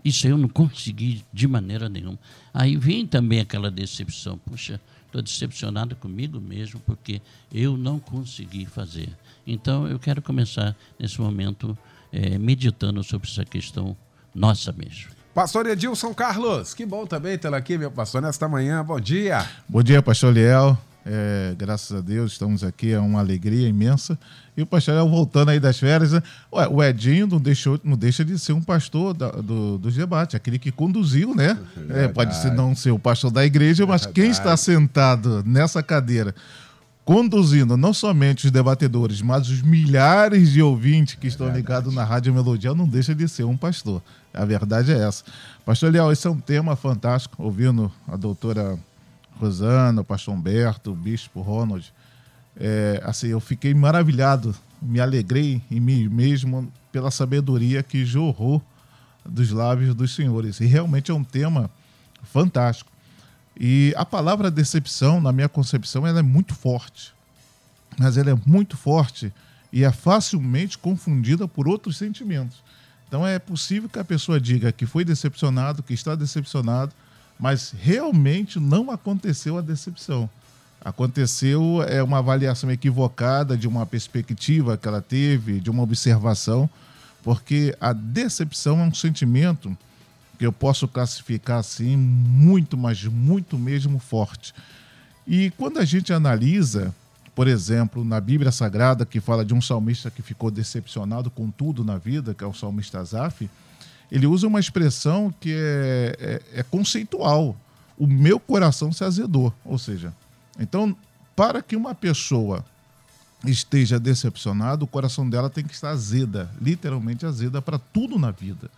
isso 0.05 0.27
eu 0.27 0.37
não 0.37 0.49
consegui 0.49 1.25
de 1.33 1.49
maneira 1.49 1.89
nenhuma. 1.89 2.19
Aí 2.53 2.77
vem 2.77 3.07
também 3.07 3.41
aquela 3.41 3.71
decepção, 3.71 4.37
puxa, 4.39 4.79
estou 5.11 5.21
decepcionado 5.21 5.97
comigo 5.97 6.41
mesmo 6.41 6.81
porque 6.87 7.21
eu 7.53 7.77
não 7.77 7.99
consegui 7.99 8.65
fazer. 8.65 9.09
Então 9.47 9.87
eu 9.87 9.99
quero 9.99 10.23
começar 10.23 10.77
nesse 10.99 11.21
momento 11.21 11.77
é, 12.13 12.39
meditando 12.39 13.03
sobre 13.03 13.29
essa 13.29 13.45
questão 13.45 13.97
nossa 14.35 14.73
mesmo. 14.73 15.11
Pastor 15.35 15.67
Edilson 15.67 16.13
Carlos, 16.15 16.75
que 16.75 16.85
bom 16.85 17.07
também 17.07 17.39
tê-lo 17.39 17.55
aqui, 17.55 17.79
meu 17.79 17.91
pastor, 17.91 18.23
nesta 18.23 18.49
manhã. 18.49 18.85
Bom 18.85 19.01
dia. 19.01 19.47
Bom 19.69 19.83
dia, 19.83 20.03
pastor 20.03 20.33
Liel. 20.33 20.77
É, 21.13 21.57
graças 21.59 21.97
a 21.97 22.01
Deus 22.01 22.31
estamos 22.31 22.63
aqui, 22.63 22.93
é 22.93 23.01
uma 23.01 23.19
alegria 23.19 23.67
imensa. 23.67 24.17
E 24.57 24.63
o 24.63 24.67
pastor 24.67 24.95
Liel 24.95 25.09
voltando 25.09 25.49
aí 25.49 25.59
das 25.59 25.77
férias. 25.77 26.13
Né? 26.13 26.23
Ué, 26.53 26.69
o 26.69 26.81
Edinho 26.81 27.27
não, 27.27 27.41
deixou, 27.41 27.81
não 27.83 27.97
deixa 27.97 28.25
de 28.25 28.39
ser 28.39 28.53
um 28.53 28.63
pastor 28.63 29.13
da, 29.13 29.29
do, 29.29 29.77
dos 29.77 29.97
debates, 29.97 30.37
aquele 30.37 30.57
que 30.57 30.71
conduziu, 30.71 31.35
né? 31.35 31.59
É, 31.89 32.07
pode 32.07 32.37
ser, 32.37 32.53
não 32.53 32.77
ser 32.77 32.93
o 32.93 32.99
pastor 32.99 33.33
da 33.33 33.45
igreja, 33.45 33.85
mas 33.85 34.07
quem 34.07 34.31
está 34.31 34.57
sentado 34.57 35.43
nessa 35.45 35.83
cadeira 35.83 36.33
conduzindo 37.03 37.77
não 37.77 37.93
somente 37.93 38.47
os 38.47 38.53
debatedores, 38.53 39.21
mas 39.21 39.49
os 39.49 39.63
milhares 39.63 40.53
de 40.53 40.63
ouvintes 40.63 41.17
que 41.17 41.27
é 41.27 41.29
estão 41.29 41.47
verdade. 41.47 41.67
ligados 41.67 41.95
na 41.95 42.05
Rádio 42.05 42.33
Melodia, 42.33 42.73
não 42.73 42.87
deixa 42.87 43.13
de 43.13 43.27
ser 43.27 43.43
um 43.43 43.57
pastor. 43.57 44.01
A 44.33 44.45
verdade 44.45 44.93
é 44.93 44.99
essa. 45.09 45.25
Pastor 45.67 45.91
Leal, 45.91 46.13
esse 46.13 46.25
é 46.29 46.31
um 46.31 46.39
tema 46.39 46.77
fantástico, 46.77 47.43
ouvindo 47.43 47.91
a 48.07 48.17
doutora 48.17 48.79
Rosana, 49.41 50.03
o 50.03 50.05
pastor 50.05 50.35
Humberto, 50.35 50.93
o 50.93 50.95
bispo 50.95 51.41
Ronald. 51.41 51.93
É, 52.57 53.01
assim, 53.05 53.29
eu 53.29 53.41
fiquei 53.41 53.75
maravilhado, 53.75 54.55
me 54.81 55.01
alegrei 55.01 55.63
em 55.71 55.81
mim 55.81 56.09
mesmo 56.09 56.71
pela 56.93 57.11
sabedoria 57.11 57.83
que 57.83 58.05
jorrou 58.05 58.63
dos 59.25 59.51
lábios 59.51 59.95
dos 59.95 60.15
senhores. 60.15 60.61
E 60.61 60.67
realmente 60.67 61.11
é 61.11 61.15
um 61.15 61.25
tema 61.25 61.71
fantástico. 62.23 62.91
E 63.59 63.95
a 63.97 64.05
palavra 64.05 64.51
decepção, 64.51 65.21
na 65.21 65.33
minha 65.33 65.49
concepção, 65.49 66.07
ela 66.07 66.21
é 66.21 66.23
muito 66.23 66.55
forte. 66.55 67.13
Mas 67.99 68.17
ela 68.17 68.31
é 68.31 68.39
muito 68.47 68.77
forte 68.77 69.33
e 69.73 69.85
é 69.85 69.93
facilmente 69.93 70.79
confundida 70.79 71.47
por 71.47 71.69
outros 71.69 71.97
sentimentos. 71.97 72.63
Então 73.07 73.27
é 73.27 73.39
possível 73.39 73.89
que 73.89 73.99
a 73.99 74.05
pessoa 74.05 74.41
diga 74.41 74.73
que 74.73 74.87
foi 74.87 75.05
decepcionado, 75.05 75.83
que 75.83 75.93
está 75.93 76.15
decepcionado, 76.15 76.93
mas 77.41 77.75
realmente 77.77 78.61
não 78.61 78.91
aconteceu 78.91 79.57
a 79.57 79.63
decepção. 79.63 80.29
Aconteceu 80.83 81.83
é 81.83 82.03
uma 82.03 82.19
avaliação 82.19 82.71
equivocada 82.71 83.57
de 83.57 83.67
uma 83.67 83.87
perspectiva 83.87 84.77
que 84.77 84.87
ela 84.87 85.01
teve, 85.01 85.59
de 85.59 85.71
uma 85.71 85.83
observação, 85.83 86.69
porque 87.23 87.75
a 87.81 87.93
decepção 87.93 88.81
é 88.81 88.85
um 88.85 88.95
sentimento 88.95 89.77
que 90.39 90.47
eu 90.47 90.53
posso 90.53 90.87
classificar 90.87 91.59
assim, 91.59 91.97
muito, 91.97 92.77
mas 92.77 93.05
muito 93.05 93.59
mesmo 93.59 93.99
forte. 93.99 94.55
E 95.27 95.51
quando 95.51 95.79
a 95.79 95.85
gente 95.85 96.13
analisa, 96.13 96.95
por 97.35 97.47
exemplo, 97.47 98.05
na 98.05 98.21
Bíblia 98.21 98.51
Sagrada, 98.51 99.05
que 99.05 99.21
fala 99.21 99.45
de 99.45 99.55
um 99.55 99.61
salmista 99.61 100.11
que 100.11 100.23
ficou 100.23 100.51
decepcionado 100.51 101.31
com 101.31 101.51
tudo 101.51 101.85
na 101.85 101.99
vida, 101.99 102.35
que 102.35 102.43
é 102.43 102.47
o 102.47 102.55
salmista 102.55 103.03
Zaf, 103.05 103.49
ele 104.11 104.27
usa 104.27 104.47
uma 104.47 104.61
expressão 104.61 105.33
que 105.41 105.53
é, 105.53 106.17
é, 106.19 106.61
é 106.61 106.63
conceitual. 106.63 107.57
O 107.99 108.07
meu 108.07 108.41
coração 108.41 108.93
se 108.93 109.05
azedou. 109.05 109.53
Ou 109.65 109.79
seja, 109.79 110.13
então, 110.59 110.97
para 111.37 111.63
que 111.63 111.77
uma 111.77 111.95
pessoa 111.95 112.65
esteja 113.45 113.99
decepcionada, 113.99 114.85
o 114.85 114.87
coração 114.87 115.29
dela 115.29 115.49
tem 115.49 115.65
que 115.65 115.75
estar 115.75 115.91
azeda, 115.91 116.51
literalmente 116.61 117.25
azeda 117.25 117.63
para 117.63 117.79
tudo 117.79 118.19
na 118.19 118.31
vida. 118.31 118.71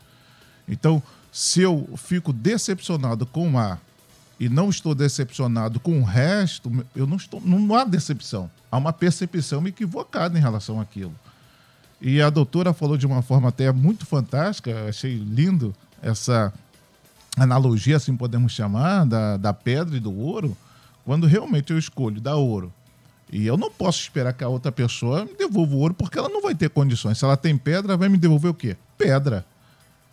Então, 0.68 1.02
se 1.32 1.60
eu 1.60 1.88
fico 1.96 2.32
decepcionado 2.32 3.26
com 3.26 3.58
A 3.58 3.78
e 4.38 4.48
não 4.48 4.68
estou 4.68 4.94
decepcionado 4.94 5.80
com 5.80 6.00
o 6.00 6.04
resto, 6.04 6.70
eu 6.94 7.06
não 7.06 7.16
estou, 7.16 7.40
não 7.40 7.74
há 7.74 7.84
decepção. 7.84 8.50
Há 8.70 8.76
uma 8.76 8.92
percepção 8.92 9.66
equivocada 9.66 10.38
em 10.38 10.42
relação 10.42 10.80
àquilo. 10.80 11.14
E 12.04 12.20
a 12.20 12.28
doutora 12.28 12.72
falou 12.72 12.96
de 12.96 13.06
uma 13.06 13.22
forma 13.22 13.48
até 13.48 13.70
muito 13.70 14.04
fantástica, 14.04 14.88
achei 14.88 15.14
lindo 15.14 15.72
essa 16.02 16.52
analogia, 17.36 17.96
assim 17.96 18.16
podemos 18.16 18.50
chamar, 18.50 19.06
da, 19.06 19.36
da 19.36 19.52
pedra 19.52 19.96
e 19.96 20.00
do 20.00 20.12
ouro, 20.12 20.56
quando 21.04 21.28
realmente 21.28 21.72
eu 21.72 21.78
escolho 21.78 22.20
dar 22.20 22.34
ouro. 22.34 22.72
E 23.30 23.46
eu 23.46 23.56
não 23.56 23.70
posso 23.70 24.00
esperar 24.00 24.32
que 24.32 24.42
a 24.42 24.48
outra 24.48 24.72
pessoa 24.72 25.24
me 25.24 25.34
devolva 25.34 25.74
o 25.76 25.78
ouro, 25.78 25.94
porque 25.94 26.18
ela 26.18 26.28
não 26.28 26.42
vai 26.42 26.56
ter 26.56 26.68
condições. 26.70 27.18
Se 27.18 27.24
ela 27.24 27.36
tem 27.36 27.56
pedra, 27.56 27.96
vai 27.96 28.08
me 28.08 28.18
devolver 28.18 28.50
o 28.50 28.54
quê? 28.54 28.76
Pedra. 28.98 29.46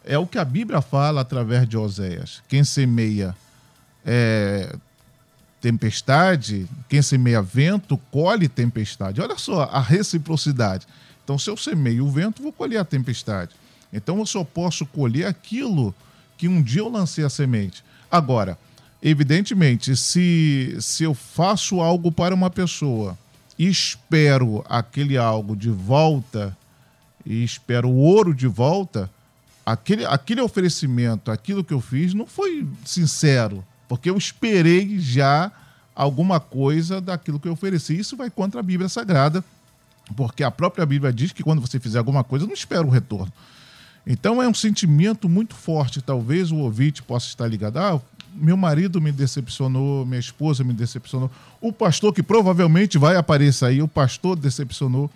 É 0.06 0.18
o 0.18 0.28
que 0.28 0.38
a 0.38 0.46
Bíblia 0.46 0.82
fala 0.82 1.22
através 1.22 1.68
de 1.68 1.76
Oséias. 1.76 2.44
Quem 2.48 2.64
semeia 2.64 3.36
é, 4.06 4.76
tempestade, 5.60 6.68
quem 6.88 7.02
semeia 7.02 7.42
vento, 7.42 7.98
colhe 8.12 8.48
tempestade. 8.48 9.20
Olha 9.22 9.38
só 9.40 9.64
a 9.64 9.82
reciprocidade. 9.82 10.88
Então, 11.30 11.38
se 11.38 11.48
eu 11.48 11.56
semeio 11.56 12.08
o 12.08 12.10
vento, 12.10 12.42
vou 12.42 12.52
colher 12.52 12.78
a 12.78 12.84
tempestade. 12.84 13.52
Então, 13.94 14.18
eu 14.18 14.26
só 14.26 14.44
posso 14.44 14.84
colher 14.84 15.28
aquilo 15.28 15.94
que 16.36 16.48
um 16.48 16.60
dia 16.60 16.82
eu 16.82 16.90
lancei 16.90 17.24
a 17.24 17.30
semente. 17.30 17.84
Agora, 18.10 18.58
evidentemente, 19.00 19.96
se, 19.96 20.76
se 20.82 21.04
eu 21.04 21.14
faço 21.14 21.82
algo 21.82 22.12
para 22.12 22.34
uma 22.34 22.50
pessoa 22.50 23.16
e 23.60 23.68
espero 23.68 24.66
aquele 24.68 25.20
algo 25.20 25.56
de 25.56 25.70
volta, 25.70 26.58
e 27.24 27.44
espero 27.44 27.90
o 27.90 27.98
ouro 27.98 28.34
de 28.34 28.48
volta, 28.48 29.08
aquele, 29.64 30.06
aquele 30.06 30.42
oferecimento, 30.42 31.30
aquilo 31.30 31.64
que 31.64 31.76
eu 31.76 31.80
fiz, 31.80 32.12
não 32.12 32.26
foi 32.26 32.68
sincero, 32.84 33.64
porque 33.88 34.10
eu 34.10 34.18
esperei 34.18 34.98
já 34.98 35.52
alguma 35.94 36.40
coisa 36.40 37.00
daquilo 37.00 37.40
que 37.40 37.48
eu 37.48 37.54
ofereci. 37.54 37.96
Isso 38.00 38.18
vai 38.18 38.32
contra 38.32 38.62
a 38.62 38.64
Bíblia 38.64 38.90
Sagrada, 38.90 39.46
porque 40.16 40.44
a 40.44 40.52
própria 40.52 40.86
Bíblia 40.86 41.14
diz 41.14 41.32
que 41.32 41.44
quando 41.44 41.62
você 41.62 41.80
fizer 41.80 42.00
alguma 42.00 42.24
coisa, 42.24 42.46
não 42.46 42.54
espera 42.54 42.86
o 42.86 42.90
retorno. 42.90 43.32
Então 44.06 44.42
é 44.42 44.48
um 44.48 44.54
sentimento 44.54 45.30
muito 45.30 45.56
forte. 45.56 46.02
Talvez 46.02 46.52
o 46.52 46.58
ouvinte 46.58 47.04
possa 47.04 47.28
estar 47.28 47.48
ligado. 47.48 47.78
Ah, 47.78 48.02
meu 48.34 48.58
marido 48.58 49.02
me 49.02 49.12
decepcionou, 49.12 50.06
minha 50.06 50.20
esposa 50.20 50.64
me 50.64 50.74
decepcionou. 50.74 51.30
O 51.62 51.72
pastor, 51.72 52.14
que 52.14 52.24
provavelmente 52.24 52.98
vai 52.98 53.16
aparecer 53.16 53.66
aí, 53.66 53.82
o 53.82 53.88
pastor 53.88 54.36
decepcionou. 54.36 55.10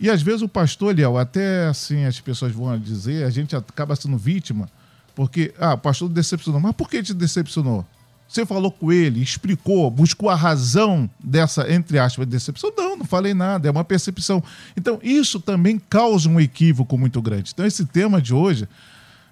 E 0.00 0.08
às 0.08 0.22
vezes 0.22 0.42
o 0.42 0.48
pastor, 0.48 0.94
Liel, 0.94 1.18
até 1.18 1.66
assim 1.66 2.04
as 2.04 2.20
pessoas 2.20 2.52
vão 2.52 2.78
dizer, 2.78 3.24
a 3.24 3.30
gente 3.30 3.56
acaba 3.56 3.96
sendo 3.96 4.16
vítima, 4.16 4.68
porque, 5.14 5.52
ah, 5.58 5.74
o 5.74 5.78
pastor 5.78 6.08
decepcionou. 6.08 6.60
Mas 6.60 6.74
por 6.76 6.88
que 6.88 7.02
te 7.02 7.12
decepcionou? 7.12 7.84
Você 8.28 8.44
falou 8.44 8.70
com 8.70 8.92
ele, 8.92 9.22
explicou, 9.22 9.90
buscou 9.90 10.28
a 10.28 10.34
razão 10.34 11.08
dessa, 11.18 11.72
entre 11.72 11.98
aspas, 11.98 12.26
decepção? 12.26 12.70
Não, 12.76 12.98
não 12.98 13.06
falei 13.06 13.32
nada, 13.32 13.66
é 13.66 13.70
uma 13.70 13.84
percepção. 13.84 14.44
Então, 14.76 15.00
isso 15.02 15.40
também 15.40 15.80
causa 15.88 16.28
um 16.28 16.38
equívoco 16.38 16.98
muito 16.98 17.22
grande. 17.22 17.52
Então, 17.54 17.64
esse 17.64 17.86
tema 17.86 18.20
de 18.20 18.34
hoje, 18.34 18.68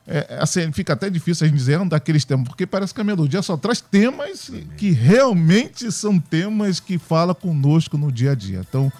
é, 0.07 0.39
assim, 0.41 0.73
fica 0.73 0.95
até 0.95 1.11
difícil 1.11 1.45
a 1.45 1.49
gente 1.49 1.59
dizer 1.59 1.79
um 1.79 1.87
daqueles 1.87 2.25
temas, 2.25 2.49
porque 2.49 2.67
parece 2.67 2.95
que 2.95 3.01
a 3.01 3.05
melodia 3.05 3.43
só 3.43 3.55
traz 3.55 3.83
temas 3.83 4.51
que 4.79 4.93
realmente 4.93 5.93
são 5.93 6.19
temas 6.19 6.81
que 6.81 6.97
fala 6.97 7.35
conosco 7.35 7.99
no 7.99 8.11
dia 8.11 8.31
a 8.31 8.35
dia. 8.35 8.65
Então, 8.67 8.91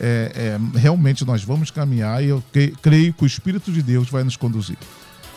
é, 0.00 0.32
é, 0.74 0.78
realmente 0.78 1.22
nós 1.24 1.44
vamos 1.44 1.70
caminhar 1.70 2.24
e 2.24 2.28
eu 2.28 2.42
creio 2.80 3.12
que 3.12 3.24
o 3.24 3.26
Espírito 3.26 3.70
de 3.70 3.82
Deus 3.82 4.08
vai 4.08 4.24
nos 4.24 4.36
conduzir. 4.38 4.78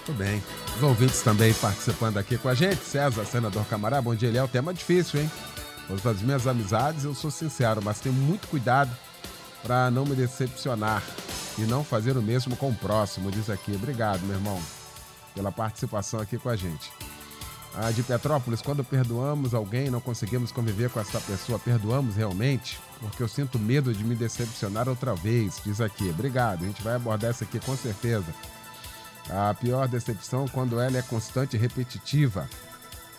Muito 0.07 0.23
bem. 0.23 0.41
Os 0.77 0.83
ouvintes 0.83 1.21
também 1.21 1.53
participando 1.53 2.17
aqui 2.17 2.37
com 2.37 2.47
a 2.47 2.53
gente. 2.53 2.81
César, 2.81 3.25
senador 3.25 3.65
Camará, 3.65 4.01
bom 4.01 4.15
dia, 4.15 4.29
ele 4.29 4.37
é 4.37 4.43
um 4.43 4.47
tema 4.47 4.73
difícil, 4.73 5.19
hein? 5.19 5.29
Os 5.89 6.01
das 6.01 6.21
minhas 6.21 6.47
amizades, 6.47 7.03
eu 7.03 7.13
sou 7.13 7.29
sincero, 7.29 7.81
mas 7.83 7.99
tenho 7.99 8.15
muito 8.15 8.47
cuidado 8.47 8.89
para 9.61 9.91
não 9.91 10.05
me 10.05 10.15
decepcionar 10.15 11.03
e 11.57 11.63
não 11.63 11.83
fazer 11.83 12.15
o 12.15 12.21
mesmo 12.21 12.55
com 12.55 12.69
o 12.69 12.75
próximo, 12.75 13.29
diz 13.29 13.49
aqui. 13.49 13.73
Obrigado, 13.75 14.21
meu 14.21 14.37
irmão, 14.37 14.61
pela 15.35 15.51
participação 15.51 16.21
aqui 16.21 16.37
com 16.37 16.47
a 16.47 16.55
gente. 16.55 16.89
A 17.75 17.91
de 17.91 18.01
Petrópolis, 18.01 18.61
quando 18.61 18.85
perdoamos 18.85 19.53
alguém 19.53 19.89
não 19.89 19.99
conseguimos 19.99 20.53
conviver 20.53 20.89
com 20.89 21.01
essa 21.01 21.19
pessoa, 21.19 21.59
perdoamos 21.59 22.15
realmente? 22.15 22.79
Porque 23.01 23.21
eu 23.21 23.27
sinto 23.27 23.59
medo 23.59 23.93
de 23.93 24.05
me 24.05 24.15
decepcionar 24.15 24.87
outra 24.87 25.13
vez, 25.13 25.59
diz 25.65 25.81
aqui. 25.81 26.09
Obrigado, 26.09 26.63
a 26.63 26.67
gente 26.67 26.81
vai 26.81 26.95
abordar 26.95 27.31
isso 27.31 27.43
aqui 27.43 27.59
com 27.59 27.75
certeza. 27.75 28.33
A 29.29 29.53
pior 29.53 29.87
decepção 29.87 30.47
quando 30.47 30.79
ela 30.79 30.97
é 30.97 31.01
constante 31.01 31.55
e 31.55 31.59
repetitiva. 31.59 32.49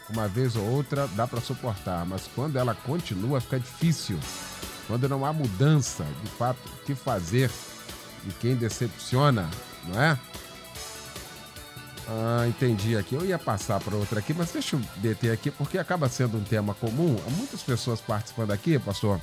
Uma 0.08 0.26
vez 0.26 0.56
ou 0.56 0.64
outra 0.64 1.06
dá 1.08 1.26
para 1.26 1.40
suportar, 1.40 2.04
mas 2.06 2.28
quando 2.34 2.56
ela 2.56 2.74
continua 2.74 3.40
fica 3.40 3.60
difícil. 3.60 4.18
Quando 4.86 5.06
não 5.08 5.24
há 5.24 5.32
mudança, 5.32 6.04
de 6.24 6.30
fato, 6.30 6.58
o 6.66 6.84
que 6.84 6.94
fazer 6.94 7.50
e 8.26 8.32
quem 8.32 8.56
decepciona, 8.56 9.48
não 9.86 10.00
é? 10.00 10.18
Ah, 12.08 12.48
entendi 12.48 12.96
aqui. 12.96 13.14
Eu 13.14 13.26
ia 13.26 13.38
passar 13.38 13.78
para 13.80 13.94
outra 13.94 14.20
aqui, 14.20 14.32
mas 14.32 14.50
deixa 14.50 14.76
eu 14.76 14.82
deter 14.96 15.30
aqui, 15.30 15.50
porque 15.50 15.76
acaba 15.76 16.08
sendo 16.08 16.38
um 16.38 16.42
tema 16.42 16.72
comum. 16.74 17.20
Há 17.26 17.30
muitas 17.30 17.62
pessoas 17.62 18.00
participando 18.00 18.50
aqui, 18.50 18.78
pastor 18.78 19.20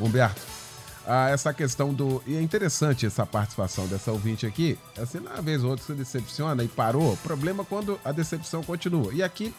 Humberto 0.00 0.59
ah, 1.06 1.28
essa 1.30 1.52
questão 1.52 1.94
do. 1.94 2.22
E 2.26 2.36
é 2.36 2.42
interessante 2.42 3.06
essa 3.06 3.24
participação 3.24 3.86
dessa 3.86 4.12
ouvinte 4.12 4.46
aqui. 4.46 4.78
Assim, 4.98 5.18
uma 5.18 5.40
vez 5.40 5.64
ou 5.64 5.70
outra 5.70 5.84
se 5.84 5.92
decepciona 5.94 6.62
e 6.62 6.68
parou. 6.68 7.16
Problema 7.18 7.64
quando 7.64 7.98
a 8.04 8.12
decepção 8.12 8.62
continua. 8.62 9.12
E 9.12 9.22
aqui, 9.22 9.54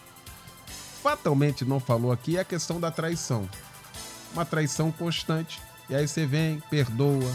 fatalmente 1.01 1.65
não 1.65 1.79
falou 1.79 2.11
aqui, 2.11 2.37
é 2.37 2.41
a 2.41 2.45
questão 2.45 2.79
da 2.79 2.91
traição. 2.91 3.49
Uma 4.33 4.45
traição 4.45 4.91
constante. 4.91 5.59
E 5.89 5.95
aí 5.95 6.07
você 6.07 6.25
vem, 6.25 6.61
perdoa. 6.69 7.31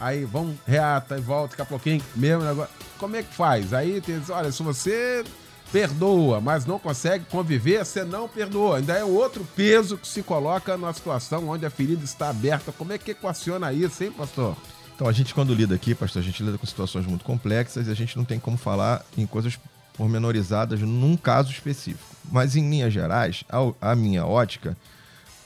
Aí 0.00 0.24
vão, 0.24 0.56
reata 0.66 1.16
e 1.16 1.20
volta, 1.20 1.50
daqui 1.50 1.62
a 1.62 1.66
pouquinho, 1.66 2.02
mesmo 2.16 2.44
negócio. 2.44 2.74
Como 2.98 3.14
é 3.14 3.22
que 3.22 3.34
faz? 3.34 3.72
Aí 3.72 4.00
tem, 4.00 4.20
olha, 4.28 4.50
se 4.50 4.62
você 4.62 5.24
perdoa, 5.72 6.40
mas 6.40 6.66
não 6.66 6.78
consegue 6.78 7.24
conviver, 7.24 7.84
você 7.84 8.04
não 8.04 8.28
perdoa. 8.28 8.78
Ainda 8.78 8.94
é 8.94 9.04
outro 9.04 9.46
peso 9.56 9.98
que 9.98 10.06
se 10.06 10.22
coloca 10.22 10.76
numa 10.76 10.92
situação 10.92 11.48
onde 11.48 11.66
a 11.66 11.70
ferida 11.70 12.04
está 12.04 12.28
aberta. 12.28 12.72
Como 12.72 12.92
é 12.92 12.98
que 12.98 13.10
equaciona 13.10 13.72
isso, 13.72 14.04
hein, 14.04 14.12
pastor? 14.12 14.56
Então, 14.94 15.08
a 15.08 15.12
gente, 15.12 15.34
quando 15.34 15.52
lida 15.52 15.74
aqui, 15.74 15.94
pastor, 15.94 16.22
a 16.22 16.24
gente 16.24 16.42
lida 16.42 16.56
com 16.56 16.66
situações 16.66 17.04
muito 17.06 17.24
complexas 17.24 17.88
e 17.88 17.90
a 17.90 17.94
gente 17.94 18.16
não 18.16 18.24
tem 18.24 18.38
como 18.38 18.56
falar 18.56 19.04
em 19.18 19.26
coisas 19.26 19.58
pormenorizadas 19.96 20.80
num 20.80 21.16
caso 21.16 21.50
específico. 21.50 22.14
Mas, 22.30 22.54
em 22.54 22.68
linhas 22.68 22.92
gerais, 22.92 23.44
a, 23.80 23.96
minha 23.96 24.24
ótica, 24.24 24.76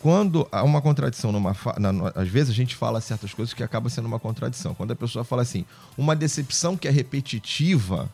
quando 0.01 0.47
há 0.53 0.63
uma 0.63 0.83
contradição 0.83 1.33
numa. 1.33 1.57
Na, 1.79 2.13
às 2.15 2.29
vezes 2.29 2.51
a 2.51 2.55
gente 2.55 2.77
fala 2.77 3.01
certas 3.01 3.33
coisas 3.33 3.55
que 3.55 3.63
acaba 3.63 3.89
sendo 3.89 4.07
uma 4.07 4.19
contradição. 4.19 4.75
Quando 4.75 4.93
a 4.93 4.97
pessoa 4.97 5.25
fala 5.25 5.43
assim, 5.43 5.65
uma 5.97 6.15
decepção 6.15 6.77
que 6.77 6.87
é 6.87 6.91
repetitiva, 6.91 8.09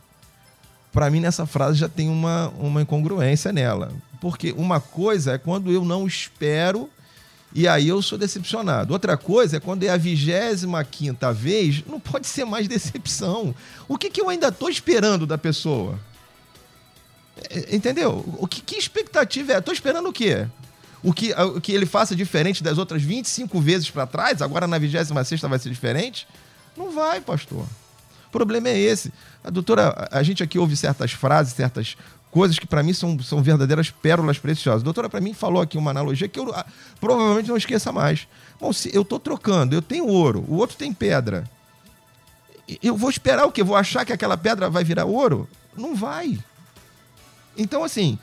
para 0.94 1.10
mim 1.10 1.18
nessa 1.18 1.44
frase 1.44 1.76
já 1.76 1.88
tem 1.88 2.08
uma, 2.08 2.50
uma 2.56 2.80
incongruência 2.80 3.52
nela. 3.52 3.92
Porque 4.20 4.52
uma 4.52 4.80
coisa 4.80 5.32
é 5.32 5.38
quando 5.38 5.70
eu 5.72 5.84
não 5.84 6.06
espero 6.06 6.88
e 7.52 7.66
aí 7.66 7.88
eu 7.88 8.00
sou 8.00 8.16
decepcionado. 8.16 8.92
Outra 8.92 9.16
coisa 9.16 9.56
é 9.56 9.60
quando 9.60 9.82
é 9.82 9.88
a 9.88 9.96
vigésima 9.96 10.82
quinta 10.84 11.32
vez, 11.32 11.82
não 11.86 11.98
pode 11.98 12.28
ser 12.28 12.44
mais 12.44 12.68
decepção. 12.68 13.52
O 13.88 13.98
que, 13.98 14.08
que 14.08 14.20
eu 14.20 14.28
ainda 14.28 14.48
estou 14.48 14.70
esperando 14.70 15.26
da 15.26 15.36
pessoa? 15.36 15.98
É, 17.50 17.74
entendeu? 17.74 18.24
O 18.38 18.46
que, 18.46 18.62
que 18.62 18.76
expectativa 18.76 19.52
é? 19.52 19.58
Estou 19.58 19.74
esperando 19.74 20.08
o 20.08 20.12
quê? 20.12 20.46
O 21.02 21.12
que, 21.12 21.32
o 21.34 21.60
que 21.60 21.72
ele 21.72 21.86
faça 21.86 22.14
diferente 22.14 22.62
das 22.62 22.78
outras 22.78 23.02
25 23.02 23.60
vezes 23.60 23.90
para 23.90 24.06
trás, 24.06 24.40
agora 24.40 24.68
na 24.68 24.78
26 24.78 25.10
vai 25.10 25.58
ser 25.58 25.68
diferente? 25.68 26.26
Não 26.76 26.92
vai, 26.92 27.20
pastor 27.20 27.66
problema 28.34 28.68
é 28.68 28.76
esse. 28.76 29.12
A 29.44 29.48
doutora, 29.48 30.08
a 30.10 30.22
gente 30.24 30.42
aqui 30.42 30.58
ouve 30.58 30.76
certas 30.76 31.12
frases, 31.12 31.54
certas 31.54 31.96
coisas 32.32 32.58
que 32.58 32.66
para 32.66 32.82
mim 32.82 32.92
são, 32.92 33.16
são 33.20 33.40
verdadeiras 33.40 33.90
pérolas 33.90 34.38
preciosas. 34.38 34.82
A 34.82 34.84
doutora, 34.84 35.08
para 35.08 35.20
mim, 35.20 35.32
falou 35.32 35.62
aqui 35.62 35.78
uma 35.78 35.92
analogia 35.92 36.26
que 36.26 36.40
eu 36.40 36.52
ah, 36.52 36.66
provavelmente 37.00 37.48
não 37.48 37.56
esqueça 37.56 37.92
mais. 37.92 38.26
Bom, 38.60 38.72
se 38.72 38.90
eu 38.92 39.02
estou 39.02 39.20
trocando, 39.20 39.72
eu 39.72 39.80
tenho 39.80 40.08
ouro, 40.08 40.44
o 40.48 40.56
outro 40.56 40.76
tem 40.76 40.92
pedra. 40.92 41.48
Eu 42.82 42.96
vou 42.96 43.08
esperar 43.08 43.46
o 43.46 43.52
quê? 43.52 43.62
Vou 43.62 43.76
achar 43.76 44.04
que 44.04 44.12
aquela 44.12 44.36
pedra 44.36 44.68
vai 44.68 44.82
virar 44.82 45.04
ouro? 45.04 45.48
Não 45.76 45.94
vai. 45.94 46.36
Então, 47.56 47.84
assim, 47.84 48.18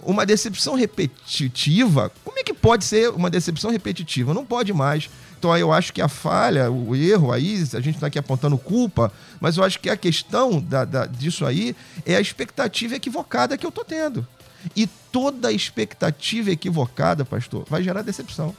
uma 0.00 0.24
decepção 0.24 0.76
repetitiva, 0.76 2.12
como 2.22 2.38
é 2.38 2.44
que 2.44 2.54
pode 2.54 2.84
ser 2.84 3.10
uma 3.10 3.28
decepção 3.28 3.72
repetitiva? 3.72 4.32
Não 4.32 4.46
pode 4.46 4.72
mais. 4.72 5.10
Então 5.38 5.56
eu 5.56 5.72
acho 5.72 5.92
que 5.92 6.00
a 6.00 6.08
falha, 6.08 6.70
o 6.70 6.94
erro 6.96 7.32
aí, 7.32 7.62
a 7.74 7.80
gente 7.80 7.96
está 7.96 8.06
aqui 8.06 8.18
apontando 8.18 8.56
culpa, 8.56 9.12
mas 9.40 9.56
eu 9.56 9.64
acho 9.64 9.78
que 9.78 9.90
a 9.90 9.96
questão 9.96 10.60
da, 10.60 10.84
da, 10.84 11.06
disso 11.06 11.44
aí 11.44 11.76
é 12.04 12.16
a 12.16 12.20
expectativa 12.20 12.96
equivocada 12.96 13.56
que 13.56 13.66
eu 13.66 13.70
estou 13.70 13.84
tendo. 13.84 14.26
E 14.74 14.86
toda 15.12 15.52
expectativa 15.52 16.50
equivocada, 16.50 17.24
pastor, 17.24 17.64
vai 17.68 17.82
gerar 17.82 18.02
decepção. 18.02 18.56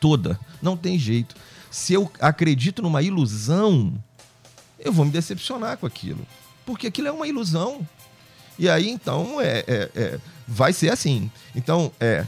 Toda. 0.00 0.38
Não 0.60 0.76
tem 0.76 0.98
jeito. 0.98 1.34
Se 1.70 1.94
eu 1.94 2.10
acredito 2.20 2.82
numa 2.82 3.02
ilusão, 3.02 3.92
eu 4.78 4.92
vou 4.92 5.04
me 5.04 5.10
decepcionar 5.10 5.78
com 5.78 5.86
aquilo. 5.86 6.26
Porque 6.66 6.88
aquilo 6.88 7.08
é 7.08 7.12
uma 7.12 7.26
ilusão. 7.26 7.86
E 8.58 8.68
aí, 8.68 8.88
então, 8.90 9.40
é, 9.40 9.64
é, 9.66 9.90
é 9.94 10.20
vai 10.46 10.72
ser 10.72 10.90
assim. 10.90 11.30
Então, 11.54 11.90
é, 12.00 12.26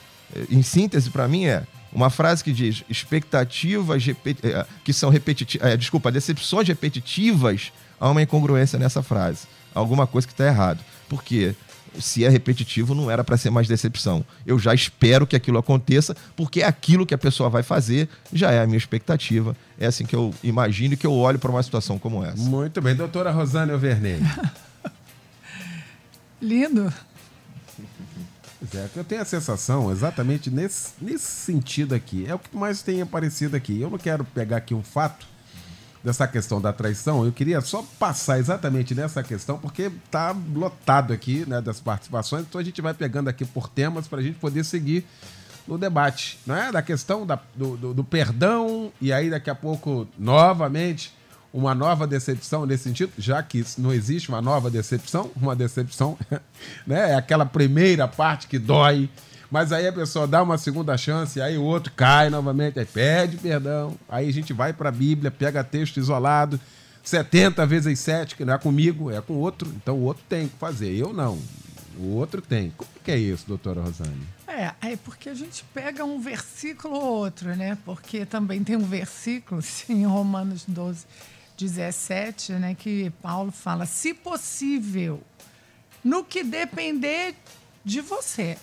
em 0.48 0.62
síntese, 0.62 1.10
para 1.10 1.28
mim, 1.28 1.44
é 1.46 1.66
uma 1.92 2.10
frase 2.10 2.42
que 2.44 2.52
diz 2.52 2.84
expectativas 2.88 4.06
eh, 4.08 4.66
que 4.84 4.92
são 4.92 5.10
repetitivas, 5.10 5.68
é, 5.68 5.76
desculpa, 5.76 6.12
decepções 6.12 6.68
repetitivas, 6.68 7.72
há 7.98 8.10
uma 8.10 8.22
incongruência 8.22 8.78
nessa 8.78 9.02
frase. 9.02 9.46
Alguma 9.74 10.06
coisa 10.06 10.26
que 10.26 10.32
está 10.32 10.46
errado. 10.46 10.80
Porque 11.08 11.54
se 11.98 12.24
é 12.24 12.28
repetitivo, 12.28 12.94
não 12.94 13.10
era 13.10 13.24
para 13.24 13.36
ser 13.36 13.50
mais 13.50 13.66
decepção. 13.66 14.24
Eu 14.46 14.58
já 14.58 14.72
espero 14.72 15.26
que 15.26 15.34
aquilo 15.34 15.58
aconteça, 15.58 16.16
porque 16.36 16.62
é 16.62 16.66
aquilo 16.66 17.04
que 17.04 17.14
a 17.14 17.18
pessoa 17.18 17.50
vai 17.50 17.62
fazer, 17.62 18.08
já 18.32 18.50
é 18.50 18.62
a 18.62 18.66
minha 18.66 18.78
expectativa. 18.78 19.56
É 19.78 19.86
assim 19.86 20.04
que 20.04 20.14
eu 20.14 20.32
imagino 20.42 20.96
que 20.96 21.06
eu 21.06 21.12
olho 21.12 21.38
para 21.38 21.50
uma 21.50 21.62
situação 21.62 21.98
como 21.98 22.24
essa. 22.24 22.36
Muito 22.36 22.80
bem, 22.80 22.94
doutora 22.94 23.30
Rosânia 23.30 23.76
Vernei. 23.76 24.20
Lindo. 26.40 26.92
Pois 28.60 28.74
é, 28.74 28.88
eu 28.94 29.02
tenho 29.02 29.22
a 29.22 29.24
sensação 29.24 29.90
exatamente 29.90 30.50
nesse, 30.50 30.92
nesse 31.00 31.26
sentido 31.26 31.94
aqui. 31.94 32.26
É 32.28 32.34
o 32.34 32.38
que 32.38 32.54
mais 32.56 32.82
tem 32.82 33.00
aparecido 33.00 33.56
aqui. 33.56 33.80
Eu 33.80 33.90
não 33.90 33.98
quero 33.98 34.22
pegar 34.24 34.58
aqui 34.58 34.74
um 34.74 34.82
fato 34.82 35.26
dessa 36.02 36.26
questão 36.26 36.60
da 36.60 36.72
traição, 36.72 37.24
eu 37.24 37.32
queria 37.32 37.60
só 37.60 37.84
passar 37.98 38.38
exatamente 38.38 38.94
nessa 38.94 39.22
questão, 39.22 39.58
porque 39.58 39.90
tá 40.10 40.34
lotado 40.54 41.12
aqui 41.12 41.44
né, 41.46 41.60
das 41.60 41.78
participações, 41.78 42.46
então 42.48 42.58
a 42.60 42.64
gente 42.64 42.80
vai 42.80 42.94
pegando 42.94 43.28
aqui 43.28 43.44
por 43.44 43.68
temas 43.68 44.08
para 44.08 44.20
a 44.20 44.22
gente 44.22 44.38
poder 44.38 44.64
seguir 44.64 45.04
no 45.68 45.76
debate, 45.76 46.38
né? 46.46 46.70
Da 46.72 46.82
questão 46.82 47.26
da, 47.26 47.38
do, 47.54 47.76
do, 47.76 47.94
do, 47.94 48.02
perdão, 48.02 48.90
e 49.00 49.12
aí 49.12 49.30
daqui 49.30 49.50
a 49.50 49.54
pouco, 49.54 50.08
novamente, 50.18 51.12
uma 51.52 51.74
nova 51.74 52.06
decepção 52.06 52.64
nesse 52.64 52.84
sentido, 52.84 53.12
já 53.18 53.42
que 53.42 53.64
não 53.76 53.92
existe 53.92 54.28
uma 54.28 54.40
nova 54.40 54.70
decepção, 54.70 55.30
uma 55.36 55.56
decepção 55.56 56.16
né? 56.86 57.10
é 57.10 57.14
aquela 57.14 57.44
primeira 57.44 58.06
parte 58.06 58.46
que 58.46 58.58
dói, 58.58 59.08
mas 59.50 59.72
aí 59.72 59.86
a 59.86 59.92
pessoa 59.92 60.26
dá 60.26 60.42
uma 60.42 60.56
segunda 60.56 60.96
chance, 60.96 61.40
aí 61.40 61.58
o 61.58 61.62
outro 61.62 61.92
cai 61.94 62.30
novamente, 62.30 62.78
aí 62.78 62.86
pede 62.86 63.36
perdão, 63.36 63.96
aí 64.08 64.28
a 64.28 64.32
gente 64.32 64.52
vai 64.52 64.72
para 64.72 64.90
a 64.90 64.92
Bíblia, 64.92 65.30
pega 65.30 65.64
texto 65.64 65.96
isolado, 65.96 66.60
70 67.02 67.66
vezes 67.66 67.98
7, 67.98 68.36
que 68.36 68.44
não 68.44 68.54
é 68.54 68.58
comigo, 68.58 69.10
é 69.10 69.20
com 69.20 69.34
outro, 69.34 69.72
então 69.76 69.96
o 69.96 70.02
outro 70.02 70.22
tem 70.28 70.46
que 70.46 70.56
fazer, 70.56 70.94
eu 70.94 71.12
não. 71.12 71.38
O 71.98 72.14
outro 72.14 72.40
tem. 72.40 72.72
Como 72.76 72.90
que 73.04 73.10
é 73.10 73.18
isso, 73.18 73.44
doutora 73.46 73.82
Rosane? 73.82 74.26
É, 74.46 74.72
é 74.80 74.96
porque 74.96 75.28
a 75.28 75.34
gente 75.34 75.64
pega 75.74 76.04
um 76.04 76.20
versículo 76.20 76.94
ou 76.94 77.02
outro, 77.18 77.54
né? 77.54 77.76
Porque 77.84 78.24
também 78.24 78.62
tem 78.64 78.76
um 78.76 78.84
versículo, 78.84 79.60
sim, 79.62 80.02
em 80.02 80.06
Romanos 80.06 80.64
12, 80.66 81.04
17, 81.60 82.52
né? 82.54 82.74
Que 82.74 83.10
Paulo 83.22 83.50
fala, 83.50 83.86
se 83.86 84.14
possível, 84.14 85.22
no 86.02 86.24
que 86.24 86.42
depender 86.42 87.34
de 87.84 88.00
você. 88.00 88.56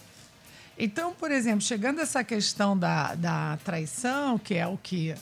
Então, 0.78 1.14
por 1.14 1.32
exemplo, 1.32 1.62
chegando 1.62 2.00
a 2.00 2.04
essa 2.04 2.24
questão 2.24 2.78
da, 2.78 3.16
da 3.16 3.58
traição, 3.64 4.38
que 4.38 4.56
é 4.56 4.68
o 4.68 4.78
que 4.78 5.16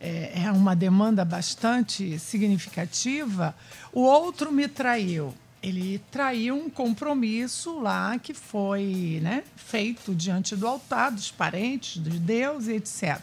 é, 0.00 0.42
é 0.44 0.52
uma 0.52 0.74
demanda 0.74 1.24
bastante 1.24 2.18
significativa, 2.18 3.54
o 3.92 4.00
outro 4.00 4.50
me 4.50 4.68
traiu 4.68 5.34
ele 5.62 6.00
traiu 6.10 6.56
um 6.56 6.68
compromisso 6.68 7.78
lá 7.78 8.18
que 8.18 8.34
foi 8.34 9.20
né, 9.22 9.44
feito 9.54 10.12
diante 10.14 10.56
do 10.56 10.66
altar, 10.66 11.12
dos 11.12 11.30
parentes, 11.30 12.02
de 12.02 12.18
Deus, 12.18 12.66
etc. 12.66 13.20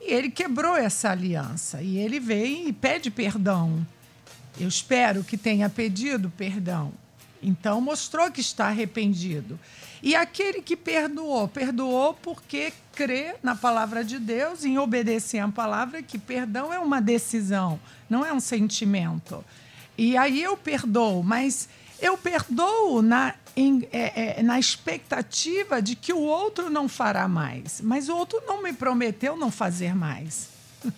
E 0.00 0.12
ele 0.12 0.30
quebrou 0.30 0.76
essa 0.76 1.10
aliança. 1.10 1.82
E 1.82 1.98
ele 1.98 2.18
vem 2.18 2.68
e 2.68 2.72
pede 2.72 3.10
perdão. 3.10 3.86
Eu 4.58 4.68
espero 4.68 5.22
que 5.22 5.36
tenha 5.36 5.68
pedido 5.68 6.32
perdão. 6.36 6.92
Então 7.42 7.80
mostrou 7.80 8.30
que 8.30 8.40
está 8.40 8.66
arrependido. 8.66 9.58
E 10.02 10.14
aquele 10.14 10.62
que 10.62 10.76
perdoou, 10.76 11.46
perdoou 11.48 12.14
porque 12.14 12.72
crê 12.94 13.34
na 13.42 13.54
palavra 13.54 14.02
de 14.02 14.18
Deus, 14.18 14.64
em 14.64 14.78
obedecer 14.78 15.38
à 15.38 15.48
palavra, 15.48 16.02
que 16.02 16.18
perdão 16.18 16.72
é 16.72 16.78
uma 16.78 17.00
decisão, 17.00 17.78
não 18.08 18.24
é 18.24 18.32
um 18.32 18.40
sentimento. 18.40 19.44
E 19.96 20.16
aí 20.16 20.42
eu 20.42 20.56
perdoo, 20.56 21.22
mas 21.22 21.68
eu 22.00 22.16
perdoo 22.16 23.02
na, 23.02 23.34
em, 23.56 23.88
é, 23.92 24.40
é, 24.40 24.42
na 24.42 24.58
expectativa 24.58 25.80
de 25.80 25.94
que 25.94 26.12
o 26.12 26.20
outro 26.20 26.70
não 26.70 26.88
fará 26.88 27.28
mais. 27.28 27.80
Mas 27.80 28.08
o 28.08 28.16
outro 28.16 28.42
não 28.46 28.62
me 28.62 28.72
prometeu 28.72 29.36
não 29.36 29.50
fazer 29.50 29.94
mais. 29.94 30.48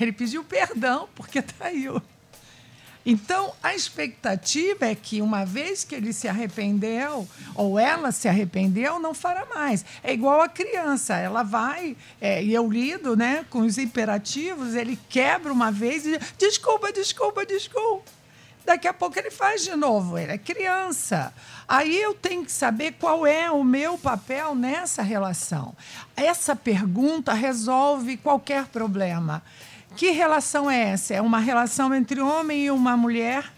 Ele 0.00 0.12
pediu 0.12 0.44
perdão 0.44 1.08
porque 1.14 1.42
traiu. 1.42 2.02
Então, 3.10 3.54
a 3.62 3.74
expectativa 3.74 4.84
é 4.84 4.94
que, 4.94 5.22
uma 5.22 5.42
vez 5.46 5.82
que 5.82 5.94
ele 5.94 6.12
se 6.12 6.28
arrependeu, 6.28 7.26
ou 7.54 7.78
ela 7.78 8.12
se 8.12 8.28
arrependeu, 8.28 8.98
não 8.98 9.14
fará 9.14 9.46
mais. 9.46 9.82
É 10.02 10.12
igual 10.12 10.42
a 10.42 10.48
criança, 10.48 11.16
ela 11.16 11.42
vai, 11.42 11.96
é, 12.20 12.44
e 12.44 12.52
eu 12.52 12.70
lido 12.70 13.16
né, 13.16 13.46
com 13.48 13.60
os 13.60 13.78
imperativos, 13.78 14.74
ele 14.74 14.98
quebra 15.08 15.50
uma 15.50 15.72
vez 15.72 16.04
e 16.04 16.18
diz: 16.18 16.34
desculpa, 16.36 16.92
desculpa, 16.92 17.46
desculpa. 17.46 18.17
Daqui 18.68 18.86
a 18.86 18.92
pouco 18.92 19.18
ele 19.18 19.30
faz 19.30 19.64
de 19.64 19.74
novo, 19.74 20.18
ele 20.18 20.32
é 20.32 20.36
criança. 20.36 21.32
Aí 21.66 21.98
eu 21.98 22.12
tenho 22.12 22.44
que 22.44 22.52
saber 22.52 22.96
qual 23.00 23.26
é 23.26 23.50
o 23.50 23.64
meu 23.64 23.96
papel 23.96 24.54
nessa 24.54 25.00
relação. 25.00 25.74
Essa 26.14 26.54
pergunta 26.54 27.32
resolve 27.32 28.18
qualquer 28.18 28.66
problema. 28.66 29.42
Que 29.96 30.10
relação 30.10 30.70
é 30.70 30.90
essa? 30.90 31.14
É 31.14 31.22
uma 31.22 31.38
relação 31.38 31.94
entre 31.94 32.20
homem 32.20 32.66
e 32.66 32.70
uma 32.70 32.94
mulher? 32.94 33.50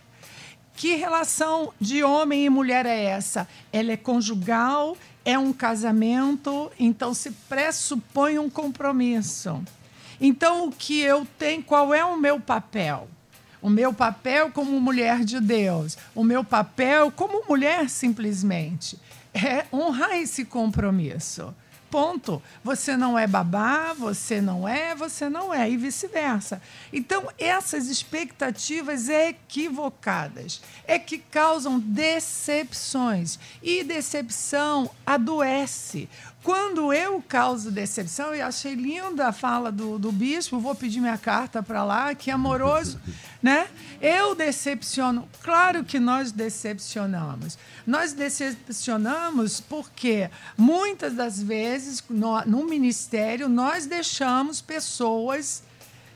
Que 0.76 0.94
relação 0.94 1.72
de 1.80 2.04
homem 2.04 2.44
e 2.44 2.48
mulher 2.48 2.86
é 2.86 3.06
essa? 3.06 3.48
Ela 3.72 3.90
é 3.90 3.96
conjugal, 3.96 4.96
é 5.24 5.36
um 5.36 5.52
casamento, 5.52 6.70
então 6.78 7.12
se 7.14 7.32
pressupõe 7.48 8.38
um 8.38 8.48
compromisso. 8.48 9.60
Então, 10.20 10.68
o 10.68 10.70
que 10.70 11.00
eu 11.00 11.26
tenho, 11.36 11.64
qual 11.64 11.92
é 11.92 12.04
o 12.04 12.16
meu 12.16 12.38
papel? 12.38 13.08
O 13.62 13.68
meu 13.68 13.92
papel 13.92 14.50
como 14.50 14.80
mulher 14.80 15.24
de 15.24 15.40
Deus, 15.40 15.96
o 16.14 16.24
meu 16.24 16.42
papel 16.42 17.10
como 17.10 17.44
mulher 17.48 17.90
simplesmente 17.90 18.98
é 19.34 19.64
honrar 19.72 20.16
esse 20.16 20.44
compromisso. 20.44 21.54
Ponto. 21.90 22.40
Você 22.62 22.96
não 22.96 23.18
é 23.18 23.26
babá, 23.26 23.92
você 23.92 24.40
não 24.40 24.66
é, 24.66 24.94
você 24.94 25.28
não 25.28 25.52
é, 25.52 25.68
e 25.68 25.76
vice-versa. 25.76 26.62
Então, 26.92 27.28
essas 27.36 27.88
expectativas 27.88 29.08
equivocadas 29.08 30.62
é 30.86 31.00
que 31.00 31.18
causam 31.18 31.80
decepções. 31.80 33.40
E 33.60 33.82
decepção 33.82 34.88
adoece. 35.04 36.08
Quando 36.42 36.90
eu 36.90 37.22
causo 37.28 37.70
decepção, 37.70 38.34
e 38.34 38.40
achei 38.40 38.74
linda 38.74 39.28
a 39.28 39.32
fala 39.32 39.70
do, 39.70 39.98
do 39.98 40.10
bispo, 40.10 40.58
vou 40.58 40.74
pedir 40.74 40.98
minha 40.98 41.18
carta 41.18 41.62
para 41.62 41.84
lá, 41.84 42.14
que 42.14 42.30
amoroso, 42.30 42.98
né? 43.42 43.68
Eu 44.00 44.34
decepciono. 44.34 45.28
Claro 45.42 45.84
que 45.84 46.00
nós 46.00 46.32
decepcionamos. 46.32 47.58
Nós 47.86 48.14
decepcionamos 48.14 49.60
porque 49.60 50.30
muitas 50.56 51.12
das 51.14 51.42
vezes 51.42 52.02
no, 52.08 52.40
no 52.46 52.64
ministério 52.64 53.46
nós 53.46 53.84
deixamos 53.84 54.62
pessoas 54.62 55.62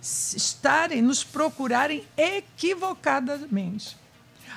estarem, 0.01 1.03
nos 1.03 1.23
procurarem 1.23 2.03
equivocadamente. 2.17 4.04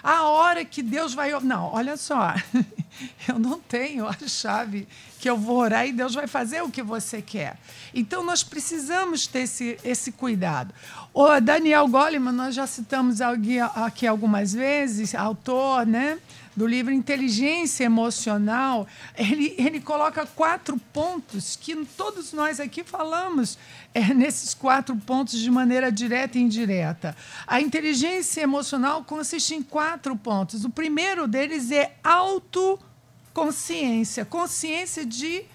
A 0.03 0.23
hora 0.23 0.63
que 0.63 0.81
Deus 0.81 1.13
vai. 1.13 1.31
Não, 1.41 1.73
olha 1.73 1.97
só. 1.97 2.33
Eu 3.27 3.37
não 3.37 3.59
tenho 3.59 4.07
a 4.07 4.15
chave 4.27 4.87
que 5.19 5.29
eu 5.29 5.37
vou 5.37 5.57
orar 5.57 5.87
e 5.87 5.91
Deus 5.91 6.13
vai 6.13 6.27
fazer 6.27 6.61
o 6.63 6.69
que 6.69 6.81
você 6.81 7.21
quer. 7.21 7.57
Então 7.93 8.23
nós 8.23 8.43
precisamos 8.43 9.27
ter 9.27 9.41
esse, 9.41 9.77
esse 9.83 10.11
cuidado. 10.11 10.73
O 11.13 11.39
Daniel 11.39 11.87
Goleman, 11.87 12.31
nós 12.31 12.55
já 12.55 12.67
citamos 12.67 13.19
aqui 13.21 14.07
algumas 14.07 14.53
vezes, 14.53 15.15
autor, 15.15 15.85
né? 15.85 16.19
Do 16.57 16.65
livro 16.65 16.91
Inteligência 16.91 17.83
Emocional, 17.83 18.87
ele, 19.15 19.53
ele 19.59 19.79
coloca 19.79 20.25
quatro 20.25 20.75
pontos 20.91 21.55
que 21.55 21.75
todos 21.95 22.33
nós 22.33 22.59
aqui 22.59 22.83
falamos 22.83 23.59
é, 23.93 24.11
nesses 24.11 24.55
quatro 24.55 24.95
pontos 24.95 25.39
de 25.39 25.51
maneira 25.51 25.91
direta 25.91 26.39
e 26.39 26.41
indireta. 26.41 27.15
A 27.45 27.61
inteligência 27.61 28.41
emocional 28.41 29.03
consiste 29.03 29.53
em 29.53 29.61
quatro 29.61 30.15
pontos. 30.15 30.65
O 30.65 30.71
primeiro 30.71 31.27
deles 31.27 31.69
é 31.69 31.93
autoconsciência 32.03 34.25
consciência 34.25 35.05
de 35.05 35.45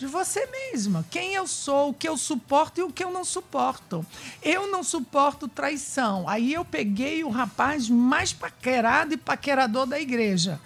de 0.00 0.06
você 0.06 0.46
mesma. 0.46 1.04
Quem 1.10 1.34
eu 1.34 1.46
sou, 1.46 1.90
o 1.90 1.94
que 1.94 2.08
eu 2.08 2.16
suporto 2.16 2.80
e 2.80 2.82
o 2.82 2.90
que 2.90 3.04
eu 3.04 3.10
não 3.10 3.22
suporto. 3.22 4.04
Eu 4.42 4.66
não 4.72 4.82
suporto 4.82 5.46
traição. 5.46 6.26
Aí 6.26 6.54
eu 6.54 6.64
peguei 6.64 7.22
o 7.22 7.28
rapaz 7.28 7.86
mais 7.86 8.32
paquerado 8.32 9.12
e 9.12 9.18
paquerador 9.18 9.84
da 9.84 10.00
igreja. 10.00 10.58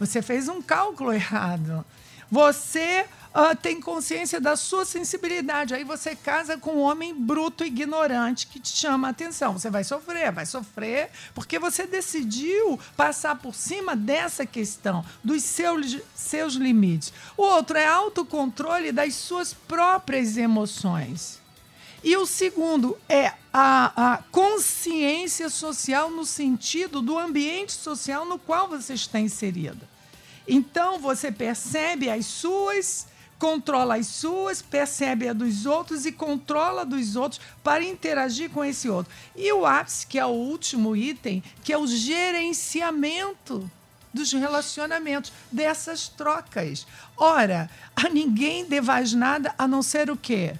Você 0.00 0.22
fez 0.22 0.48
um 0.48 0.62
cálculo 0.62 1.12
errado. 1.12 1.84
Você 2.30 3.04
uh, 3.34 3.56
tem 3.56 3.80
consciência 3.80 4.40
da 4.40 4.56
sua 4.56 4.84
sensibilidade. 4.84 5.74
Aí 5.74 5.84
você 5.84 6.14
casa 6.14 6.56
com 6.56 6.72
um 6.72 6.80
homem 6.80 7.14
bruto, 7.14 7.64
ignorante, 7.64 8.46
que 8.46 8.60
te 8.60 8.76
chama 8.76 9.08
a 9.08 9.10
atenção. 9.10 9.52
Você 9.52 9.70
vai 9.70 9.84
sofrer, 9.84 10.32
vai 10.32 10.46
sofrer, 10.46 11.10
porque 11.34 11.58
você 11.58 11.86
decidiu 11.86 12.78
passar 12.96 13.36
por 13.36 13.54
cima 13.54 13.94
dessa 13.94 14.44
questão, 14.44 15.04
dos 15.22 15.42
seus, 15.42 15.98
seus 16.14 16.54
limites. 16.54 17.12
O 17.36 17.42
outro 17.42 17.78
é 17.78 17.86
autocontrole 17.86 18.92
das 18.92 19.14
suas 19.14 19.52
próprias 19.52 20.36
emoções. 20.36 21.40
E 22.02 22.16
o 22.16 22.26
segundo 22.26 22.96
é 23.08 23.32
a, 23.52 24.12
a, 24.14 24.22
consciência 24.30 25.48
social 25.48 26.10
no 26.10 26.24
sentido 26.24 27.02
do 27.02 27.18
ambiente 27.18 27.72
social 27.72 28.24
no 28.24 28.38
qual 28.38 28.68
você 28.68 28.94
está 28.94 29.18
inserido. 29.18 29.80
Então 30.46 30.98
você 30.98 31.32
percebe 31.32 32.08
as 32.08 32.24
suas 32.24 33.06
controla 33.38 33.96
as 33.96 34.06
suas, 34.06 34.60
percebe 34.60 35.28
a 35.28 35.32
dos 35.32 35.64
outros 35.64 36.04
e 36.04 36.12
controla 36.12 36.84
dos 36.84 37.16
outros 37.16 37.40
para 37.62 37.84
interagir 37.84 38.50
com 38.50 38.64
esse 38.64 38.88
outro. 38.88 39.12
E 39.36 39.52
o 39.52 39.64
ápice, 39.64 40.06
que 40.06 40.18
é 40.18 40.26
o 40.26 40.30
último 40.30 40.96
item, 40.96 41.42
que 41.62 41.72
é 41.72 41.78
o 41.78 41.86
gerenciamento 41.86 43.70
dos 44.12 44.32
relacionamentos, 44.32 45.32
dessas 45.52 46.08
trocas. 46.08 46.86
Ora, 47.16 47.70
a 47.94 48.08
ninguém 48.08 48.64
devais 48.64 49.12
nada 49.12 49.54
a 49.56 49.68
não 49.68 49.82
ser 49.82 50.10
o 50.10 50.16
quê? 50.16 50.54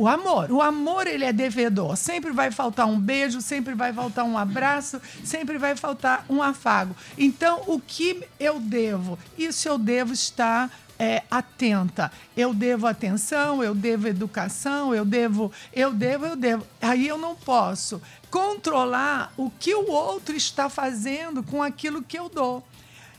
O 0.00 0.08
amor. 0.08 0.50
O 0.50 0.62
amor, 0.62 1.06
ele 1.06 1.26
é 1.26 1.32
devedor. 1.32 1.94
Sempre 1.94 2.32
vai 2.32 2.50
faltar 2.50 2.86
um 2.86 2.98
beijo, 2.98 3.42
sempre 3.42 3.74
vai 3.74 3.92
faltar 3.92 4.24
um 4.24 4.38
abraço, 4.38 4.98
sempre 5.22 5.58
vai 5.58 5.76
faltar 5.76 6.24
um 6.26 6.42
afago. 6.42 6.96
Então, 7.18 7.64
o 7.66 7.78
que 7.78 8.26
eu 8.40 8.58
devo? 8.58 9.18
Isso 9.36 9.68
eu 9.68 9.76
devo 9.76 10.14
estar 10.14 10.70
é, 10.98 11.22
atenta. 11.30 12.10
Eu 12.34 12.54
devo 12.54 12.86
atenção, 12.86 13.62
eu 13.62 13.74
devo 13.74 14.08
educação, 14.08 14.94
eu 14.94 15.04
devo, 15.04 15.52
eu 15.70 15.92
devo, 15.92 16.24
eu 16.24 16.36
devo. 16.36 16.66
Aí 16.80 17.06
eu 17.06 17.18
não 17.18 17.36
posso 17.36 18.00
controlar 18.30 19.34
o 19.36 19.50
que 19.50 19.74
o 19.74 19.90
outro 19.90 20.34
está 20.34 20.70
fazendo 20.70 21.42
com 21.42 21.62
aquilo 21.62 22.02
que 22.02 22.18
eu 22.18 22.30
dou 22.30 22.64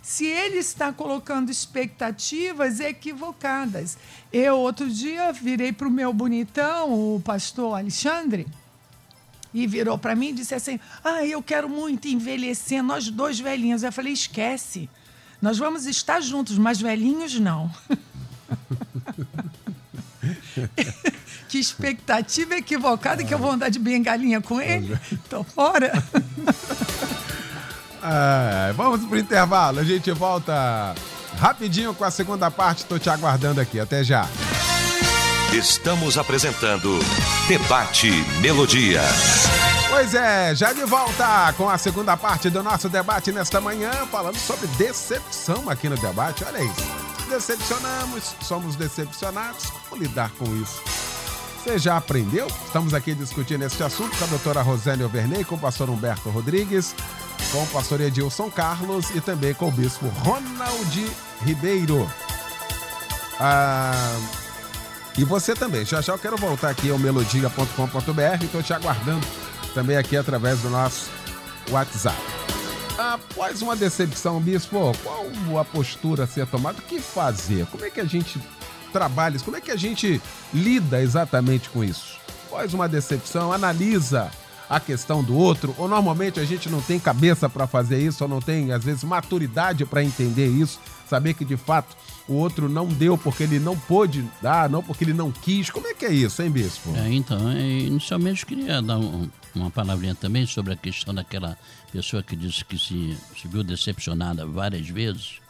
se 0.01 0.25
ele 0.25 0.57
está 0.57 0.91
colocando 0.91 1.51
expectativas 1.51 2.79
equivocadas. 2.79 3.97
Eu, 4.31 4.57
outro 4.59 4.89
dia, 4.89 5.31
virei 5.33 5.73
para 5.73 5.87
o 5.87 5.91
meu 5.91 6.13
bonitão, 6.13 7.15
o 7.15 7.19
pastor 7.19 7.77
Alexandre, 7.77 8.47
e 9.53 9.67
virou 9.67 9.97
para 9.97 10.15
mim 10.15 10.29
e 10.29 10.33
disse 10.33 10.55
assim: 10.55 10.79
Ah, 11.03 11.25
eu 11.25 11.43
quero 11.43 11.67
muito 11.67 12.07
envelhecer, 12.07 12.81
nós 12.81 13.09
dois 13.09 13.39
velhinhos. 13.39 13.83
Eu 13.83 13.91
falei: 13.91 14.13
Esquece, 14.13 14.89
nós 15.41 15.57
vamos 15.57 15.85
estar 15.85 16.21
juntos, 16.21 16.57
mas 16.57 16.79
velhinhos 16.79 17.37
não. 17.39 17.69
que 21.49 21.59
expectativa 21.59 22.55
equivocada 22.55 23.23
que 23.25 23.33
eu 23.33 23.39
vou 23.39 23.51
andar 23.51 23.69
de 23.69 23.79
bengalinha 23.79 24.39
com 24.39 24.61
ele. 24.61 24.97
Tô 25.29 25.43
fora. 25.43 25.91
É, 28.03 28.73
vamos 28.73 29.05
pro 29.05 29.15
intervalo. 29.15 29.79
A 29.79 29.83
gente 29.83 30.11
volta 30.11 30.95
rapidinho 31.41 31.93
com 31.95 32.05
a 32.05 32.11
segunda 32.11 32.51
parte. 32.51 32.85
Tô 32.85 32.99
te 32.99 33.09
aguardando 33.09 33.59
aqui. 33.59 33.79
Até 33.79 34.03
já. 34.03 34.29
Estamos 35.51 36.17
apresentando 36.17 36.99
Debate 37.47 38.09
Melodia. 38.39 39.01
Pois 39.89 40.13
é, 40.13 40.55
já 40.55 40.71
de 40.71 40.85
volta 40.85 41.51
com 41.57 41.67
a 41.69 41.77
segunda 41.77 42.15
parte 42.15 42.49
do 42.49 42.63
nosso 42.63 42.87
debate 42.87 43.33
nesta 43.33 43.59
manhã, 43.59 43.91
falando 44.09 44.37
sobre 44.37 44.67
decepção 44.77 45.69
aqui 45.69 45.89
no 45.89 45.97
debate. 45.97 46.45
Olha 46.45 46.63
isso. 46.63 47.27
Decepcionamos, 47.27 48.35
somos 48.41 48.75
decepcionados. 48.77 49.65
Como 49.89 50.01
lidar 50.01 50.31
com 50.37 50.45
isso? 50.55 50.81
Você 51.57 51.77
já 51.77 51.97
aprendeu? 51.97 52.47
Estamos 52.65 52.93
aqui 52.93 53.13
discutindo 53.13 53.63
esse 53.63 53.83
assunto 53.83 54.17
com 54.17 54.23
a 54.23 54.27
doutora 54.27 54.61
Rosane 54.61 55.03
Overney, 55.03 55.43
com 55.43 55.55
o 55.55 55.59
pastor 55.59 55.89
Humberto 55.89 56.29
Rodrigues, 56.29 56.95
com 57.51 57.61
o 57.61 57.67
pastor 57.67 57.99
Edilson 57.99 58.49
Carlos 58.49 59.09
e 59.13 59.19
também 59.19 59.53
com 59.53 59.67
o 59.67 59.71
bispo 59.71 60.07
Ronald 60.23 61.30
Ribeiro. 61.43 62.09
Ah, 63.39 64.19
e 65.17 65.23
você 65.23 65.53
também. 65.53 65.85
Já 65.85 66.01
já 66.01 66.13
eu 66.13 66.19
quero 66.19 66.37
voltar 66.37 66.69
aqui 66.69 66.89
ao 66.89 66.97
melodia.com.br, 66.97 68.43
estou 68.43 68.63
te 68.63 68.73
aguardando 68.73 69.25
também 69.73 69.97
aqui 69.97 70.15
através 70.15 70.59
do 70.59 70.69
nosso 70.69 71.09
WhatsApp. 71.69 72.17
Após 72.97 73.61
uma 73.61 73.75
decepção, 73.75 74.39
bispo, 74.39 74.91
qual 75.03 75.59
a 75.59 75.65
postura 75.65 76.25
a 76.25 76.27
ser 76.27 76.45
tomada? 76.47 76.79
O 76.79 76.81
que 76.81 76.99
fazer? 76.99 77.65
Como 77.67 77.83
é 77.83 77.89
que 77.89 77.99
a 77.99 78.05
gente 78.05 78.39
trabalha 78.93 79.35
isso? 79.35 79.45
Como 79.45 79.57
é 79.57 79.61
que 79.61 79.71
a 79.71 79.75
gente 79.75 80.21
lida 80.53 81.01
exatamente 81.01 81.69
com 81.69 81.83
isso? 81.83 82.19
Após 82.47 82.73
uma 82.73 82.87
decepção, 82.87 83.51
analisa 83.51 84.29
a 84.69 84.79
questão 84.79 85.23
do 85.23 85.35
outro, 85.35 85.75
ou 85.77 85.87
normalmente 85.87 86.39
a 86.39 86.45
gente 86.45 86.69
não 86.69 86.81
tem 86.81 86.99
cabeça 86.99 87.49
para 87.49 87.67
fazer 87.67 87.99
isso, 87.99 88.23
ou 88.23 88.29
não 88.29 88.39
tem, 88.39 88.71
às 88.71 88.83
vezes, 88.83 89.03
maturidade 89.03 89.85
para 89.85 90.03
entender 90.03 90.47
isso, 90.47 90.79
saber 91.11 91.33
que 91.33 91.43
de 91.43 91.57
fato 91.57 91.95
o 92.25 92.33
outro 92.35 92.69
não 92.69 92.87
deu 92.87 93.17
porque 93.17 93.43
ele 93.43 93.59
não 93.59 93.77
pôde 93.77 94.25
dar, 94.41 94.69
não 94.69 94.81
porque 94.81 95.03
ele 95.03 95.13
não 95.13 95.29
quis. 95.29 95.69
Como 95.69 95.85
é 95.87 95.93
que 95.93 96.05
é 96.05 96.13
isso, 96.13 96.41
hein, 96.41 96.49
Bispo? 96.49 96.95
É, 96.95 97.11
então, 97.11 97.49
é, 97.51 97.61
inicialmente 97.61 98.43
eu 98.43 98.47
queria 98.47 98.81
dar 98.81 98.97
um, 98.97 99.29
uma 99.53 99.69
palavrinha 99.69 100.15
também 100.15 100.45
sobre 100.45 100.71
a 100.71 100.75
questão 100.77 101.13
daquela 101.13 101.57
pessoa 101.91 102.23
que 102.23 102.33
disse 102.33 102.63
que 102.63 102.79
se, 102.79 103.17
se 103.35 103.45
viu 103.49 103.61
decepcionada 103.61 104.45
várias 104.45 104.87
vezes. 104.87 105.41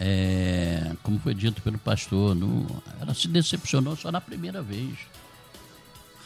É, 0.00 0.96
como 1.04 1.20
foi 1.20 1.32
dito 1.32 1.62
pelo 1.62 1.78
pastor, 1.78 2.34
no, 2.34 2.66
ela 3.00 3.14
se 3.14 3.28
decepcionou 3.28 3.96
só 3.96 4.10
na 4.10 4.20
primeira 4.20 4.60
vez. 4.60 4.98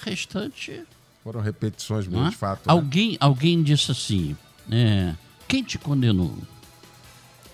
O 0.00 0.04
restante 0.04 0.82
foram 1.22 1.42
repetições 1.42 2.06
mesmo, 2.06 2.30
de 2.30 2.36
fato. 2.36 2.66
Né? 2.66 2.72
Alguém, 2.72 3.18
alguém 3.20 3.62
disse 3.62 3.92
assim: 3.92 4.34
é, 4.70 5.14
quem 5.46 5.62
te 5.62 5.78
condenou? 5.78 6.34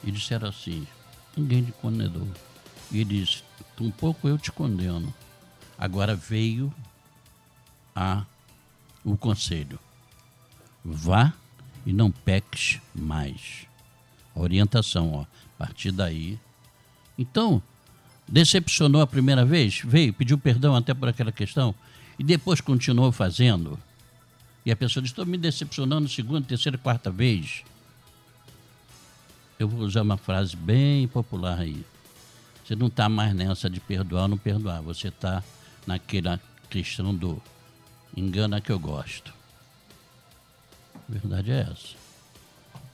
E 0.05 0.13
disseram 0.13 0.49
assim: 0.49 0.87
ninguém 1.39 1.65
te 1.65 1.73
condenou. 1.73 2.29
E 2.91 3.01
ele 3.01 3.21
disse: 3.21 3.43
um 3.81 3.91
pouco 3.91 4.29
eu 4.29 4.39
te 4.39 4.51
condeno. 4.51 5.13
Agora 5.79 6.15
veio 6.15 6.73
a, 7.95 8.25
o 9.05 9.17
conselho: 9.17 9.79
vá 10.85 11.33
e 11.87 11.93
não 11.93 12.11
peques 12.11 12.81
mais. 12.95 13.67
A 14.35 14.41
orientação, 14.41 15.13
ó, 15.13 15.23
a 15.23 15.27
partir 15.59 15.91
daí. 15.91 16.39
Então, 17.19 17.63
decepcionou 18.27 19.01
a 19.01 19.07
primeira 19.07 19.45
vez? 19.45 19.81
Veio, 19.85 20.13
pediu 20.13 20.39
perdão 20.39 20.77
até 20.77 20.95
por 20.95 21.09
aquela 21.09 21.33
questão? 21.33 21.75
e 22.19 22.25
depois 22.25 22.61
continuou 22.61 23.13
fazendo, 23.13 23.79
e 24.67 24.73
a 24.73 24.77
pessoa 24.77 25.01
diz: 25.03 25.13
estou 25.13 25.25
me 25.25 25.39
decepcionando 25.39 26.09
segunda, 26.09 26.47
terceira, 26.47 26.77
quarta 26.77 27.11
vez. 27.11 27.63
Eu 29.59 29.69
vou 29.69 29.81
usar 29.81 30.03
uma 30.03 30.17
frase 30.17 30.55
bem 30.55 31.09
popular 31.09 31.59
aí. 31.59 31.85
Você 32.65 32.77
não 32.77 32.87
está 32.87 33.09
mais 33.09 33.35
nessa 33.35 33.69
de 33.69 33.81
perdoar 33.81 34.23
ou 34.23 34.29
não 34.29 34.39
perdoar. 34.39 34.81
Você 34.83 35.09
está 35.09 35.43
naquela 35.87 36.41
questão 36.71 37.13
do 37.15 37.43
engana 38.17 38.61
que 38.61 38.71
eu 38.71 38.79
gosto. 38.79 39.35
A 40.95 41.13
verdade 41.13 41.51
é 41.51 41.61
essa. 41.61 41.97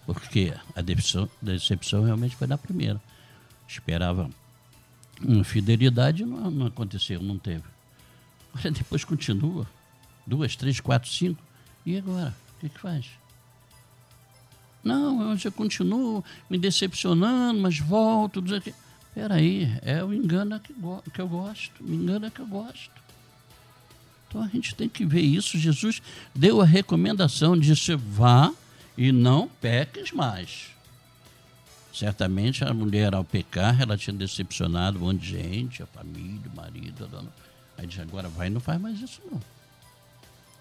Porque 0.07 0.55
a 0.75 0.81
decepção, 0.81 1.29
decepção 1.43 2.05
realmente 2.05 2.37
foi 2.37 2.47
na 2.47 2.57
primeira. 2.57 3.01
Esperava 3.69 4.31
uma 5.21 5.45
fidelidade, 5.45 6.25
não, 6.25 6.51
não 6.51 6.67
aconteceu, 6.67 7.23
não 7.23 7.39
teve. 7.39 7.65
Olha, 8.57 8.71
depois 8.71 9.05
continua. 9.05 9.67
Duas, 10.27 10.57
três, 10.57 10.81
quatro, 10.81 11.11
cinco. 11.11 11.43
E 11.85 11.99
agora? 11.99 12.35
O 12.57 12.61
que, 12.61 12.69
que 12.71 12.81
faz? 12.81 13.07
Não, 14.85 15.31
eu 15.31 15.37
já 15.37 15.51
continuo 15.51 16.23
me 16.49 16.59
decepcionando, 16.59 17.61
mas 17.61 17.79
volto. 17.79 18.45
Espera 18.55 19.35
aí, 19.35 19.73
é 19.83 20.05
o 20.05 20.13
engano 20.13 20.61
que, 20.61 20.75
que 21.13 21.21
eu 21.21 21.29
gosto. 21.29 21.83
Me 21.83 21.97
engana 21.97 22.31
que 22.31 22.41
eu 22.41 22.47
gosto. 22.47 22.91
Então 24.29 24.43
a 24.43 24.49
gente 24.49 24.75
tem 24.75 24.89
que 24.89 25.07
ver 25.07 25.23
isso. 25.23 25.57
Jesus 25.57 26.03
deu 26.35 26.61
a 26.61 26.65
recomendação, 26.65 27.59
disse: 27.59 27.95
vá 27.95 28.53
e 28.99 29.11
não 29.11 29.49
peques 29.49 30.13
mais. 30.13 30.75
Certamente 31.93 32.65
a 32.65 32.75
mulher, 32.75 33.15
ao 33.15 33.25
pecar, 33.25 33.81
ela 33.81 33.97
tinha 33.97 34.13
decepcionado 34.13 34.99
um 34.99 35.03
monte 35.03 35.21
de 35.21 35.31
gente, 35.31 35.83
a 35.83 35.87
família, 35.87 36.51
o 36.53 36.57
marido, 36.57 37.05
a 37.05 37.07
dona 37.07 37.33
Aí 37.79 37.87
diz, 37.87 37.99
agora 38.01 38.29
vai 38.29 38.49
e 38.49 38.51
não 38.51 38.61
faz 38.61 38.81
mais 38.81 39.01
isso 39.01 39.21
não. 39.31 39.41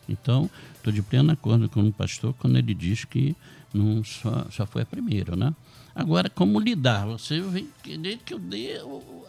Então, 0.08 0.50
estou 0.76 0.92
de 0.92 1.02
pleno 1.02 1.32
acordo 1.32 1.70
com 1.70 1.82
o 1.82 1.94
pastor 1.94 2.34
quando 2.36 2.58
ele 2.58 2.74
diz 2.74 3.06
que 3.06 3.36
não 3.74 4.04
só, 4.04 4.46
só 4.52 4.66
foi 4.66 4.84
a 4.84 4.86
primeira, 4.86 5.36
né? 5.36 5.54
Agora, 5.96 6.30
como 6.30 6.60
lidar? 6.60 7.06
Você 7.08 7.40
vem 7.40 7.68
querer 7.84 8.20
que 8.26 8.34
eu 8.34 8.40
dê 8.40 8.80
o, 8.84 9.24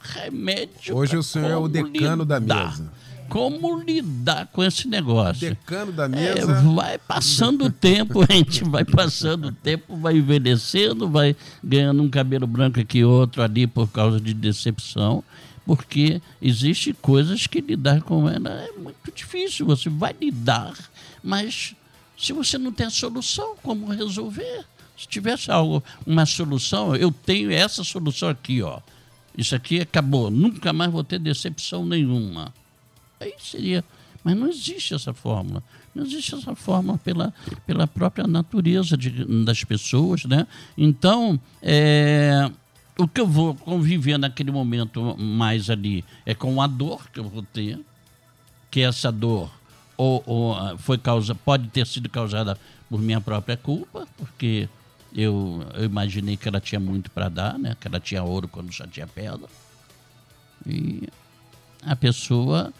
remédio. 0.00 0.96
Hoje 0.96 1.16
o 1.16 1.22
senhor 1.22 1.50
é 1.50 1.56
o 1.56 1.68
decano 1.68 2.22
lidar. 2.22 2.40
da 2.40 2.68
mesa. 2.68 2.92
Como 3.28 3.80
lidar 3.80 4.48
com 4.48 4.64
esse 4.64 4.88
negócio? 4.88 5.50
Decano 5.50 5.92
da 5.92 6.08
mesa. 6.08 6.50
É, 6.50 6.62
vai 6.74 6.98
passando 6.98 7.66
o 7.66 7.70
tempo, 7.70 8.22
a 8.28 8.32
gente 8.32 8.64
vai 8.64 8.84
passando 8.84 9.48
o 9.48 9.52
tempo, 9.52 9.96
vai 9.96 10.16
envelhecendo, 10.16 11.08
vai 11.08 11.36
ganhando 11.62 12.02
um 12.02 12.10
cabelo 12.10 12.46
branco 12.46 12.80
aqui, 12.80 13.04
outro 13.04 13.42
ali 13.42 13.66
por 13.66 13.88
causa 13.88 14.20
de 14.20 14.34
decepção 14.34 15.22
porque 15.64 16.20
existe 16.42 16.92
coisas 16.92 17.46
que 17.46 17.60
lidar 17.60 18.02
com 18.02 18.28
ela 18.28 18.50
é 18.50 18.72
muito 18.72 19.12
difícil. 19.14 19.66
Você 19.66 19.88
vai 19.88 20.12
lidar, 20.20 20.74
mas 21.22 21.76
se 22.20 22.34
você 22.34 22.58
não 22.58 22.70
tem 22.70 22.86
a 22.86 22.90
solução, 22.90 23.56
como 23.62 23.90
resolver? 23.90 24.66
Se 24.96 25.08
tivesse 25.08 25.50
algo, 25.50 25.82
uma 26.06 26.26
solução, 26.26 26.94
eu 26.94 27.10
tenho 27.10 27.50
essa 27.50 27.82
solução 27.82 28.28
aqui, 28.28 28.60
ó. 28.60 28.80
Isso 29.36 29.54
aqui 29.54 29.80
acabou, 29.80 30.30
nunca 30.30 30.70
mais 30.70 30.92
vou 30.92 31.02
ter 31.02 31.18
decepção 31.18 31.86
nenhuma. 31.86 32.52
Aí 33.18 33.32
seria, 33.38 33.82
mas 34.22 34.36
não 34.36 34.48
existe 34.48 34.92
essa 34.92 35.14
fórmula. 35.14 35.62
Não 35.94 36.04
existe 36.04 36.34
essa 36.34 36.54
fórmula 36.54 36.98
pela, 36.98 37.32
pela 37.66 37.86
própria 37.86 38.26
natureza 38.26 38.98
de, 38.98 39.24
das 39.42 39.64
pessoas, 39.64 40.26
né? 40.26 40.46
Então, 40.76 41.40
é, 41.62 42.50
o 42.98 43.08
que 43.08 43.20
eu 43.22 43.26
vou 43.26 43.54
conviver 43.54 44.18
naquele 44.18 44.50
momento 44.50 45.16
mais 45.16 45.70
ali 45.70 46.04
é 46.26 46.34
com 46.34 46.60
a 46.60 46.66
dor 46.66 47.08
que 47.10 47.18
eu 47.18 47.24
vou 47.24 47.42
ter, 47.42 47.80
que 48.70 48.82
essa 48.82 49.10
dor 49.10 49.50
ou, 50.00 50.22
ou 50.26 50.54
ah, 50.54 50.76
foi 50.78 50.98
causa, 50.98 51.34
pode 51.34 51.68
ter 51.68 51.86
sido 51.86 52.08
causada 52.08 52.56
por 52.88 53.00
minha 53.00 53.20
própria 53.20 53.56
culpa, 53.56 54.06
porque 54.16 54.68
Eu, 55.12 55.66
eu 55.74 55.84
imaginei 55.84 56.36
que 56.36 56.48
ela 56.48 56.60
tinha 56.60 56.78
muito 56.78 57.10
para 57.10 57.28
dar, 57.28 57.58
né? 57.58 57.74
Que 57.80 57.88
ela 57.88 57.98
tinha 57.98 58.22
ouro 58.22 58.46
quando 58.46 58.70
já 58.70 58.86
tinha 58.86 59.08
pedra. 59.08 59.48
E 60.64 61.08
a 61.82 61.96
pessoa 61.96 62.72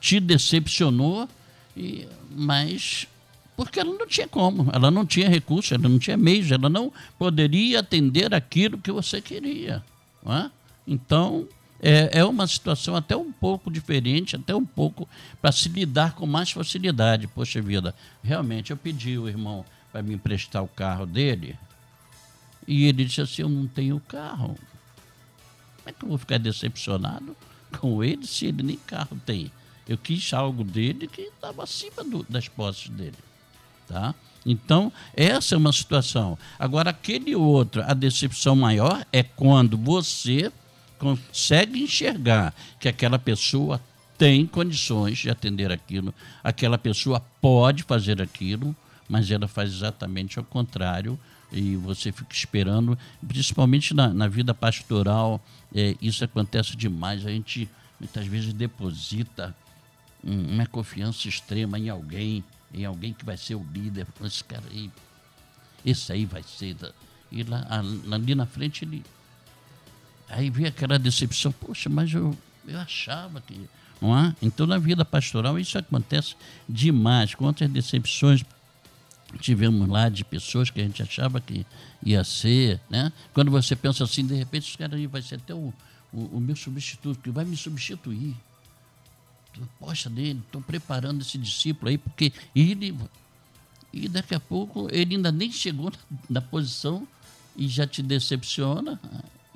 te 0.00 0.18
decepcionou, 0.18 1.28
e, 1.76 2.08
mas 2.34 3.06
porque 3.54 3.78
ela 3.78 3.92
não 3.92 4.06
tinha 4.06 4.26
como, 4.26 4.70
ela 4.72 4.90
não 4.90 5.04
tinha 5.04 5.28
recurso, 5.28 5.74
ela 5.74 5.86
não 5.86 5.98
tinha 5.98 6.16
meios, 6.16 6.50
ela 6.50 6.70
não 6.70 6.90
poderia 7.18 7.80
atender 7.80 8.34
aquilo 8.34 8.78
que 8.78 8.90
você 8.90 9.20
queria. 9.20 9.84
É? 10.24 10.50
Então, 10.86 11.46
é, 11.82 12.18
é 12.18 12.24
uma 12.24 12.46
situação 12.46 12.94
até 12.94 13.16
um 13.16 13.32
pouco 13.32 13.70
diferente, 13.70 14.36
até 14.36 14.54
um 14.54 14.64
pouco 14.64 15.08
para 15.40 15.52
se 15.52 15.68
lidar 15.68 16.14
com 16.14 16.26
mais 16.26 16.50
facilidade. 16.50 17.26
Poxa 17.26 17.60
vida, 17.60 17.94
realmente 18.22 18.70
eu 18.70 18.76
pedi 18.76 19.18
o 19.18 19.28
irmão 19.28 19.64
para 19.90 20.02
me 20.02 20.14
emprestar 20.14 20.62
o 20.62 20.68
carro 20.68 21.06
dele 21.06 21.58
e 22.66 22.84
ele 22.84 23.04
disse 23.04 23.20
assim: 23.20 23.42
Eu 23.42 23.48
não 23.48 23.66
tenho 23.66 23.98
carro. 24.00 24.56
Como 25.76 25.88
é 25.88 25.92
que 25.92 26.04
eu 26.04 26.08
vou 26.08 26.18
ficar 26.18 26.38
decepcionado 26.38 27.36
com 27.78 28.04
ele 28.04 28.26
se 28.26 28.46
ele 28.46 28.62
nem 28.62 28.76
carro 28.76 29.20
tem? 29.24 29.50
Eu 29.88 29.98
quis 29.98 30.32
algo 30.32 30.62
dele 30.62 31.08
que 31.08 31.22
estava 31.22 31.64
acima 31.64 32.04
do, 32.04 32.24
das 32.28 32.46
posses 32.46 32.88
dele. 32.90 33.16
Tá? 33.88 34.14
Então, 34.46 34.92
essa 35.14 35.54
é 35.54 35.58
uma 35.58 35.72
situação. 35.72 36.38
Agora, 36.58 36.90
aquele 36.90 37.34
outro, 37.34 37.82
a 37.82 37.92
decepção 37.92 38.54
maior 38.54 39.04
é 39.12 39.22
quando 39.22 39.76
você 39.76 40.52
consegue 41.00 41.82
enxergar 41.82 42.54
que 42.78 42.88
aquela 42.88 43.18
pessoa 43.18 43.80
tem 44.16 44.46
condições 44.46 45.18
de 45.18 45.30
atender 45.30 45.72
aquilo, 45.72 46.14
aquela 46.44 46.78
pessoa 46.78 47.20
pode 47.40 47.82
fazer 47.82 48.20
aquilo, 48.22 48.76
mas 49.08 49.30
ela 49.30 49.48
faz 49.48 49.72
exatamente 49.72 50.38
ao 50.38 50.44
contrário 50.44 51.18
e 51.50 51.74
você 51.74 52.12
fica 52.12 52.32
esperando, 52.32 52.96
principalmente 53.26 53.92
na, 53.92 54.14
na 54.14 54.28
vida 54.28 54.54
pastoral, 54.54 55.42
é, 55.74 55.96
isso 56.00 56.22
acontece 56.22 56.76
demais. 56.76 57.26
A 57.26 57.30
gente 57.30 57.68
muitas 57.98 58.26
vezes 58.26 58.52
deposita 58.52 59.56
uma 60.22 60.66
confiança 60.66 61.26
extrema 61.26 61.78
em 61.78 61.88
alguém 61.88 62.44
em 62.72 62.84
alguém 62.84 63.12
que 63.12 63.24
vai 63.24 63.36
ser 63.36 63.56
o 63.56 63.66
líder. 63.72 64.06
Esse 64.24 64.44
cara 64.44 64.62
aí, 64.70 64.90
esse 65.84 66.12
aí 66.12 66.24
vai 66.24 66.42
ser. 66.42 66.76
E 67.30 67.42
lá, 67.42 67.66
ali 68.12 68.34
na 68.34 68.46
frente 68.46 68.84
ele. 68.84 69.02
Aí 70.30 70.48
vê 70.50 70.68
aquela 70.68 70.98
decepção, 70.98 71.52
poxa, 71.52 71.88
mas 71.88 72.12
eu, 72.12 72.36
eu 72.66 72.78
achava 72.78 73.40
que. 73.40 73.68
Não 74.00 74.16
é? 74.16 74.34
Então 74.40 74.66
na 74.66 74.78
vida 74.78 75.04
pastoral 75.04 75.58
isso 75.58 75.76
acontece 75.76 76.34
demais. 76.68 77.34
Quantas 77.34 77.68
decepções 77.68 78.42
tivemos 79.38 79.86
lá 79.88 80.08
de 80.08 80.24
pessoas 80.24 80.70
que 80.70 80.80
a 80.80 80.84
gente 80.84 81.02
achava 81.02 81.40
que 81.40 81.66
ia 82.02 82.24
ser, 82.24 82.80
né? 82.88 83.12
Quando 83.34 83.50
você 83.50 83.76
pensa 83.76 84.04
assim, 84.04 84.26
de 84.26 84.34
repente, 84.34 84.68
esse 84.68 84.78
cara 84.78 84.96
aí 84.96 85.06
vai 85.06 85.20
ser 85.20 85.36
até 85.36 85.54
o, 85.54 85.72
o, 86.12 86.20
o 86.36 86.40
meu 86.40 86.56
substituto, 86.56 87.20
que 87.20 87.30
vai 87.30 87.44
me 87.44 87.56
substituir 87.56 88.34
poxa 89.78 90.08
dele, 90.08 90.40
estou 90.44 90.60
preparando 90.60 91.22
esse 91.22 91.38
discípulo 91.38 91.90
aí, 91.90 91.98
porque 91.98 92.32
ele. 92.54 92.96
E 93.92 94.08
daqui 94.08 94.34
a 94.34 94.40
pouco 94.40 94.88
ele 94.92 95.16
ainda 95.16 95.32
nem 95.32 95.50
chegou 95.50 95.92
na, 96.28 96.40
posição 96.40 97.06
e 97.56 97.66
já 97.66 97.86
te 97.86 98.02
decepciona. 98.02 99.00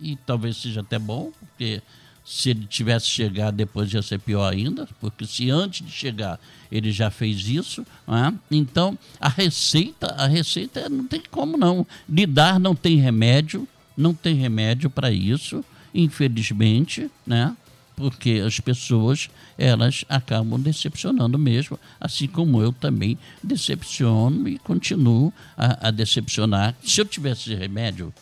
E 0.01 0.17
talvez 0.17 0.57
seja 0.57 0.81
até 0.81 0.99
bom, 0.99 1.33
porque 1.39 1.83
se 2.25 2.51
ele 2.51 2.67
tivesse 2.67 3.07
chegado 3.07 3.55
depois 3.55 3.93
ia 3.93 4.01
ser 4.01 4.19
pior 4.19 4.53
ainda, 4.53 4.89
porque 5.01 5.27
se 5.27 5.51
antes 5.51 5.87
de 5.87 5.93
chegar 5.93 6.41
ele 6.73 6.91
já 6.91 7.11
fez 7.11 7.47
isso, 7.47 7.87
né? 8.09 8.33
então 8.51 8.99
a 9.21 9.29
receita, 9.29 10.07
a 10.15 10.27
receita 10.27 10.89
não 10.89 11.07
tem 11.07 11.23
como 11.31 11.57
não. 11.57 11.87
Lidar 12.09 12.59
não 12.59 12.75
tem 12.75 12.97
remédio, 12.97 13.69
não 13.97 14.15
tem 14.15 14.35
remédio 14.35 14.89
para 14.89 15.11
isso, 15.11 15.65
infelizmente, 15.95 17.11
né? 17.27 17.55
porque 17.97 18.43
as 18.45 18.59
pessoas 18.59 19.29
elas 19.57 20.05
acabam 20.09 20.61
decepcionando 20.61 21.39
mesmo, 21.39 21.79
assim 22.01 22.27
como 22.27 22.61
eu 22.61 22.73
também 22.73 23.17
decepciono 23.43 24.49
e 24.49 24.59
continuo 24.59 25.33
a, 25.57 25.89
a 25.89 25.91
decepcionar. 25.91 26.75
Se 26.83 27.01
eu 27.01 27.05
tivesse 27.05 27.55
remédio, 27.55 28.13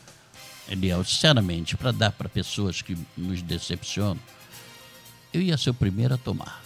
Eliel, 0.73 1.05
sinceramente, 1.05 1.77
para 1.77 1.93
dar 1.93 2.13
para 2.13 2.29
pessoas 2.29 2.83
que 2.83 2.97
nos 3.17 3.43
decepcionam, 3.43 4.21
eu 5.33 5.41
ia 5.43 5.57
ser 5.57 5.71
o 5.71 5.75
primeiro 5.75 6.15
a 6.15 6.19
tomar. 6.19 6.63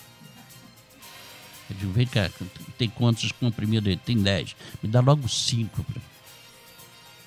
Eu 1.69 1.77
digo, 1.77 1.93
vem 1.93 2.07
cá, 2.07 2.31
tem 2.79 2.89
quantos 2.89 3.33
comprimidos? 3.33 3.97
Tem 4.05 4.17
dez. 4.17 4.55
Me 4.83 4.89
dá 4.89 5.01
logo 5.01 5.29
cinco 5.29 5.85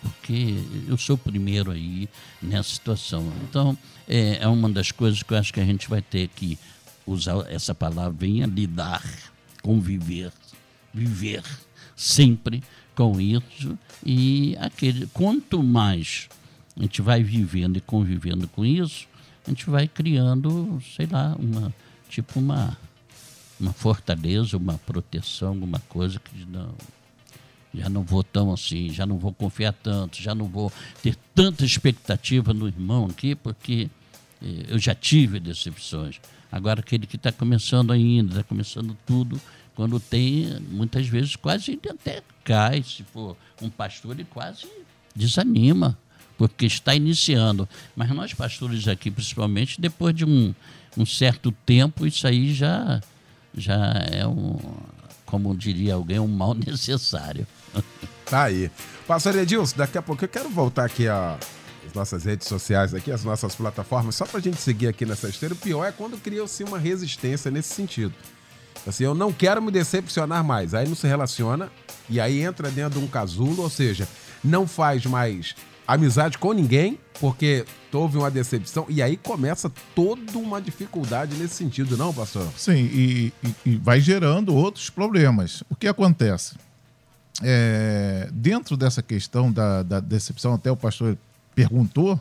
porque 0.01 0.55
eu 0.87 0.97
sou 0.97 1.15
o 1.15 1.19
primeiro 1.19 1.71
aí 1.71 2.07
nessa 2.41 2.69
situação. 2.69 3.31
Então, 3.43 3.77
é, 4.07 4.37
é 4.41 4.47
uma 4.47 4.69
das 4.69 4.91
coisas 4.91 5.21
que 5.21 5.33
eu 5.33 5.37
acho 5.37 5.53
que 5.53 5.59
a 5.59 5.65
gente 5.65 5.89
vai 5.89 6.01
ter 6.01 6.29
que 6.29 6.57
usar 7.05 7.45
essa 7.51 7.75
palavra, 7.75 8.11
venha 8.11 8.45
lidar, 8.45 9.03
conviver, 9.61 10.31
viver 10.93 11.43
sempre 11.95 12.63
com 12.95 13.19
isso. 13.19 13.77
E 14.05 14.55
aquele, 14.59 15.07
quanto 15.07 15.61
mais 15.61 16.29
a 16.79 16.81
gente 16.81 17.01
vai 17.01 17.21
vivendo 17.21 17.77
e 17.77 17.81
convivendo 17.81 18.47
com 18.47 18.65
isso, 18.65 19.07
a 19.45 19.49
gente 19.49 19.69
vai 19.69 19.87
criando, 19.87 20.81
sei 20.95 21.05
lá, 21.05 21.35
uma 21.37 21.73
tipo 22.09 22.39
uma, 22.39 22.75
uma 23.59 23.71
fortaleza, 23.73 24.57
uma 24.57 24.77
proteção, 24.79 25.49
alguma 25.49 25.79
coisa 25.79 26.19
que 26.19 26.45
não 26.45 26.73
já 27.71 27.87
não 27.87 28.01
vou 28.01 28.23
tão 28.23 28.51
assim, 28.51 28.89
já 28.91 29.05
não 29.05 29.19
vou 29.19 29.31
confiar 29.31 29.73
tanto, 29.73 30.19
já 30.19 30.33
não 30.33 30.45
vou 30.45 30.71
ter 31.03 31.15
tanta 31.35 31.63
expectativa 31.63 32.51
no 32.51 32.67
irmão 32.67 33.05
aqui, 33.05 33.35
porque 33.35 33.89
eh, 34.41 34.65
eu 34.69 34.79
já 34.79 34.95
tive 34.95 35.39
decepções. 35.39 36.19
Agora, 36.51 36.79
aquele 36.79 37.05
que 37.05 37.15
está 37.15 37.31
começando 37.31 37.93
ainda, 37.93 38.31
está 38.31 38.43
começando 38.43 38.97
tudo, 39.05 39.39
quando 39.75 39.99
tem, 39.99 40.59
muitas 40.71 41.07
vezes 41.07 41.35
quase 41.35 41.79
até 41.87 42.23
cai. 42.43 42.81
Se 42.81 43.03
for 43.03 43.37
um 43.61 43.69
pastor, 43.69 44.13
ele 44.13 44.25
quase 44.25 44.67
desanima, 45.15 45.95
porque 46.39 46.65
está 46.65 46.95
iniciando. 46.95 47.67
Mas 47.93 48.09
nós, 48.11 48.33
pastores 48.33 48.87
aqui, 48.87 49.11
principalmente, 49.11 49.79
depois 49.79 50.15
de 50.15 50.23
um, 50.23 50.55
um 50.97 51.05
certo 51.05 51.51
tempo, 51.51 52.07
isso 52.07 52.25
aí 52.25 52.53
já, 52.53 53.01
já 53.53 53.93
é 54.09 54.25
um, 54.25 54.57
como 55.25 55.53
diria 55.55 55.95
alguém, 55.95 56.17
um 56.17 56.27
mal 56.29 56.53
necessário. 56.65 57.45
Tá 58.25 58.43
aí. 58.43 58.71
Pastor 59.05 59.35
Edilson, 59.35 59.75
daqui 59.75 59.97
a 59.97 60.01
pouco 60.01 60.23
eu 60.23 60.29
quero 60.29 60.49
voltar 60.49 60.85
aqui 60.85 61.09
a 61.09 61.37
as 61.85 61.93
nossas 61.93 62.23
redes 62.23 62.47
sociais 62.47 62.93
aqui, 62.93 63.11
as 63.11 63.23
nossas 63.23 63.55
plataformas, 63.55 64.13
só 64.13 64.23
pra 64.23 64.39
gente 64.39 64.61
seguir 64.61 64.87
aqui 64.87 65.07
nessa 65.07 65.27
esteira. 65.27 65.55
O 65.55 65.57
pior 65.57 65.85
é 65.85 65.91
quando 65.91 66.21
cria-se 66.21 66.63
uma 66.63 66.77
resistência 66.77 67.49
nesse 67.49 67.73
sentido. 67.73 68.13
Assim, 68.85 69.05
eu 69.05 69.15
não 69.15 69.33
quero 69.33 69.59
me 69.59 69.71
decepcionar 69.71 70.43
mais. 70.43 70.75
Aí 70.75 70.87
não 70.87 70.95
se 70.95 71.07
relaciona 71.07 71.71
e 72.07 72.19
aí 72.19 72.41
entra 72.41 72.69
dentro 72.69 72.99
de 72.99 73.05
um 73.05 73.07
casulo, 73.07 73.63
ou 73.63 73.69
seja, 73.71 74.07
não 74.43 74.67
faz 74.67 75.05
mais 75.05 75.55
amizade 75.93 76.37
com 76.37 76.53
ninguém, 76.53 76.99
porque 77.19 77.65
houve 77.91 78.17
uma 78.17 78.29
decepção, 78.29 78.85
e 78.87 79.01
aí 79.01 79.17
começa 79.17 79.71
toda 79.95 80.37
uma 80.37 80.61
dificuldade 80.61 81.35
nesse 81.35 81.55
sentido, 81.55 81.97
não, 81.97 82.13
pastor? 82.13 82.47
Sim, 82.55 82.75
e, 82.75 83.33
e, 83.43 83.55
e 83.65 83.75
vai 83.77 83.99
gerando 83.99 84.53
outros 84.53 84.91
problemas. 84.91 85.63
O 85.67 85.75
que 85.75 85.87
acontece? 85.87 86.55
É, 87.41 88.29
dentro 88.31 88.77
dessa 88.77 89.01
questão 89.01 89.51
da, 89.51 89.81
da, 89.81 89.99
decepção, 89.99 90.53
até 90.53 90.71
o 90.71 90.77
pastor 90.77 91.17
perguntou, 91.55 92.19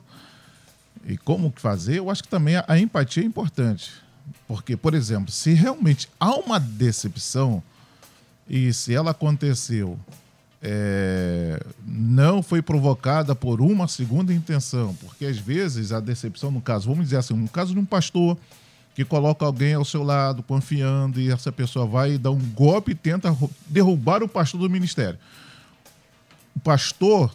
e 1.07 1.19
como 1.19 1.53
fazer, 1.55 1.99
eu 1.99 2.11
acho 2.11 2.23
que 2.23 2.29
também 2.29 2.57
a, 2.57 2.64
a 2.66 2.79
empatia 2.79 3.23
é 3.23 3.27
importante. 3.27 3.93
Porque, 4.47 4.77
por 4.77 4.95
exemplo, 4.95 5.31
se 5.31 5.53
realmente 5.53 6.09
há 6.19 6.35
uma 6.35 6.59
decepção, 6.59 7.62
e 8.49 8.73
se 8.73 8.95
ela 8.95 9.11
aconteceu 9.11 9.99
é, 10.63 11.63
não 11.87 12.43
foi 12.43 12.61
provocada 12.61 13.35
por 13.35 13.61
uma 13.61 13.87
segunda 13.87 14.33
intenção, 14.33 14.95
porque 15.01 15.25
às 15.25 15.39
vezes 15.39 15.93
a 15.93 16.01
decepção, 16.01 16.51
no 16.51 16.61
caso, 16.61 16.89
vamos 16.89 17.05
dizer 17.05 17.19
assim, 17.19 17.35
no 17.35 17.49
caso 17.49 17.73
de 17.73 17.79
um 17.79 17.85
pastor 17.85 18.37
que 18.95 19.05
coloca 19.05 19.47
alguém 19.47 19.75
ao 19.75 19.85
seu 19.85 20.03
lado, 20.03 20.43
confiando, 20.43 21.21
e 21.21 21.31
essa 21.31 21.53
pessoa 21.53 21.87
vai 21.87 22.19
dar 22.19 22.33
um 22.33 22.51
golpe 22.51 22.91
e 22.91 22.95
tenta 22.97 23.37
derrubar 23.69 24.25
o 24.25 24.29
pastor 24.29 24.61
do 24.61 24.69
ministério. 24.69 25.19
O 26.57 26.61
pastor, 26.61 27.33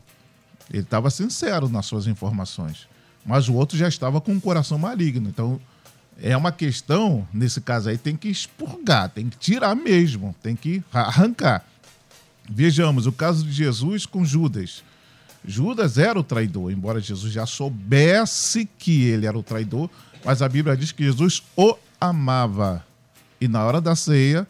ele 0.70 0.84
estava 0.84 1.10
sincero 1.10 1.70
nas 1.70 1.86
suas 1.86 2.06
informações, 2.06 2.86
mas 3.26 3.48
o 3.48 3.54
outro 3.54 3.78
já 3.78 3.88
estava 3.88 4.20
com 4.20 4.34
um 4.34 4.40
coração 4.42 4.78
maligno. 4.78 5.30
Então, 5.30 5.58
é 6.22 6.36
uma 6.36 6.52
questão, 6.52 7.26
nesse 7.34 7.62
caso 7.62 7.90
aí, 7.90 7.98
tem 7.98 8.18
que 8.18 8.28
expurgar, 8.28 9.10
tem 9.10 9.30
que 9.30 9.38
tirar 9.38 9.74
mesmo, 9.74 10.36
tem 10.44 10.58
que 10.58 10.84
arrancar. 10.92 11.66
Vejamos 12.50 13.08
o 13.08 13.12
caso 13.12 13.46
de 13.46 13.52
Jesus 13.52 14.06
com 14.06 14.26
Judas. 14.26 14.84
Judas 15.46 15.98
era 15.98 16.20
o 16.20 16.24
traidor, 16.24 16.72
embora 16.72 17.00
Jesus 17.00 17.34
já 17.34 17.46
soubesse 17.46 18.68
que 18.78 19.04
ele 19.04 19.26
era 19.26 19.38
o 19.38 19.44
traidor, 19.44 19.90
mas 20.24 20.42
a 20.42 20.48
Bíblia 20.48 20.76
diz 20.76 20.92
que 20.92 21.04
Jesus 21.04 21.44
o 21.56 21.76
amava. 22.00 22.86
E 23.40 23.48
na 23.48 23.64
hora 23.64 23.82
da 23.82 23.96
ceia, 23.96 24.48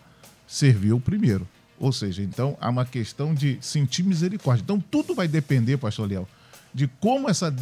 serviu 0.48 1.00
primeiro. 1.00 1.48
Ou 1.80 1.92
seja, 1.92 2.22
então 2.22 2.56
há 2.62 2.70
uma 2.70 2.86
questão 2.86 3.34
de 3.34 3.58
sentir 3.60 4.04
misericórdia. 4.04 4.64
Então 4.64 4.80
tudo 4.80 5.16
vai 5.16 5.28
depender, 5.28 5.78
pastor 5.78 6.08
Leal, 6.08 6.28
de 6.74 6.88
como 7.00 7.30
essa 7.30 7.54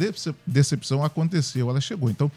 decepção 0.46 1.04
aconteceu, 1.04 1.68
ela 1.68 1.80
chegou. 1.80 2.10
Então, 2.10 2.30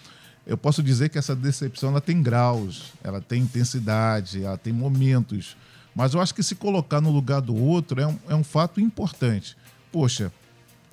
eu 0.46 0.58
posso 0.58 0.84
dizer 0.84 1.10
que 1.10 1.18
essa 1.18 1.36
decepção 1.36 1.90
ela 1.90 2.02
tem 2.02 2.22
graus, 2.22 2.94
ela 3.04 3.20
tem 3.20 3.42
intensidade, 3.42 4.44
ela 4.44 4.58
tem 4.58 4.72
momentos. 4.72 5.58
Mas 5.96 6.14
eu 6.14 6.22
acho 6.22 6.36
que 6.36 6.44
se 6.44 6.56
colocar 6.56 7.00
no 7.00 7.10
lugar 7.10 7.42
do 7.42 7.56
outro 7.56 8.02
é 8.02 8.06
um, 8.06 8.18
é 8.28 8.36
um 8.36 8.44
fato 8.44 8.82
importante. 8.82 9.56
Poxa, 9.92 10.32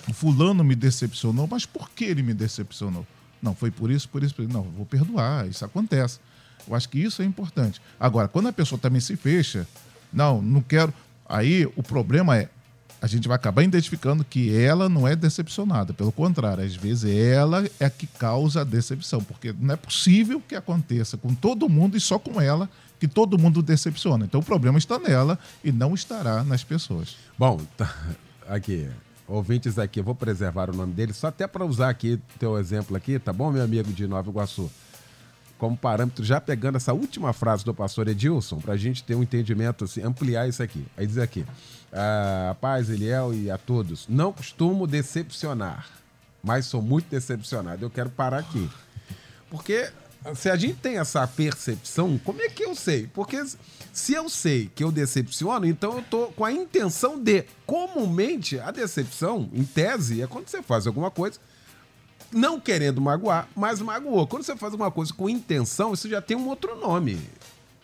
o 0.08 0.12
fulano 0.12 0.62
me 0.62 0.76
decepcionou, 0.76 1.48
mas 1.50 1.66
por 1.66 1.90
que 1.90 2.04
ele 2.04 2.22
me 2.22 2.32
decepcionou? 2.32 3.04
Não, 3.42 3.54
foi 3.54 3.72
por 3.72 3.90
isso, 3.90 4.08
por 4.08 4.22
isso, 4.22 4.32
por 4.32 4.44
isso. 4.44 4.52
Não, 4.52 4.62
vou 4.62 4.86
perdoar, 4.86 5.48
isso 5.48 5.64
acontece. 5.64 6.20
Eu 6.66 6.76
acho 6.76 6.88
que 6.88 7.00
isso 7.00 7.20
é 7.20 7.24
importante. 7.24 7.82
Agora, 7.98 8.28
quando 8.28 8.46
a 8.46 8.52
pessoa 8.52 8.78
também 8.78 9.00
se 9.00 9.16
fecha, 9.16 9.66
não, 10.12 10.40
não 10.40 10.62
quero. 10.62 10.94
Aí 11.28 11.66
o 11.74 11.82
problema 11.82 12.36
é, 12.36 12.48
a 13.00 13.08
gente 13.08 13.26
vai 13.26 13.34
acabar 13.34 13.64
identificando 13.64 14.22
que 14.22 14.56
ela 14.56 14.88
não 14.88 15.08
é 15.08 15.16
decepcionada. 15.16 15.92
Pelo 15.92 16.12
contrário, 16.12 16.62
às 16.64 16.76
vezes 16.76 17.10
ela 17.10 17.68
é 17.80 17.86
a 17.86 17.90
que 17.90 18.06
causa 18.06 18.60
a 18.60 18.64
decepção, 18.64 19.20
porque 19.24 19.52
não 19.58 19.74
é 19.74 19.76
possível 19.76 20.40
que 20.40 20.54
aconteça 20.54 21.16
com 21.16 21.34
todo 21.34 21.68
mundo 21.68 21.96
e 21.96 22.00
só 22.00 22.16
com 22.16 22.40
ela 22.40 22.70
que 23.02 23.08
todo 23.08 23.36
mundo 23.36 23.60
decepciona. 23.60 24.26
Então 24.26 24.38
o 24.38 24.44
problema 24.44 24.78
está 24.78 24.96
nela 24.96 25.36
e 25.64 25.72
não 25.72 25.92
estará 25.92 26.44
nas 26.44 26.62
pessoas. 26.62 27.16
Bom, 27.36 27.60
tá, 27.76 27.92
aqui, 28.48 28.88
ouvintes 29.26 29.76
aqui, 29.76 29.98
eu 29.98 30.04
vou 30.04 30.14
preservar 30.14 30.70
o 30.70 30.76
nome 30.76 30.92
dele, 30.92 31.12
só 31.12 31.26
até 31.26 31.48
para 31.48 31.64
usar 31.64 31.88
aqui 31.88 32.20
teu 32.38 32.56
exemplo 32.56 32.96
aqui, 32.96 33.18
tá 33.18 33.32
bom, 33.32 33.50
meu 33.50 33.64
amigo 33.64 33.92
de 33.92 34.06
Nova 34.06 34.30
Iguaçu? 34.30 34.70
Como 35.58 35.76
parâmetro, 35.76 36.24
já 36.24 36.40
pegando 36.40 36.76
essa 36.76 36.92
última 36.92 37.32
frase 37.32 37.64
do 37.64 37.74
pastor 37.74 38.06
Edilson, 38.06 38.60
para 38.60 38.74
a 38.74 38.76
gente 38.76 39.02
ter 39.02 39.16
um 39.16 39.22
entendimento, 39.24 39.82
assim, 39.82 40.00
ampliar 40.00 40.48
isso 40.48 40.62
aqui. 40.62 40.86
Aí 40.96 41.04
diz 41.04 41.18
aqui, 41.18 41.44
a 41.92 42.54
paz, 42.60 42.88
Eliel 42.88 43.34
e 43.34 43.50
a 43.50 43.58
todos. 43.58 44.06
Não 44.08 44.32
costumo 44.32 44.86
decepcionar, 44.86 45.88
mas 46.40 46.66
sou 46.66 46.80
muito 46.80 47.10
decepcionado. 47.10 47.84
Eu 47.84 47.90
quero 47.90 48.10
parar 48.10 48.38
aqui. 48.38 48.70
Porque 49.50 49.90
se 50.34 50.48
a 50.48 50.56
gente 50.56 50.76
tem 50.76 50.98
essa 50.98 51.26
percepção, 51.26 52.18
como 52.24 52.40
é 52.40 52.48
que 52.48 52.64
eu 52.64 52.74
sei? 52.74 53.08
Porque 53.12 53.44
se 53.92 54.14
eu 54.14 54.28
sei 54.28 54.70
que 54.74 54.84
eu 54.84 54.92
decepciono, 54.92 55.66
então 55.66 55.96
eu 55.96 56.02
tô 56.02 56.26
com 56.28 56.44
a 56.44 56.52
intenção 56.52 57.18
de. 57.18 57.44
Comumente, 57.66 58.58
a 58.58 58.70
decepção, 58.70 59.48
em 59.52 59.64
tese, 59.64 60.22
é 60.22 60.26
quando 60.26 60.48
você 60.48 60.62
faz 60.62 60.86
alguma 60.86 61.10
coisa 61.10 61.38
não 62.32 62.58
querendo 62.58 63.00
magoar, 63.00 63.46
mas 63.54 63.80
magoou. 63.80 64.26
Quando 64.26 64.42
você 64.42 64.56
faz 64.56 64.72
alguma 64.72 64.90
coisa 64.90 65.12
com 65.12 65.28
intenção, 65.28 65.92
isso 65.92 66.08
já 66.08 66.20
tem 66.20 66.36
um 66.36 66.48
outro 66.48 66.74
nome. 66.76 67.20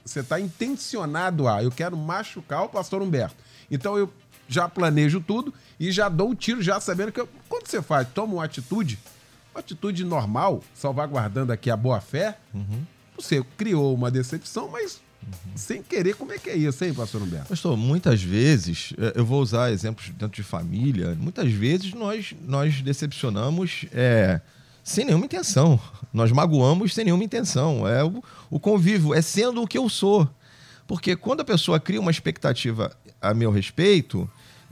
Você 0.05 0.20
está 0.20 0.41
intencionado 0.41 1.47
a, 1.47 1.62
eu 1.62 1.70
quero 1.70 1.97
machucar 1.97 2.64
o 2.64 2.68
pastor 2.68 3.03
Humberto. 3.03 3.36
Então 3.70 3.99
eu 3.99 4.11
já 4.49 4.66
planejo 4.66 5.20
tudo 5.20 5.53
e 5.78 5.93
já 5.93 6.09
dou 6.09 6.30
um 6.30 6.34
tiro, 6.34 6.62
já 6.62 6.80
sabendo 6.80 7.12
que 7.12 7.20
eu, 7.20 7.28
quando 7.49 7.68
você 7.68 7.82
faz, 7.82 8.09
toma 8.14 8.34
uma 8.34 8.45
atitude, 8.45 8.99
uma 9.55 9.61
atitude 9.61 10.05
normal, 10.05 10.63
salvaguardando 10.75 11.53
aqui 11.53 11.71
a 11.71 11.77
boa 11.77 12.01
fé, 12.01 12.39
uhum. 12.55 12.83
você 13.17 13.45
criou 13.57 13.95
uma 13.95 14.11
decepção, 14.11 14.69
mas 14.69 15.01
Uhum. 15.21 15.57
Sem 15.57 15.83
querer, 15.83 16.15
como 16.15 16.33
é 16.33 16.39
que 16.39 16.49
é 16.49 16.57
isso, 16.57 16.83
hein, 16.85 16.95
pastor 16.95 17.21
Humberto? 17.21 17.49
Pastor, 17.49 17.77
muitas 17.77 18.23
vezes, 18.23 18.95
é, 18.97 19.19
eu 19.19 19.27
vou 19.27 19.43
usar 19.43 19.71
exemplos 19.71 20.09
dentro 20.11 20.37
de 20.37 20.43
família, 20.43 21.15
muitas 21.19 21.51
vezes 21.53 21.93
nós, 21.93 22.35
nós 22.47 22.81
decepcionamos 22.81 23.85
é, 23.93 24.41
sem 24.83 25.05
nenhuma 25.05 25.27
intenção. 25.27 25.79
Nós 26.13 26.33
magoamos 26.33 26.95
sem 26.95 27.05
nenhuma 27.05 27.25
intenção. 27.25 27.87
É 27.87 28.03
o, 28.03 28.23
o 28.49 28.59
convívio, 28.59 29.13
é 29.13 29.21
sendo 29.21 29.63
o 29.63 29.67
que 29.67 29.77
eu 29.77 29.89
sou. 29.89 30.29
Porque 30.87 31.15
quando 31.15 31.41
a 31.41 31.45
pessoa 31.45 31.79
cria 31.79 32.01
uma 32.01 32.11
expectativa 32.11 32.91
a 33.21 33.35
meu 33.35 33.51
respeito, 33.51 34.29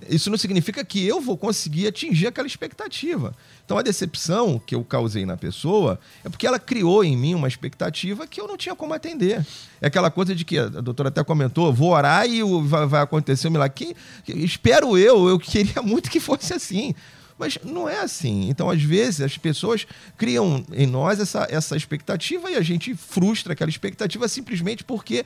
isso 0.09 0.30
não 0.30 0.36
significa 0.36 0.84
que 0.84 1.07
eu 1.07 1.20
vou 1.20 1.38
conseguir 1.38 1.86
atingir 1.86 2.26
aquela 2.26 2.47
expectativa. 2.47 3.34
Então 3.64 3.78
a 3.78 3.82
decepção 3.82 4.61
que 4.64 4.74
eu 4.74 4.84
causei 4.84 5.24
na 5.24 5.36
pessoa 5.36 5.99
é 6.22 6.28
porque 6.28 6.47
ela 6.47 6.59
criou 6.59 7.03
em 7.03 7.16
mim 7.16 7.34
uma 7.34 7.49
expectativa 7.49 8.26
que 8.26 8.38
eu 8.38 8.47
não 8.47 8.59
tinha 8.59 8.74
como 8.74 8.92
atender. 8.92 9.44
É 9.80 9.86
aquela 9.86 10.11
coisa 10.11 10.34
de 10.34 10.44
que 10.44 10.59
a 10.59 10.68
doutora 10.68 11.09
até 11.09 11.24
comentou: 11.24 11.72
vou 11.72 11.92
orar 11.92 12.28
e 12.28 12.42
vai, 12.62 13.01
acontecer 13.01 13.49
um 13.49 13.53
milagre. 13.53 13.97
Que, 14.22 14.32
espero 14.32 14.99
eu, 14.99 15.28
eu 15.28 15.38
queria 15.38 15.80
muito 15.82 16.11
que 16.11 16.20
fosse 16.20 16.53
assim. 16.53 16.94
Mas 17.38 17.59
não 17.62 17.88
é 17.88 18.01
assim. 18.01 18.49
Então, 18.49 18.70
às 18.70 18.82
vezes, 18.82 19.20
as 19.20 19.36
pessoas 19.36 19.86
criam 20.16 20.64
em 20.72 20.86
nós 20.86 21.20
essa, 21.20 21.47
essa 21.51 21.76
expectativa 21.76 22.51
e 22.51 22.55
a 22.55 22.62
gente 22.62 22.94
frustra 22.94 23.53
aquela 23.53 23.68
expectativa 23.68 24.26
simplesmente 24.26 24.82
porque 24.82 25.24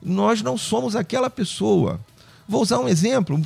nós 0.00 0.42
não 0.42 0.58
somos 0.58 0.96
aquela 0.96 1.30
pessoa. 1.30 2.00
Vou 2.48 2.62
usar 2.62 2.78
um 2.78 2.88
exemplo 2.88 3.40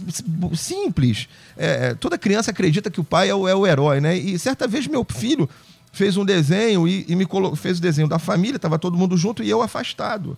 simples. 0.54 1.28
É, 1.56 1.94
toda 1.94 2.18
criança 2.18 2.50
acredita 2.50 2.90
que 2.90 3.00
o 3.00 3.04
pai 3.04 3.28
é 3.28 3.34
o, 3.34 3.46
é 3.46 3.54
o 3.54 3.66
herói, 3.66 4.00
né? 4.00 4.16
E 4.16 4.38
certa 4.38 4.66
vez 4.66 4.86
meu 4.86 5.06
filho 5.08 5.48
fez 5.92 6.16
um 6.16 6.24
desenho 6.24 6.86
e, 6.86 7.04
e 7.08 7.16
me 7.16 7.26
fez 7.56 7.78
o 7.78 7.80
desenho 7.80 8.08
da 8.08 8.18
família, 8.18 8.56
estava 8.56 8.78
todo 8.78 8.96
mundo 8.96 9.16
junto 9.16 9.42
e 9.42 9.48
eu 9.48 9.62
afastado. 9.62 10.36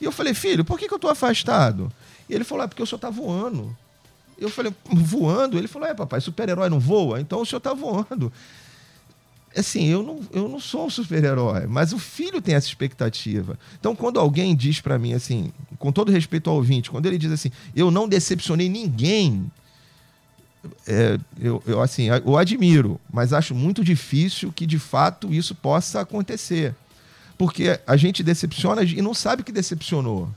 E 0.00 0.04
eu 0.04 0.12
falei, 0.12 0.34
filho, 0.34 0.64
por 0.64 0.78
que, 0.78 0.86
que 0.86 0.92
eu 0.92 0.96
estou 0.96 1.10
afastado? 1.10 1.92
E 2.28 2.34
ele 2.34 2.44
falou, 2.44 2.64
é 2.64 2.66
porque 2.66 2.82
o 2.82 2.86
senhor 2.86 2.98
está 2.98 3.10
voando. 3.10 3.76
Eu 4.38 4.50
falei, 4.50 4.72
voando? 4.84 5.56
Ele 5.56 5.68
falou, 5.68 5.88
é, 5.88 5.94
papai, 5.94 6.20
super-herói 6.20 6.68
não 6.68 6.80
voa? 6.80 7.20
Então 7.20 7.40
o 7.40 7.46
senhor 7.46 7.58
está 7.58 7.72
voando 7.72 8.32
assim, 9.56 9.86
eu 9.86 10.02
não, 10.02 10.20
eu 10.32 10.48
não 10.48 10.60
sou 10.60 10.86
um 10.86 10.90
super-herói, 10.90 11.66
mas 11.66 11.92
o 11.92 11.98
filho 11.98 12.40
tem 12.40 12.54
essa 12.54 12.66
expectativa. 12.66 13.58
Então, 13.78 13.96
quando 13.96 14.20
alguém 14.20 14.54
diz 14.54 14.80
para 14.80 14.98
mim 14.98 15.12
assim, 15.14 15.52
com 15.78 15.90
todo 15.90 16.12
respeito 16.12 16.50
ao 16.50 16.56
ouvinte, 16.56 16.90
quando 16.90 17.06
ele 17.06 17.18
diz 17.18 17.32
assim, 17.32 17.50
eu 17.74 17.90
não 17.90 18.08
decepcionei 18.08 18.68
ninguém, 18.68 19.50
é, 20.86 21.18
eu, 21.38 21.62
eu, 21.66 21.80
assim, 21.80 22.08
eu 22.08 22.36
admiro, 22.36 23.00
mas 23.12 23.32
acho 23.32 23.54
muito 23.54 23.84
difícil 23.84 24.52
que 24.52 24.66
de 24.66 24.78
fato 24.78 25.32
isso 25.32 25.54
possa 25.54 26.00
acontecer. 26.00 26.74
Porque 27.38 27.78
a 27.86 27.96
gente 27.96 28.22
decepciona 28.22 28.82
e 28.82 29.02
não 29.02 29.12
sabe 29.12 29.42
que 29.42 29.52
decepcionou. 29.52 30.30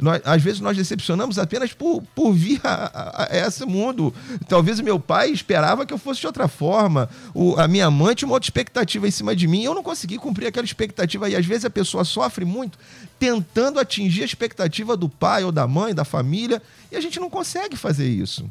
Nós, 0.00 0.20
às 0.24 0.42
vezes 0.42 0.60
nós 0.60 0.76
decepcionamos 0.76 1.38
apenas 1.38 1.72
por, 1.72 2.02
por 2.14 2.32
vir 2.32 2.60
a, 2.64 2.90
a, 2.92 3.24
a, 3.24 3.46
esse 3.46 3.64
mundo. 3.64 4.14
Talvez 4.48 4.80
meu 4.80 4.98
pai 5.00 5.30
esperava 5.30 5.84
que 5.84 5.92
eu 5.92 5.98
fosse 5.98 6.20
de 6.20 6.26
outra 6.26 6.48
forma. 6.48 7.08
O, 7.34 7.58
a 7.58 7.66
minha 7.66 7.90
mãe 7.90 8.14
tinha 8.14 8.28
uma 8.28 8.34
outra 8.34 8.46
expectativa 8.46 9.06
em 9.08 9.10
cima 9.10 9.34
de 9.34 9.46
mim. 9.46 9.64
Eu 9.64 9.74
não 9.74 9.82
consegui 9.82 10.18
cumprir 10.18 10.46
aquela 10.46 10.64
expectativa. 10.64 11.28
E 11.28 11.36
às 11.36 11.44
vezes 11.44 11.64
a 11.64 11.70
pessoa 11.70 12.04
sofre 12.04 12.44
muito 12.44 12.78
tentando 13.18 13.80
atingir 13.80 14.22
a 14.22 14.26
expectativa 14.26 14.96
do 14.96 15.08
pai 15.08 15.44
ou 15.44 15.50
da 15.50 15.66
mãe, 15.66 15.94
da 15.94 16.04
família. 16.04 16.62
E 16.90 16.96
a 16.96 17.00
gente 17.00 17.18
não 17.18 17.28
consegue 17.28 17.76
fazer 17.76 18.08
isso. 18.08 18.50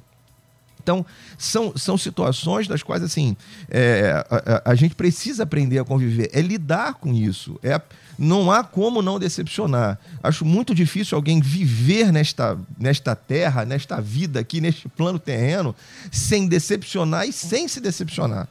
Então, 0.88 1.06
são, 1.38 1.76
são 1.76 1.98
situações 1.98 2.66
das 2.66 2.82
quais, 2.82 3.04
assim, 3.04 3.36
é, 3.70 4.26
a, 4.30 4.72
a, 4.72 4.74
gente 4.74 4.96
precisa 4.96 5.44
aprender 5.44 5.80
a 5.80 5.84
conviver, 5.84 6.30
é 6.32 6.42
lidar 6.42 6.94
com 6.94 7.14
isso. 7.14 7.60
É, 7.62 7.82
não 8.18 8.50
há 8.50 8.64
como 8.64 9.02
não 9.02 9.20
decepcionar. 9.20 10.00
Acho 10.24 10.46
muito 10.46 10.74
difícil 10.74 11.18
alguém 11.18 11.42
viver 11.42 12.14
nesta, 12.14 12.58
nesta 12.80 13.18
terra, 13.18 13.66
nesta 13.66 14.00
vida 14.00 14.40
aqui, 14.40 14.62
neste 14.62 14.88
plano 14.88 15.20
terreno, 15.20 15.76
sem 16.10 16.48
decepcionar 16.48 17.28
e 17.28 17.34
sem 17.34 17.68
se 17.68 17.82
decepcionar. 17.82 18.48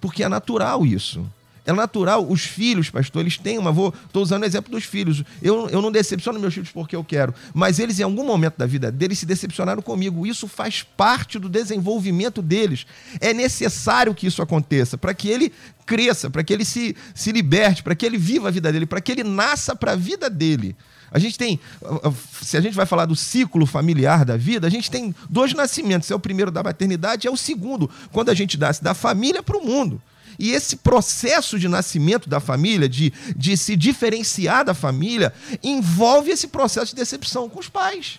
Porque 0.00 0.24
é 0.24 0.28
natural 0.28 0.86
isso. 0.86 1.30
É 1.66 1.72
natural, 1.72 2.26
os 2.28 2.42
filhos, 2.42 2.90
pastor, 2.90 3.22
eles 3.22 3.38
têm 3.38 3.58
uma. 3.58 3.72
Vou, 3.72 3.92
estou 4.06 4.22
usando 4.22 4.42
o 4.42 4.44
exemplo 4.44 4.70
dos 4.70 4.84
filhos. 4.84 5.24
Eu, 5.40 5.68
eu 5.70 5.80
não 5.80 5.90
decepciono 5.90 6.38
meus 6.38 6.52
filhos 6.52 6.70
porque 6.70 6.94
eu 6.94 7.02
quero, 7.02 7.34
mas 7.54 7.78
eles, 7.78 7.98
em 7.98 8.02
algum 8.02 8.24
momento 8.24 8.58
da 8.58 8.66
vida 8.66 8.92
deles, 8.92 9.18
se 9.18 9.24
decepcionaram 9.24 9.80
comigo. 9.80 10.26
Isso 10.26 10.46
faz 10.46 10.82
parte 10.82 11.38
do 11.38 11.48
desenvolvimento 11.48 12.42
deles. 12.42 12.86
É 13.18 13.32
necessário 13.32 14.14
que 14.14 14.26
isso 14.26 14.42
aconteça 14.42 14.98
para 14.98 15.14
que 15.14 15.28
ele 15.28 15.50
cresça, 15.86 16.28
para 16.28 16.44
que 16.44 16.52
ele 16.52 16.66
se, 16.66 16.94
se 17.14 17.32
liberte, 17.32 17.82
para 17.82 17.94
que 17.94 18.04
ele 18.04 18.18
viva 18.18 18.48
a 18.48 18.50
vida 18.50 18.70
dele, 18.70 18.84
para 18.84 19.00
que 19.00 19.12
ele 19.12 19.24
nasça 19.24 19.74
para 19.74 19.92
a 19.92 19.96
vida 19.96 20.28
dele. 20.28 20.76
A 21.10 21.18
gente 21.18 21.38
tem, 21.38 21.58
se 22.42 22.56
a 22.58 22.60
gente 22.60 22.74
vai 22.74 22.84
falar 22.84 23.06
do 23.06 23.16
ciclo 23.16 23.64
familiar 23.64 24.24
da 24.24 24.36
vida, 24.36 24.66
a 24.66 24.70
gente 24.70 24.90
tem 24.90 25.14
dois 25.30 25.54
nascimentos. 25.54 26.10
É 26.10 26.14
o 26.14 26.20
primeiro 26.20 26.50
da 26.50 26.62
maternidade, 26.62 27.26
é 27.26 27.30
o 27.30 27.36
segundo, 27.36 27.88
quando 28.12 28.28
a 28.28 28.34
gente 28.34 28.58
nasce 28.58 28.82
da 28.84 28.92
família 28.92 29.42
para 29.42 29.56
o 29.56 29.64
mundo. 29.64 30.02
E 30.38 30.50
esse 30.50 30.76
processo 30.76 31.58
de 31.58 31.68
nascimento 31.68 32.28
da 32.28 32.40
família, 32.40 32.88
de, 32.88 33.12
de 33.36 33.56
se 33.56 33.76
diferenciar 33.76 34.64
da 34.64 34.74
família, 34.74 35.32
envolve 35.62 36.30
esse 36.30 36.48
processo 36.48 36.86
de 36.86 36.96
decepção 36.96 37.48
com 37.48 37.60
os 37.60 37.68
pais. 37.68 38.18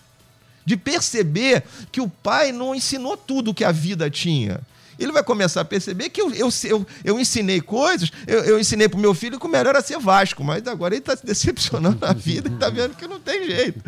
De 0.66 0.76
perceber 0.76 1.63
que 1.91 2.01
o 2.01 2.09
pai 2.09 2.51
não 2.51 2.74
ensinou 2.74 3.16
tudo 3.16 3.53
que 3.53 3.63
a 3.63 3.72
vida 3.72 4.09
tinha. 4.09 4.61
Ele 4.97 5.11
vai 5.11 5.24
começar 5.24 5.61
a 5.61 5.66
perceber 5.66 6.09
que 6.09 6.22
eu, 6.22 6.34
eu, 6.34 6.49
eu, 6.63 6.88
eu 7.03 7.20
ensinei 7.20 7.59
coisas, 7.59 8.11
eu, 8.26 8.43
eu 8.45 8.59
ensinei 8.59 8.88
para 8.88 8.97
o 8.97 9.01
meu 9.01 9.13
filho 9.13 9.38
que 9.38 9.45
o 9.45 9.49
melhor 9.49 9.72
era 9.72 9.82
ser 9.82 9.99
Vasco, 9.99 10.43
mas 10.43 10.66
agora 10.68 10.93
ele 10.93 11.01
está 11.01 11.16
se 11.18 11.26
decepcionando 11.26 11.99
na 11.99 12.13
vida 12.13 12.49
e 12.49 12.53
está 12.53 12.70
vendo 12.70 12.95
que 12.95 13.07
não 13.07 13.20
tem 13.20 13.45
jeito. 13.45 13.84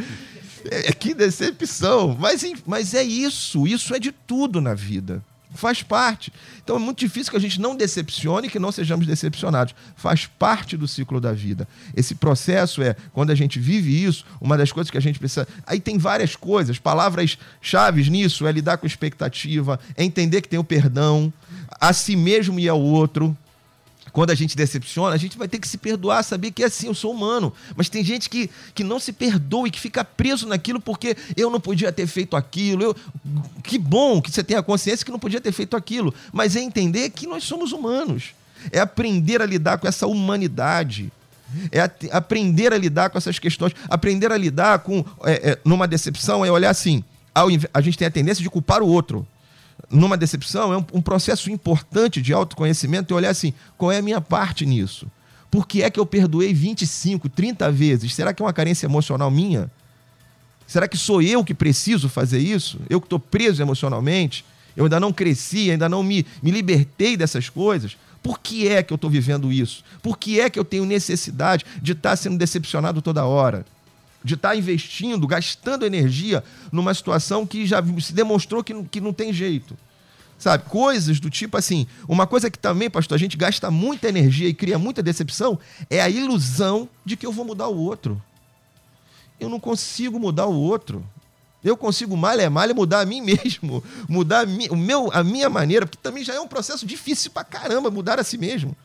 É, 0.69 0.91
que 0.91 1.13
decepção. 1.13 2.15
Mas, 2.19 2.43
mas 2.65 2.93
é 2.93 3.03
isso, 3.03 3.65
isso 3.65 3.95
é 3.95 3.99
de 3.99 4.11
tudo 4.11 4.59
na 4.59 4.73
vida 4.73 5.23
Faz 5.57 5.81
parte. 5.81 6.31
Então 6.63 6.75
é 6.75 6.79
muito 6.79 6.99
difícil 6.99 7.31
que 7.31 7.37
a 7.37 7.41
gente 7.41 7.59
não 7.59 7.75
decepcione 7.75 8.47
e 8.47 8.49
que 8.49 8.59
não 8.59 8.71
sejamos 8.71 9.07
decepcionados. 9.07 9.73
Faz 9.95 10.27
parte 10.27 10.77
do 10.77 10.87
ciclo 10.87 11.19
da 11.19 11.33
vida. 11.33 11.67
Esse 11.95 12.13
processo 12.13 12.81
é, 12.83 12.95
quando 13.11 13.31
a 13.31 13.35
gente 13.35 13.59
vive 13.59 14.03
isso, 14.03 14.23
uma 14.39 14.55
das 14.55 14.71
coisas 14.71 14.91
que 14.91 14.97
a 14.97 15.01
gente 15.01 15.17
precisa. 15.17 15.47
Aí 15.65 15.79
tem 15.79 15.97
várias 15.97 16.35
coisas, 16.35 16.77
palavras 16.77 17.39
chaves 17.59 18.07
nisso 18.07 18.45
é 18.45 18.51
lidar 18.51 18.77
com 18.77 18.85
expectativa, 18.85 19.79
é 19.95 20.03
entender 20.03 20.41
que 20.41 20.49
tem 20.49 20.59
o 20.59 20.63
perdão, 20.63 21.33
a 21.81 21.91
si 21.91 22.15
mesmo 22.15 22.59
e 22.59 22.69
ao 22.69 22.79
outro 22.79 23.35
quando 24.17 24.31
a 24.31 24.35
gente 24.35 24.57
decepciona, 24.57 25.13
a 25.13 25.17
gente 25.17 25.37
vai 25.37 25.47
ter 25.47 25.59
que 25.59 25.67
se 25.67 25.77
perdoar, 25.77 26.23
saber 26.23 26.49
que 26.49 26.63
é 26.63 26.65
assim, 26.65 26.87
eu 26.87 26.95
sou 26.95 27.13
humano. 27.13 27.53
Mas 27.75 27.87
tem 27.87 28.03
gente 28.03 28.31
que, 28.31 28.49
que 28.73 28.83
não 28.83 28.99
se 28.99 29.13
perdoa 29.13 29.67
e 29.67 29.69
que 29.69 29.79
fica 29.79 30.03
preso 30.03 30.47
naquilo 30.47 30.81
porque 30.81 31.15
eu 31.35 31.51
não 31.51 31.59
podia 31.59 31.91
ter 31.91 32.07
feito 32.07 32.35
aquilo. 32.35 32.81
Eu, 32.81 32.95
que 33.61 33.77
bom 33.77 34.19
que 34.19 34.31
você 34.31 34.43
tenha 34.43 34.63
consciência 34.63 35.05
que 35.05 35.11
não 35.11 35.19
podia 35.19 35.39
ter 35.39 35.51
feito 35.51 35.77
aquilo. 35.77 36.11
Mas 36.33 36.55
é 36.55 36.61
entender 36.61 37.11
que 37.11 37.27
nós 37.27 37.43
somos 37.43 37.71
humanos. 37.71 38.31
É 38.71 38.79
aprender 38.79 39.39
a 39.39 39.45
lidar 39.45 39.77
com 39.77 39.87
essa 39.87 40.07
humanidade. 40.07 41.11
É 41.71 41.79
aprender 42.11 42.73
a 42.73 42.77
lidar 42.79 43.11
com 43.11 43.19
essas 43.19 43.37
questões. 43.37 43.73
Aprender 43.87 44.31
a 44.31 44.37
lidar 44.37 44.79
com. 44.79 45.05
É, 45.25 45.51
é, 45.51 45.59
numa 45.63 45.87
decepção 45.87 46.43
é 46.43 46.49
olhar 46.49 46.71
assim. 46.71 47.03
A 47.71 47.81
gente 47.81 47.99
tem 47.99 48.07
a 48.07 48.11
tendência 48.11 48.41
de 48.41 48.49
culpar 48.49 48.81
o 48.81 48.87
outro 48.87 49.27
numa 49.89 50.17
decepção, 50.17 50.73
é 50.73 50.77
um, 50.77 50.85
um 50.93 51.01
processo 51.01 51.49
importante 51.49 52.21
de 52.21 52.33
autoconhecimento 52.33 53.13
e 53.13 53.15
olhar 53.15 53.29
assim: 53.29 53.53
qual 53.77 53.91
é 53.91 53.97
a 53.97 54.01
minha 54.01 54.19
parte 54.19 54.65
nisso? 54.65 55.07
Por 55.49 55.67
que 55.67 55.81
é 55.81 55.89
que 55.89 55.99
eu 55.99 56.05
perdoei 56.05 56.53
25, 56.53 57.29
30 57.29 57.71
vezes? 57.71 58.13
Será 58.13 58.33
que 58.33 58.41
é 58.41 58.45
uma 58.45 58.53
carência 58.53 58.85
emocional 58.85 59.31
minha? 59.31 59.71
Será 60.65 60.87
que 60.87 60.97
sou 60.97 61.21
eu 61.21 61.43
que 61.43 61.53
preciso 61.53 62.09
fazer 62.09 62.39
isso? 62.39 62.79
Eu 62.89 62.99
que 62.99 63.05
estou 63.05 63.19
preso 63.19 63.61
emocionalmente? 63.61 64.43
Eu 64.75 64.83
ainda 64.83 64.99
não 64.99 65.13
cresci, 65.13 65.71
ainda 65.71 65.87
não 65.87 66.03
me, 66.03 66.25
me 66.43 66.51
libertei 66.51 67.15
dessas 67.15 67.47
coisas? 67.47 67.97
Por 68.21 68.39
que 68.39 68.67
é 68.67 68.83
que 68.83 68.91
eu 68.91 68.95
estou 68.95 69.09
vivendo 69.09 69.51
isso? 69.51 69.83
Por 70.03 70.17
que 70.17 70.39
é 70.41 70.49
que 70.49 70.59
eu 70.59 70.65
tenho 70.65 70.85
necessidade 70.85 71.65
de 71.81 71.93
estar 71.93 72.09
tá 72.09 72.15
sendo 72.15 72.37
decepcionado 72.37 73.01
toda 73.01 73.25
hora? 73.25 73.65
De 74.27 74.35
estar 74.35 74.49
tá 74.49 74.55
investindo, 74.55 75.25
gastando 75.25 75.85
energia 75.85 76.43
numa 76.71 76.93
situação 76.93 77.47
que 77.47 77.65
já 77.65 77.81
se 78.01 78.13
demonstrou 78.13 78.63
que, 78.63 78.83
que 78.83 79.01
não 79.01 79.13
tem 79.13 79.33
jeito. 79.33 79.75
Sabe? 80.37 80.65
Coisas 80.69 81.19
do 81.19 81.29
tipo 81.29 81.57
assim. 81.57 81.87
Uma 82.07 82.27
coisa 82.27 82.51
que 82.51 82.59
também, 82.59 82.89
pastor, 82.89 83.15
a 83.15 83.19
gente 83.19 83.35
gasta 83.37 83.71
muita 83.71 84.07
energia 84.07 84.47
e 84.47 84.53
cria 84.53 84.77
muita 84.77 85.01
decepção 85.01 85.57
é 85.89 86.01
a 86.01 86.09
ilusão 86.09 86.87
de 87.03 87.17
que 87.17 87.25
eu 87.25 87.31
vou 87.31 87.45
mudar 87.45 87.67
o 87.67 87.77
outro. 87.77 88.21
Eu 89.39 89.49
não 89.49 89.59
consigo 89.59 90.19
mudar 90.19 90.45
o 90.45 90.53
outro. 90.53 91.03
Eu 91.63 91.75
consigo 91.75 92.15
malha 92.15 92.43
é 92.43 92.49
malha 92.49 92.73
mudar 92.73 93.01
a 93.01 93.05
mim 93.05 93.19
mesmo, 93.19 93.83
mudar 94.07 94.41
a, 94.41 94.45
mi, 94.45 94.67
o 94.69 94.75
meu, 94.75 95.09
a 95.11 95.23
minha 95.23 95.49
maneira, 95.49 95.87
porque 95.87 95.99
também 96.01 96.23
já 96.23 96.35
é 96.35 96.39
um 96.39 96.47
processo 96.47 96.85
difícil 96.85 97.31
pra 97.31 97.43
caramba 97.43 97.89
mudar 97.89 98.19
a 98.19 98.23
si 98.23 98.37
mesmo. 98.37 98.75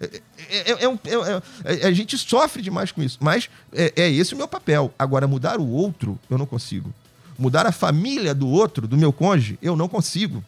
É, 0.00 0.20
é, 0.48 0.84
é, 0.84 1.82
é, 1.82 1.86
a 1.86 1.92
gente 1.92 2.16
sofre 2.16 2.62
demais 2.62 2.90
com 2.90 3.02
isso, 3.02 3.18
mas 3.20 3.50
é, 3.72 4.10
esse 4.10 4.32
o 4.34 4.36
meu 4.36 4.48
papel. 4.48 4.92
Agora, 4.98 5.28
mudar 5.28 5.60
o 5.60 5.68
outro, 5.68 6.18
eu 6.30 6.38
não 6.38 6.46
consigo. 6.46 6.92
Mudar 7.38 7.66
a 7.66 7.72
família 7.72 8.34
do 8.34 8.48
outro, 8.48 8.88
do 8.88 8.96
meu 8.96 9.12
cônjuge, 9.12 9.58
eu 9.60 9.76
não 9.76 9.88
consigo. 9.88 10.42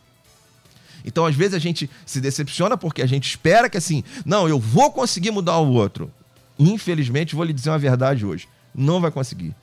Então, 1.04 1.26
às 1.26 1.34
vezes, 1.34 1.54
a 1.54 1.58
gente 1.58 1.90
se 2.06 2.20
decepciona 2.20 2.78
porque 2.78 3.02
a 3.02 3.06
gente 3.06 3.28
espera 3.28 3.68
que 3.68 3.76
assim, 3.76 4.02
não, 4.24 4.48
eu 4.48 4.58
vou 4.58 4.90
conseguir 4.90 5.30
mudar 5.30 5.58
o 5.58 5.72
outro. 5.72 6.10
Infelizmente, 6.58 7.34
vou 7.34 7.44
lhe 7.44 7.52
dizer 7.52 7.70
uma 7.70 7.78
verdade 7.78 8.24
hoje: 8.24 8.48
não 8.74 9.00
vai 9.00 9.10
conseguir. 9.10 9.54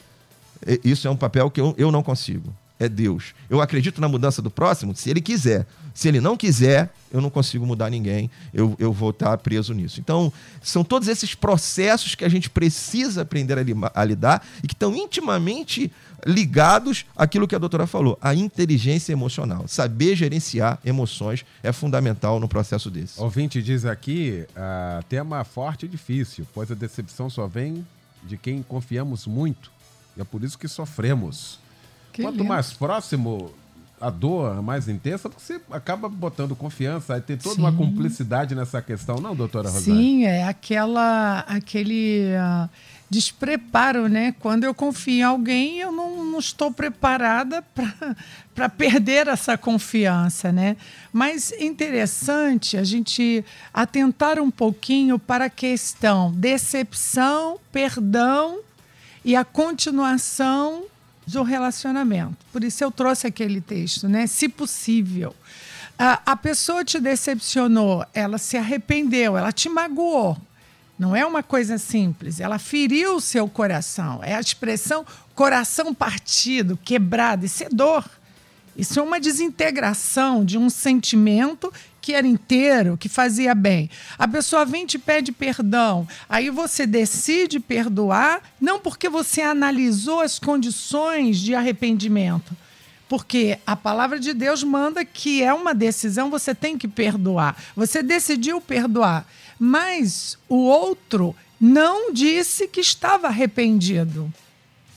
Isso 0.84 1.08
é 1.08 1.12
um 1.12 1.16
papel 1.16 1.50
que 1.50 1.62
eu, 1.62 1.74
eu 1.78 1.92
não 1.92 2.04
consigo 2.04 2.54
é 2.80 2.88
Deus. 2.88 3.36
Eu 3.50 3.62
acredito 3.62 4.00
na 4.00 4.08
mudança 4.08 4.42
do 4.42 4.50
próximo 4.50 4.96
se 4.96 5.10
ele 5.10 5.22
quiser. 5.22 5.68
Se 5.94 6.08
ele 6.08 6.22
não 6.22 6.38
quiser, 6.38 6.94
eu 7.12 7.20
não 7.20 7.30
consigo 7.30 7.66
mudar 7.66 7.90
ninguém, 7.90 8.32
eu, 8.54 8.76
eu 8.80 8.94
vou 8.94 9.10
estar 9.10 9.38
preso 9.40 9.74
nisso. 9.74 10.00
Então, 10.00 10.32
são 10.62 10.84
todos 10.84 11.10
esses 11.10 11.36
processos 11.36 12.16
que 12.16 12.24
a 12.24 12.30
gente 12.30 12.50
precisa 12.50 13.24
aprender 13.24 13.58
a, 13.58 13.64
li 13.64 13.74
a 13.94 14.06
lidar 14.06 14.46
e 14.64 14.68
que 14.68 14.74
estão 14.74 14.96
intimamente 14.96 15.92
ligados 16.26 17.06
àquilo 17.16 17.48
que 17.48 17.56
a 17.56 17.60
doutora 17.60 17.86
falou, 17.86 18.18
a 18.22 18.34
inteligência 18.34 19.12
emocional. 19.12 19.68
Saber 19.68 20.16
gerenciar 20.16 20.80
emoções 20.86 21.46
é 21.62 21.74
fundamental 21.74 22.40
no 22.40 22.48
processo 22.48 22.90
desse. 22.90 23.20
Ouvinte 23.20 23.62
diz 23.62 23.84
aqui, 23.84 24.46
uh, 24.52 25.04
tema 25.10 25.44
forte 25.44 25.86
e 25.86 25.90
difícil, 25.90 26.48
pois 26.54 26.72
a 26.72 26.76
decepção 26.76 27.30
só 27.30 27.48
vem 27.48 27.86
de 28.24 28.38
quem 28.38 28.64
confiamos 28.64 29.26
muito. 29.28 29.72
E 30.16 30.22
é 30.22 30.24
por 30.24 30.44
isso 30.44 30.58
que 30.58 30.68
sofremos. 30.68 31.60
Que 32.12 32.22
Quanto 32.22 32.38
lindo. 32.38 32.46
mais 32.46 32.74
próximo 32.74 33.54
a 34.02 34.10
dor 34.10 34.62
mais 34.62 34.88
intensa, 34.88 35.30
você 35.30 35.60
acaba 35.72 36.08
botando 36.08 36.56
confiança, 36.56 37.16
aí 37.16 37.22
tem 37.22 37.38
toda 37.38 37.56
Sim. 37.56 37.62
uma 37.62 37.74
cumplicidade 37.74 38.56
nessa 38.56 38.82
questão, 38.82 39.18
não, 39.18 39.36
doutora 39.36 39.70
Rosário? 39.70 40.00
Sim, 40.00 40.24
é 40.24 40.44
aquela, 40.46 41.40
aquele 41.40 42.24
uh, 42.34 42.70
despreparo, 43.10 44.08
né? 44.08 44.34
Quando 44.40 44.64
eu 44.64 44.74
confio 44.74 45.16
em 45.16 45.24
alguém, 45.24 45.80
eu 45.80 45.92
não, 45.92 46.24
não 46.24 46.40
estou 46.40 46.72
preparada 46.72 47.62
para 48.56 48.70
perder 48.70 49.28
essa 49.28 49.58
confiança, 49.58 50.52
né? 50.52 50.78
Mas 51.12 51.52
interessante 51.60 52.78
a 52.78 52.84
gente 52.84 53.44
atentar 53.74 54.40
um 54.40 54.50
pouquinho 54.50 55.20
para 55.20 55.46
a 55.46 55.50
questão 55.50 56.32
decepção, 56.32 57.60
perdão 57.72 58.60
e 59.26 59.36
a 59.36 59.44
continuação 59.44 60.84
do 61.32 61.44
relacionamento. 61.44 62.38
Por 62.52 62.64
isso 62.64 62.84
eu 62.84 62.92
trouxe 62.92 63.28
aquele 63.28 63.62
texto, 63.62 64.08
né? 64.08 64.28
Se 64.28 64.50
possível. 64.50 65.36
A, 65.98 66.22
a 66.32 66.36
pessoa 66.36 66.84
te 66.84 67.00
decepcionou, 67.00 68.06
ela 68.14 68.38
se 68.38 68.58
arrependeu, 68.58 69.38
ela 69.38 69.52
te 69.52 69.68
magoou. 69.68 70.38
Não 70.98 71.16
é 71.16 71.26
uma 71.26 71.42
coisa 71.42 71.78
simples. 71.78 72.40
Ela 72.42 72.60
feriu 72.60 73.16
o 73.16 73.22
seu 73.22 73.48
coração. 73.48 74.22
É 74.22 74.36
a 74.36 74.40
expressão 74.40 75.06
coração 75.34 75.94
partido, 75.94 76.78
quebrado. 76.84 77.46
Isso 77.46 77.64
é 77.64 77.70
dor. 77.70 78.04
Isso 78.76 79.00
é 79.00 79.04
uma 79.04 79.20
desintegração 79.20 80.44
de 80.44 80.58
um 80.58 80.70
sentimento 80.70 81.72
que 82.10 82.16
era 82.16 82.26
inteiro, 82.26 82.98
que 82.98 83.08
fazia 83.08 83.54
bem. 83.54 83.88
A 84.18 84.28
pessoa 84.28 84.66
vem 84.66 84.84
e 84.84 84.88
te 84.88 84.98
pede 84.98 85.32
perdão. 85.32 86.08
Aí 86.28 86.50
você 86.50 86.88
decide 86.88 87.60
perdoar, 87.60 88.42
não 88.60 88.80
porque 88.80 89.08
você 89.08 89.44
analisou 89.44 90.20
as 90.20 90.40
condições 90.40 91.38
de 91.38 91.54
arrependimento. 91.54 92.58
Porque 93.08 93.60
a 93.64 93.76
palavra 93.76 94.20
de 94.20 94.34
Deus 94.34 94.64
manda 94.64 95.06
que 95.06 95.44
é 95.44 95.54
uma 95.54 95.76
decisão, 95.76 96.32
você 96.32 96.56
tem 96.56 96.80
que 96.80 96.88
perdoar. 96.88 97.56
Você 97.76 98.02
decidiu 98.02 98.60
perdoar. 98.60 99.28
Mas 99.60 100.36
o 100.50 100.56
outro 100.56 101.36
não 101.62 102.12
disse 102.12 102.68
que 102.68 102.82
estava 102.82 103.28
arrependido. 103.28 104.34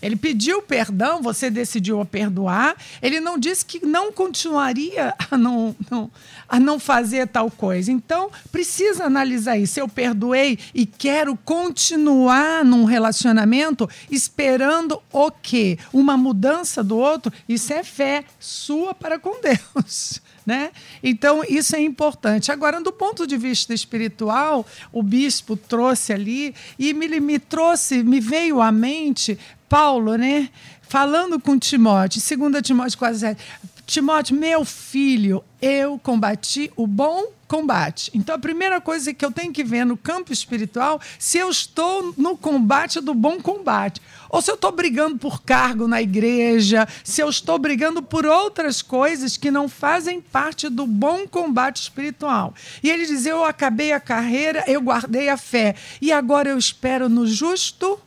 Ele 0.02 0.16
pediu 0.16 0.60
perdão, 0.60 1.22
você 1.22 1.48
decidiu 1.48 2.04
perdoar. 2.04 2.76
Ele 3.00 3.20
não 3.20 3.38
disse 3.38 3.64
que 3.64 3.86
não 3.86 4.12
continuaria 4.12 5.14
a 5.30 5.38
não, 5.38 5.76
não, 5.88 6.10
a 6.48 6.58
não 6.58 6.80
fazer 6.80 7.28
tal 7.28 7.48
coisa. 7.50 7.92
Então, 7.92 8.30
precisa 8.50 9.04
analisar 9.04 9.56
isso. 9.56 9.78
Eu 9.78 9.88
perdoei 9.88 10.58
e 10.74 10.84
quero 10.84 11.36
continuar 11.36 12.64
num 12.64 12.84
relacionamento 12.84 13.88
esperando 14.10 15.00
o 15.12 15.30
quê? 15.30 15.78
Uma 15.92 16.16
mudança 16.16 16.82
do 16.82 16.98
outro? 16.98 17.32
Isso 17.48 17.72
é 17.72 17.84
fé 17.84 18.24
sua 18.40 18.92
para 18.92 19.18
com 19.18 19.40
Deus. 19.40 20.20
Né? 20.44 20.72
Então, 21.04 21.44
isso 21.48 21.76
é 21.76 21.80
importante. 21.80 22.50
Agora, 22.50 22.80
do 22.80 22.92
ponto 22.92 23.28
de 23.28 23.36
vista 23.36 23.72
espiritual, 23.72 24.66
o 24.92 25.00
bispo 25.00 25.56
trouxe 25.56 26.12
ali 26.12 26.52
e 26.76 26.92
me, 26.92 27.20
me 27.20 27.38
trouxe, 27.38 28.02
me 28.02 28.18
veio 28.18 28.60
à 28.60 28.72
mente 28.72 29.38
Paulo, 29.72 30.16
né? 30.16 30.50
Falando 30.82 31.40
com 31.40 31.58
Timóteo, 31.58 32.20
2 32.20 32.62
Timóteo 32.62 32.98
4,7. 32.98 33.38
Timóteo, 33.86 34.36
meu 34.36 34.66
filho, 34.66 35.42
eu 35.62 35.98
combati 35.98 36.70
o 36.76 36.86
bom 36.86 37.32
combate. 37.48 38.10
Então, 38.12 38.34
a 38.34 38.38
primeira 38.38 38.82
coisa 38.82 39.14
que 39.14 39.24
eu 39.24 39.32
tenho 39.32 39.50
que 39.50 39.64
ver 39.64 39.86
no 39.86 39.96
campo 39.96 40.30
espiritual, 40.30 41.00
se 41.18 41.38
eu 41.38 41.48
estou 41.48 42.12
no 42.18 42.36
combate 42.36 43.00
do 43.00 43.14
bom 43.14 43.40
combate, 43.40 44.02
ou 44.28 44.42
se 44.42 44.50
eu 44.50 44.56
estou 44.56 44.72
brigando 44.72 45.16
por 45.16 45.42
cargo 45.42 45.88
na 45.88 46.02
igreja, 46.02 46.86
se 47.02 47.22
eu 47.22 47.30
estou 47.30 47.58
brigando 47.58 48.02
por 48.02 48.26
outras 48.26 48.82
coisas 48.82 49.38
que 49.38 49.50
não 49.50 49.70
fazem 49.70 50.20
parte 50.20 50.68
do 50.68 50.86
bom 50.86 51.26
combate 51.26 51.80
espiritual. 51.80 52.52
E 52.82 52.90
ele 52.90 53.06
diz: 53.06 53.24
Eu 53.24 53.42
acabei 53.42 53.94
a 53.94 54.00
carreira, 54.00 54.64
eu 54.66 54.82
guardei 54.82 55.30
a 55.30 55.38
fé, 55.38 55.74
e 55.98 56.12
agora 56.12 56.50
eu 56.50 56.58
espero 56.58 57.08
no 57.08 57.26
justo 57.26 57.98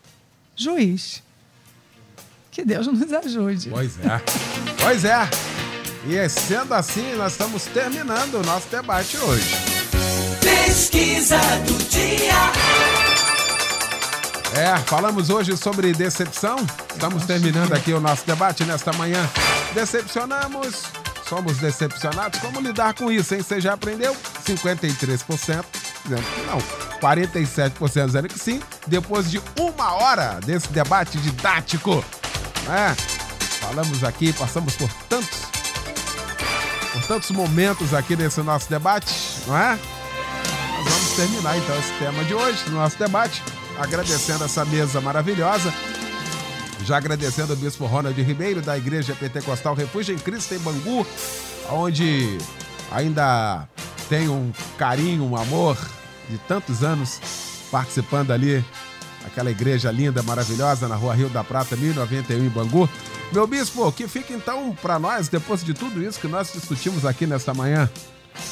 juiz. 0.55 1.24
Que 2.55 2.63
Deus 2.63 2.87
nos 2.87 3.11
ajude. 3.11 3.69
Pois 3.69 3.99
é. 3.99 4.21
Pois 4.81 5.03
é. 5.03 5.29
E 6.07 6.29
sendo 6.29 6.73
assim, 6.73 7.13
nós 7.15 7.33
estamos 7.33 7.65
terminando 7.65 8.35
o 8.35 8.43
nosso 8.45 8.69
debate 8.69 9.17
hoje. 9.17 9.57
Pesquisa 10.39 11.37
do 11.67 11.73
dia. 11.89 12.33
É, 14.57 14.77
falamos 14.85 15.29
hoje 15.29 15.57
sobre 15.57 15.91
decepção. 15.91 16.55
Estamos 16.93 17.25
terminando 17.25 17.73
aqui 17.73 17.91
o 17.91 17.99
nosso 17.99 18.25
debate 18.25 18.63
nesta 18.63 18.93
manhã. 18.93 19.29
Decepcionamos, 19.73 20.83
somos 21.27 21.57
decepcionados. 21.57 22.39
Como 22.39 22.61
lidar 22.61 22.93
com 22.93 23.11
isso, 23.11 23.35
hein? 23.35 23.41
Você 23.41 23.59
já 23.59 23.73
aprendeu? 23.73 24.15
53% 24.47 25.65
dizendo 26.05 26.23
que 26.23 26.41
não. 26.47 26.59
47% 27.01 28.05
dizendo 28.05 28.29
que 28.29 28.39
sim. 28.39 28.61
Depois 28.87 29.29
de 29.29 29.41
uma 29.59 29.91
hora 29.95 30.39
desse 30.45 30.69
debate 30.69 31.17
didático, 31.17 32.01
né? 32.67 32.95
Falamos 33.59 34.03
aqui, 34.03 34.33
passamos 34.33 34.75
por 34.75 34.89
tantos, 35.09 35.39
por 36.93 37.03
tantos 37.07 37.31
momentos 37.31 37.93
aqui 37.93 38.15
nesse 38.15 38.41
nosso 38.41 38.69
debate, 38.69 39.13
não 39.47 39.57
é? 39.57 39.79
Nós 40.77 40.93
vamos 40.93 41.11
terminar 41.15 41.57
então 41.57 41.77
esse 41.79 41.91
tema 41.93 42.23
de 42.25 42.33
hoje, 42.33 42.69
no 42.69 42.75
nosso 42.75 42.97
debate, 42.97 43.41
agradecendo 43.79 44.43
essa 44.43 44.63
mesa 44.65 45.01
maravilhosa. 45.01 45.73
Já 46.83 46.97
agradecendo 46.97 47.53
o 47.53 47.55
Bispo 47.55 47.85
Ronald 47.85 48.21
Ribeiro, 48.21 48.61
da 48.61 48.77
Igreja 48.77 49.15
Pentecostal 49.15 49.73
Refúgio 49.73 50.13
em 50.13 50.19
Cristo, 50.19 50.53
em 50.53 50.59
Bangu, 50.59 51.07
onde 51.71 52.37
ainda 52.91 53.67
tem 54.07 54.29
um 54.29 54.51
carinho, 54.77 55.23
um 55.23 55.35
amor 55.35 55.77
de 56.29 56.37
tantos 56.39 56.83
anos 56.83 57.19
participando 57.71 58.31
ali, 58.31 58.63
aquela 59.25 59.51
igreja 59.51 59.91
linda, 59.91 60.21
maravilhosa, 60.23 60.87
na 60.87 60.95
Rua 60.95 61.15
Rio 61.15 61.29
da 61.29 61.43
Prata, 61.43 61.75
1091 61.75 62.45
em 62.45 62.49
Bangu. 62.49 62.89
Meu 63.33 63.47
bispo, 63.47 63.91
que 63.91 64.07
fica 64.07 64.33
então 64.33 64.75
para 64.81 64.99
nós, 64.99 65.27
depois 65.27 65.63
de 65.63 65.73
tudo 65.73 66.01
isso 66.01 66.19
que 66.19 66.27
nós 66.27 66.51
discutimos 66.53 67.05
aqui 67.05 67.25
nesta 67.25 67.53
manhã? 67.53 67.89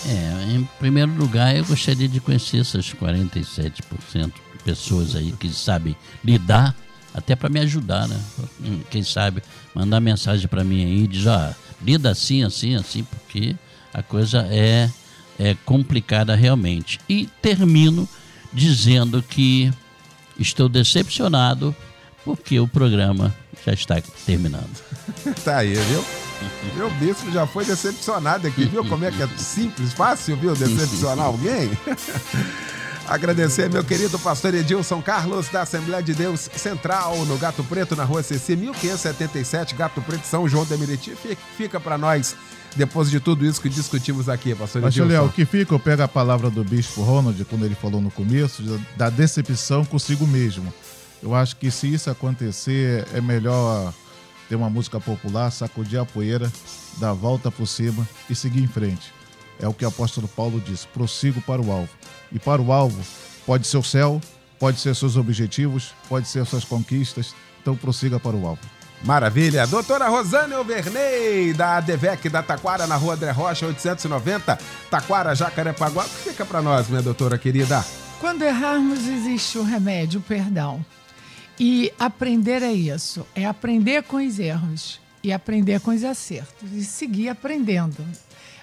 É, 0.08 0.56
em 0.56 0.68
primeiro 0.80 1.12
lugar, 1.12 1.56
eu 1.56 1.64
gostaria 1.66 2.08
de 2.08 2.20
conhecer 2.20 2.62
essas 2.62 2.94
47% 2.94 4.26
de 4.26 4.64
pessoas 4.64 5.16
aí 5.16 5.32
que 5.34 5.50
sabem 5.50 5.96
lidar 6.24 6.76
até 7.14 7.36
para 7.36 7.50
me 7.50 7.60
ajudar, 7.60 8.08
né? 8.08 8.20
Quem 8.90 9.04
sabe 9.04 9.44
mandar 9.76 10.00
mensagem 10.00 10.48
para 10.48 10.64
mim 10.64 10.84
aí, 10.84 11.08
diz, 11.08 11.28
ó, 11.28 11.54
lida 11.82 12.10
assim, 12.10 12.44
assim, 12.44 12.76
assim, 12.76 13.04
porque 13.04 13.56
a 13.94 14.02
coisa 14.02 14.48
é, 14.50 14.90
é 15.38 15.56
complicada 15.64 16.34
realmente. 16.36 17.00
E 17.08 17.30
termino 17.42 18.10
dizendo 18.52 19.22
que 19.22 19.72
estou 20.40 20.68
decepcionado 20.70 21.76
porque 22.24 22.60
o 22.60 22.68
programa 22.68 23.34
já 23.66 23.74
está 23.74 24.02
terminando. 24.26 24.70
tá 25.44 25.58
aí, 25.58 25.74
viu? 25.74 26.06
Meu 26.76 26.90
bispo 26.92 27.32
já 27.32 27.48
foi 27.48 27.64
decepcionado 27.66 28.48
aqui, 28.48 28.66
viu 28.66 28.84
como 28.86 29.06
é 29.06 29.12
que 29.12 29.22
é 29.22 29.28
simples, 29.38 29.94
fácil, 29.94 30.36
viu, 30.36 30.56
decepcionar 30.56 31.26
alguém? 31.26 31.72
Agradecer 33.08 33.70
meu 33.70 33.84
querido 33.84 34.18
pastor 34.18 34.54
Edilson 34.54 35.02
Carlos, 35.02 35.50
da 35.50 35.62
Assembleia 35.62 36.02
de 36.02 36.14
Deus 36.14 36.50
Central, 36.56 37.26
no 37.26 37.38
Gato 37.38 37.64
Preto, 37.64 37.96
na 37.96 38.04
rua 38.06 38.24
CC 38.24 38.56
1577, 38.56 39.76
Gato 39.76 40.02
Preto, 40.02 40.26
São 40.26 40.48
João 40.48 40.66
de 40.66 40.78
Meriti. 40.78 41.14
Fica 41.58 41.82
para 41.82 41.98
nós, 41.98 42.36
depois 42.76 43.10
de 43.10 43.20
tudo 43.20 43.46
isso 43.46 43.62
que 43.62 43.70
discutimos 43.70 44.28
aqui, 44.30 44.56
pastor 44.56 44.82
Léo, 45.06 45.26
o 45.26 45.30
que 45.30 45.46
fica, 45.46 45.74
eu 45.74 45.80
pego 45.80 46.02
a 46.02 46.08
palavra 46.08 46.50
do 46.50 46.64
bispo 46.64 47.02
Ronald, 47.02 47.44
quando 47.46 47.66
ele 47.66 47.76
falou 47.76 48.02
no 48.02 48.10
começo, 48.12 48.64
da 48.96 49.10
decepção 49.10 49.86
consigo 49.86 50.26
mesmo. 50.26 50.74
Eu 51.22 51.34
acho 51.34 51.56
que 51.56 51.72
se 51.72 51.92
isso 51.94 52.10
acontecer, 52.10 53.08
é 53.14 53.22
melhor 53.22 53.94
ter 54.50 54.56
uma 54.56 54.70
música 54.70 55.00
popular, 55.00 55.52
sacudir 55.52 56.00
a 56.00 56.06
poeira, 56.06 56.52
dar 56.98 57.12
a 57.12 57.14
volta 57.14 57.50
por 57.50 57.68
cima 57.68 58.08
e 58.30 58.36
seguir 58.36 58.62
em 58.62 58.68
frente. 58.68 59.14
É 59.60 59.68
o 59.68 59.74
que 59.74 59.86
o 59.86 59.88
apóstolo 59.88 60.28
Paulo 60.28 60.60
diz: 60.60 60.86
prossigo 60.86 61.42
para 61.42 61.62
o 61.62 61.72
alvo. 61.72 61.90
E 62.32 62.40
para 62.40 62.62
o 62.62 62.72
alvo 62.72 63.02
pode 63.46 63.68
ser 63.68 63.78
o 63.78 63.84
céu, 63.84 64.20
pode 64.60 64.80
ser 64.80 64.96
seus 64.96 65.16
objetivos, 65.16 65.94
pode 66.10 66.28
ser 66.28 66.46
suas 66.46 66.66
conquistas. 66.66 67.34
Então 67.62 67.76
prossiga 67.78 68.20
para 68.20 68.36
o 68.36 68.46
alvo. 68.46 68.62
Maravilha. 69.04 69.68
Doutora 69.68 70.08
Rosane 70.08 70.54
Overney, 70.54 71.54
da 71.54 71.78
ADVEC 71.78 72.30
da 72.30 72.42
Taquara, 72.42 72.88
na 72.88 72.96
rua 72.96 73.16
André 73.16 73.32
Rocha, 73.32 73.68
890, 73.68 74.58
Taquara, 74.90 75.36
Jacarepaguá. 75.36 76.04
Fica 76.04 76.46
para 76.46 76.62
nós, 76.62 76.88
minha 76.88 77.02
doutora 77.02 77.38
querida. 77.38 77.84
Quando 78.20 78.44
errarmos, 78.44 79.06
existe 79.06 79.58
o 79.58 79.64
remédio, 79.64 80.22
o 80.22 80.24
perdão. 80.24 80.84
E 81.60 81.92
aprender 82.00 82.64
é 82.64 82.72
isso, 82.72 83.28
é 83.36 83.46
aprender 83.46 84.04
com 84.04 84.26
os 84.26 84.40
erros 84.40 85.02
e 85.22 85.32
aprender 85.32 85.82
com 85.82 85.92
os 85.92 86.04
acertos 86.04 86.72
e 86.72 86.84
seguir 86.84 87.30
aprendendo. 87.30 88.04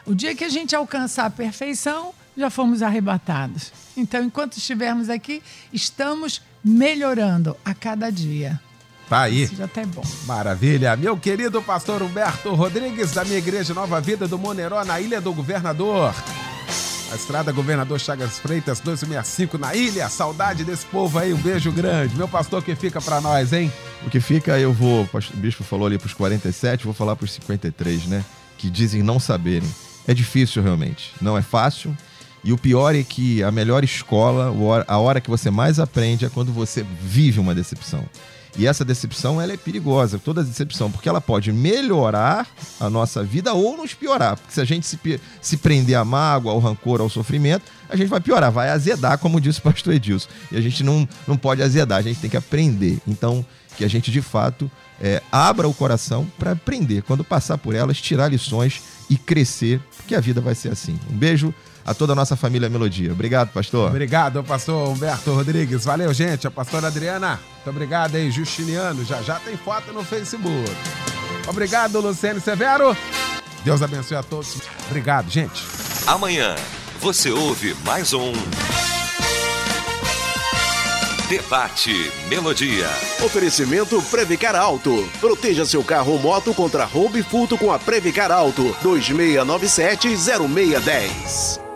O 0.07 0.15
dia 0.15 0.35
que 0.35 0.45
a 0.45 0.49
gente 0.49 0.75
alcançar 0.75 1.27
a 1.27 1.31
perfeição, 1.31 2.13
já 2.37 2.49
fomos 2.49 2.83
arrebatados. 2.83 3.73
Então, 3.97 4.25
enquanto 4.25 4.57
estivermos 4.57 5.11
aqui, 5.11 5.43
estamos 5.73 6.41
melhorando 6.65 7.57
a 7.65 7.75
cada 7.75 8.11
dia. 8.11 8.61
Tá 9.11 9.23
aí. 9.23 9.43
Isso 9.43 9.57
já 9.57 9.67
tá 9.67 9.85
bom. 9.85 10.05
Maravilha. 10.25 10.97
Meu 10.97 11.17
querido 11.17 11.61
pastor 11.61 12.01
Humberto 12.01 12.55
Rodrigues, 12.55 13.11
da 13.11 13.25
minha 13.25 13.39
igreja 13.39 13.75
Nova 13.75 14.01
Vida 14.01 14.29
do 14.29 14.39
Moneró, 14.39 14.85
na 14.85 15.01
Ilha 15.01 15.21
do 15.21 15.33
Governador. 15.33 16.15
A 17.11 17.17
estrada 17.17 17.51
Governador 17.51 17.99
Chagas 17.99 18.39
Freitas 18.39 18.79
265 18.79 19.59
na 19.59 19.75
ilha. 19.75 20.09
Saudade 20.09 20.63
desse 20.63 20.87
povo 20.87 21.19
aí. 21.19 21.33
Um 21.33 21.39
beijo 21.39 21.73
grande. 21.73 22.15
Meu 22.15 22.29
pastor, 22.29 22.63
que 22.63 22.73
fica 22.77 23.01
para 23.01 23.21
nós, 23.21 23.53
hein? 23.53 23.73
O 24.07 24.11
que 24.11 24.21
fica, 24.21 24.57
eu 24.61 24.73
vou. 24.73 25.03
O 25.13 25.37
bispo 25.37 25.65
falou 25.65 25.89
ali 25.89 25.99
pros 25.99 26.15
47, 26.15 26.85
vou 26.85 26.95
falar 26.95 27.17
pros 27.17 27.33
53, 27.33 28.07
né? 28.07 28.25
Que 28.57 28.71
dizem 28.71 29.03
não 29.03 29.19
saberem. 29.19 29.69
É 30.07 30.15
difícil 30.15 30.63
realmente. 30.63 31.13
Não 31.21 31.37
é 31.37 31.43
fácil. 31.43 31.97
E 32.45 32.53
o 32.53 32.57
pior 32.57 32.95
é 32.95 33.03
que 33.03 33.43
a 33.43 33.51
melhor 33.51 33.83
escola, 33.83 34.55
a 34.87 34.99
hora 34.99 35.21
que 35.21 35.29
você 35.29 35.51
mais 35.51 35.81
aprende 35.81 36.25
é 36.25 36.29
quando 36.29 36.53
você 36.53 36.87
vive 37.03 37.41
uma 37.41 37.57
decepção. 37.57 38.09
E 38.59 38.67
essa 38.67 38.85
decepção 38.85 39.41
ela 39.41 39.53
é 39.53 39.57
perigosa, 39.57 40.19
toda 40.19 40.43
decepção, 40.43 40.91
porque 40.91 41.09
ela 41.09 41.21
pode 41.21 41.53
melhorar 41.53 42.47
a 42.79 42.91
nossa 42.91 43.23
vida 43.23 43.53
ou 43.53 43.77
nos 43.77 43.95
piorar. 43.95 44.37
Porque 44.37 44.53
se 44.53 44.61
a 44.61 44.65
gente 44.65 44.87
se, 44.87 44.99
se 45.41 45.57
prender 45.57 45.97
à 45.97 46.05
mágoa, 46.05 46.53
ao 46.53 46.59
rancor, 46.59 47.01
ao 47.01 47.09
sofrimento, 47.09 47.65
a 47.89 47.97
gente 47.97 48.09
vai 48.09 48.21
piorar, 48.21 48.51
vai 48.51 48.71
azedar, 48.71 49.19
como 49.19 49.41
disse 49.41 49.61
o 49.61 49.63
pastor 49.63 49.95
Edilson. 49.95 50.29
E 50.51 50.57
a 50.57 50.61
gente 50.61 50.83
não, 50.83 51.09
não 51.27 51.37
pode 51.37 51.63
azedar, 51.63 51.99
a 51.99 52.03
gente 52.03 52.21
tem 52.21 52.31
que 52.31 52.37
aprender. 52.37 52.99
Então, 53.07 53.45
que 53.77 53.85
a 53.85 53.89
gente 53.89 54.11
de 54.11 54.21
fato 54.21 54.71
é, 55.01 55.23
abra 55.33 55.69
o 55.69 55.75
coração 55.75 56.27
para 56.39 56.53
aprender. 56.53 57.03
Quando 57.03 57.25
passar 57.25 57.57
por 57.57 57.75
elas, 57.75 58.01
tirar 58.01 58.29
lições 58.29 58.83
e 59.09 59.17
crescer, 59.17 59.81
porque 59.97 60.15
a 60.15 60.21
vida 60.21 60.41
vai 60.41 60.55
ser 60.55 60.71
assim. 60.71 60.99
Um 61.11 61.17
beijo 61.17 61.55
a 61.85 61.95
toda 61.95 62.13
a 62.13 62.17
nossa 62.17 62.37
família 62.37 62.69
Melodia. 62.69 63.13
Obrigado, 63.13 63.53
pastor. 63.53 63.89
Obrigado, 63.89 64.45
pastor 64.45 64.89
Humberto 64.89 65.33
Rodrigues. 65.33 65.85
Valeu, 65.85 66.13
gente. 66.13 66.47
A 66.47 66.51
pastora 66.51 66.89
Adriana. 66.89 67.41
Muito 67.57 67.71
obrigado 67.71 68.17
aí, 68.17 68.31
Justiniano. 68.31 69.05
Já 69.05 69.23
já 69.23 69.37
tem 69.41 69.57
foto 69.57 69.93
no 69.93 70.05
Facebook. 70.05 70.71
Obrigado, 71.47 72.01
Luciano 72.01 72.41
Severo. 72.41 72.97
Deus 73.65 73.83
abençoe 73.83 74.17
a 74.17 74.23
todos. 74.23 74.59
Obrigado, 74.89 75.31
gente. 75.31 75.63
Amanhã 76.07 76.55
você 77.01 77.31
ouve 77.31 77.75
mais 77.85 78.13
um. 78.13 78.33
Debate 81.31 82.13
Melodia. 82.29 82.87
Oferecimento 83.25 84.03
Previcar 84.11 84.55
Alto. 84.57 85.09
Proteja 85.21 85.65
seu 85.65 85.85
carro 85.85 86.15
ou 86.15 86.19
moto 86.19 86.53
contra 86.53 86.85
roubo 86.85 87.17
e 87.17 87.23
furto 87.23 87.57
com 87.57 87.73
a 87.73 87.79
Previcar 87.79 88.33
Alto. 88.33 88.75
2697-0610. 88.83 91.70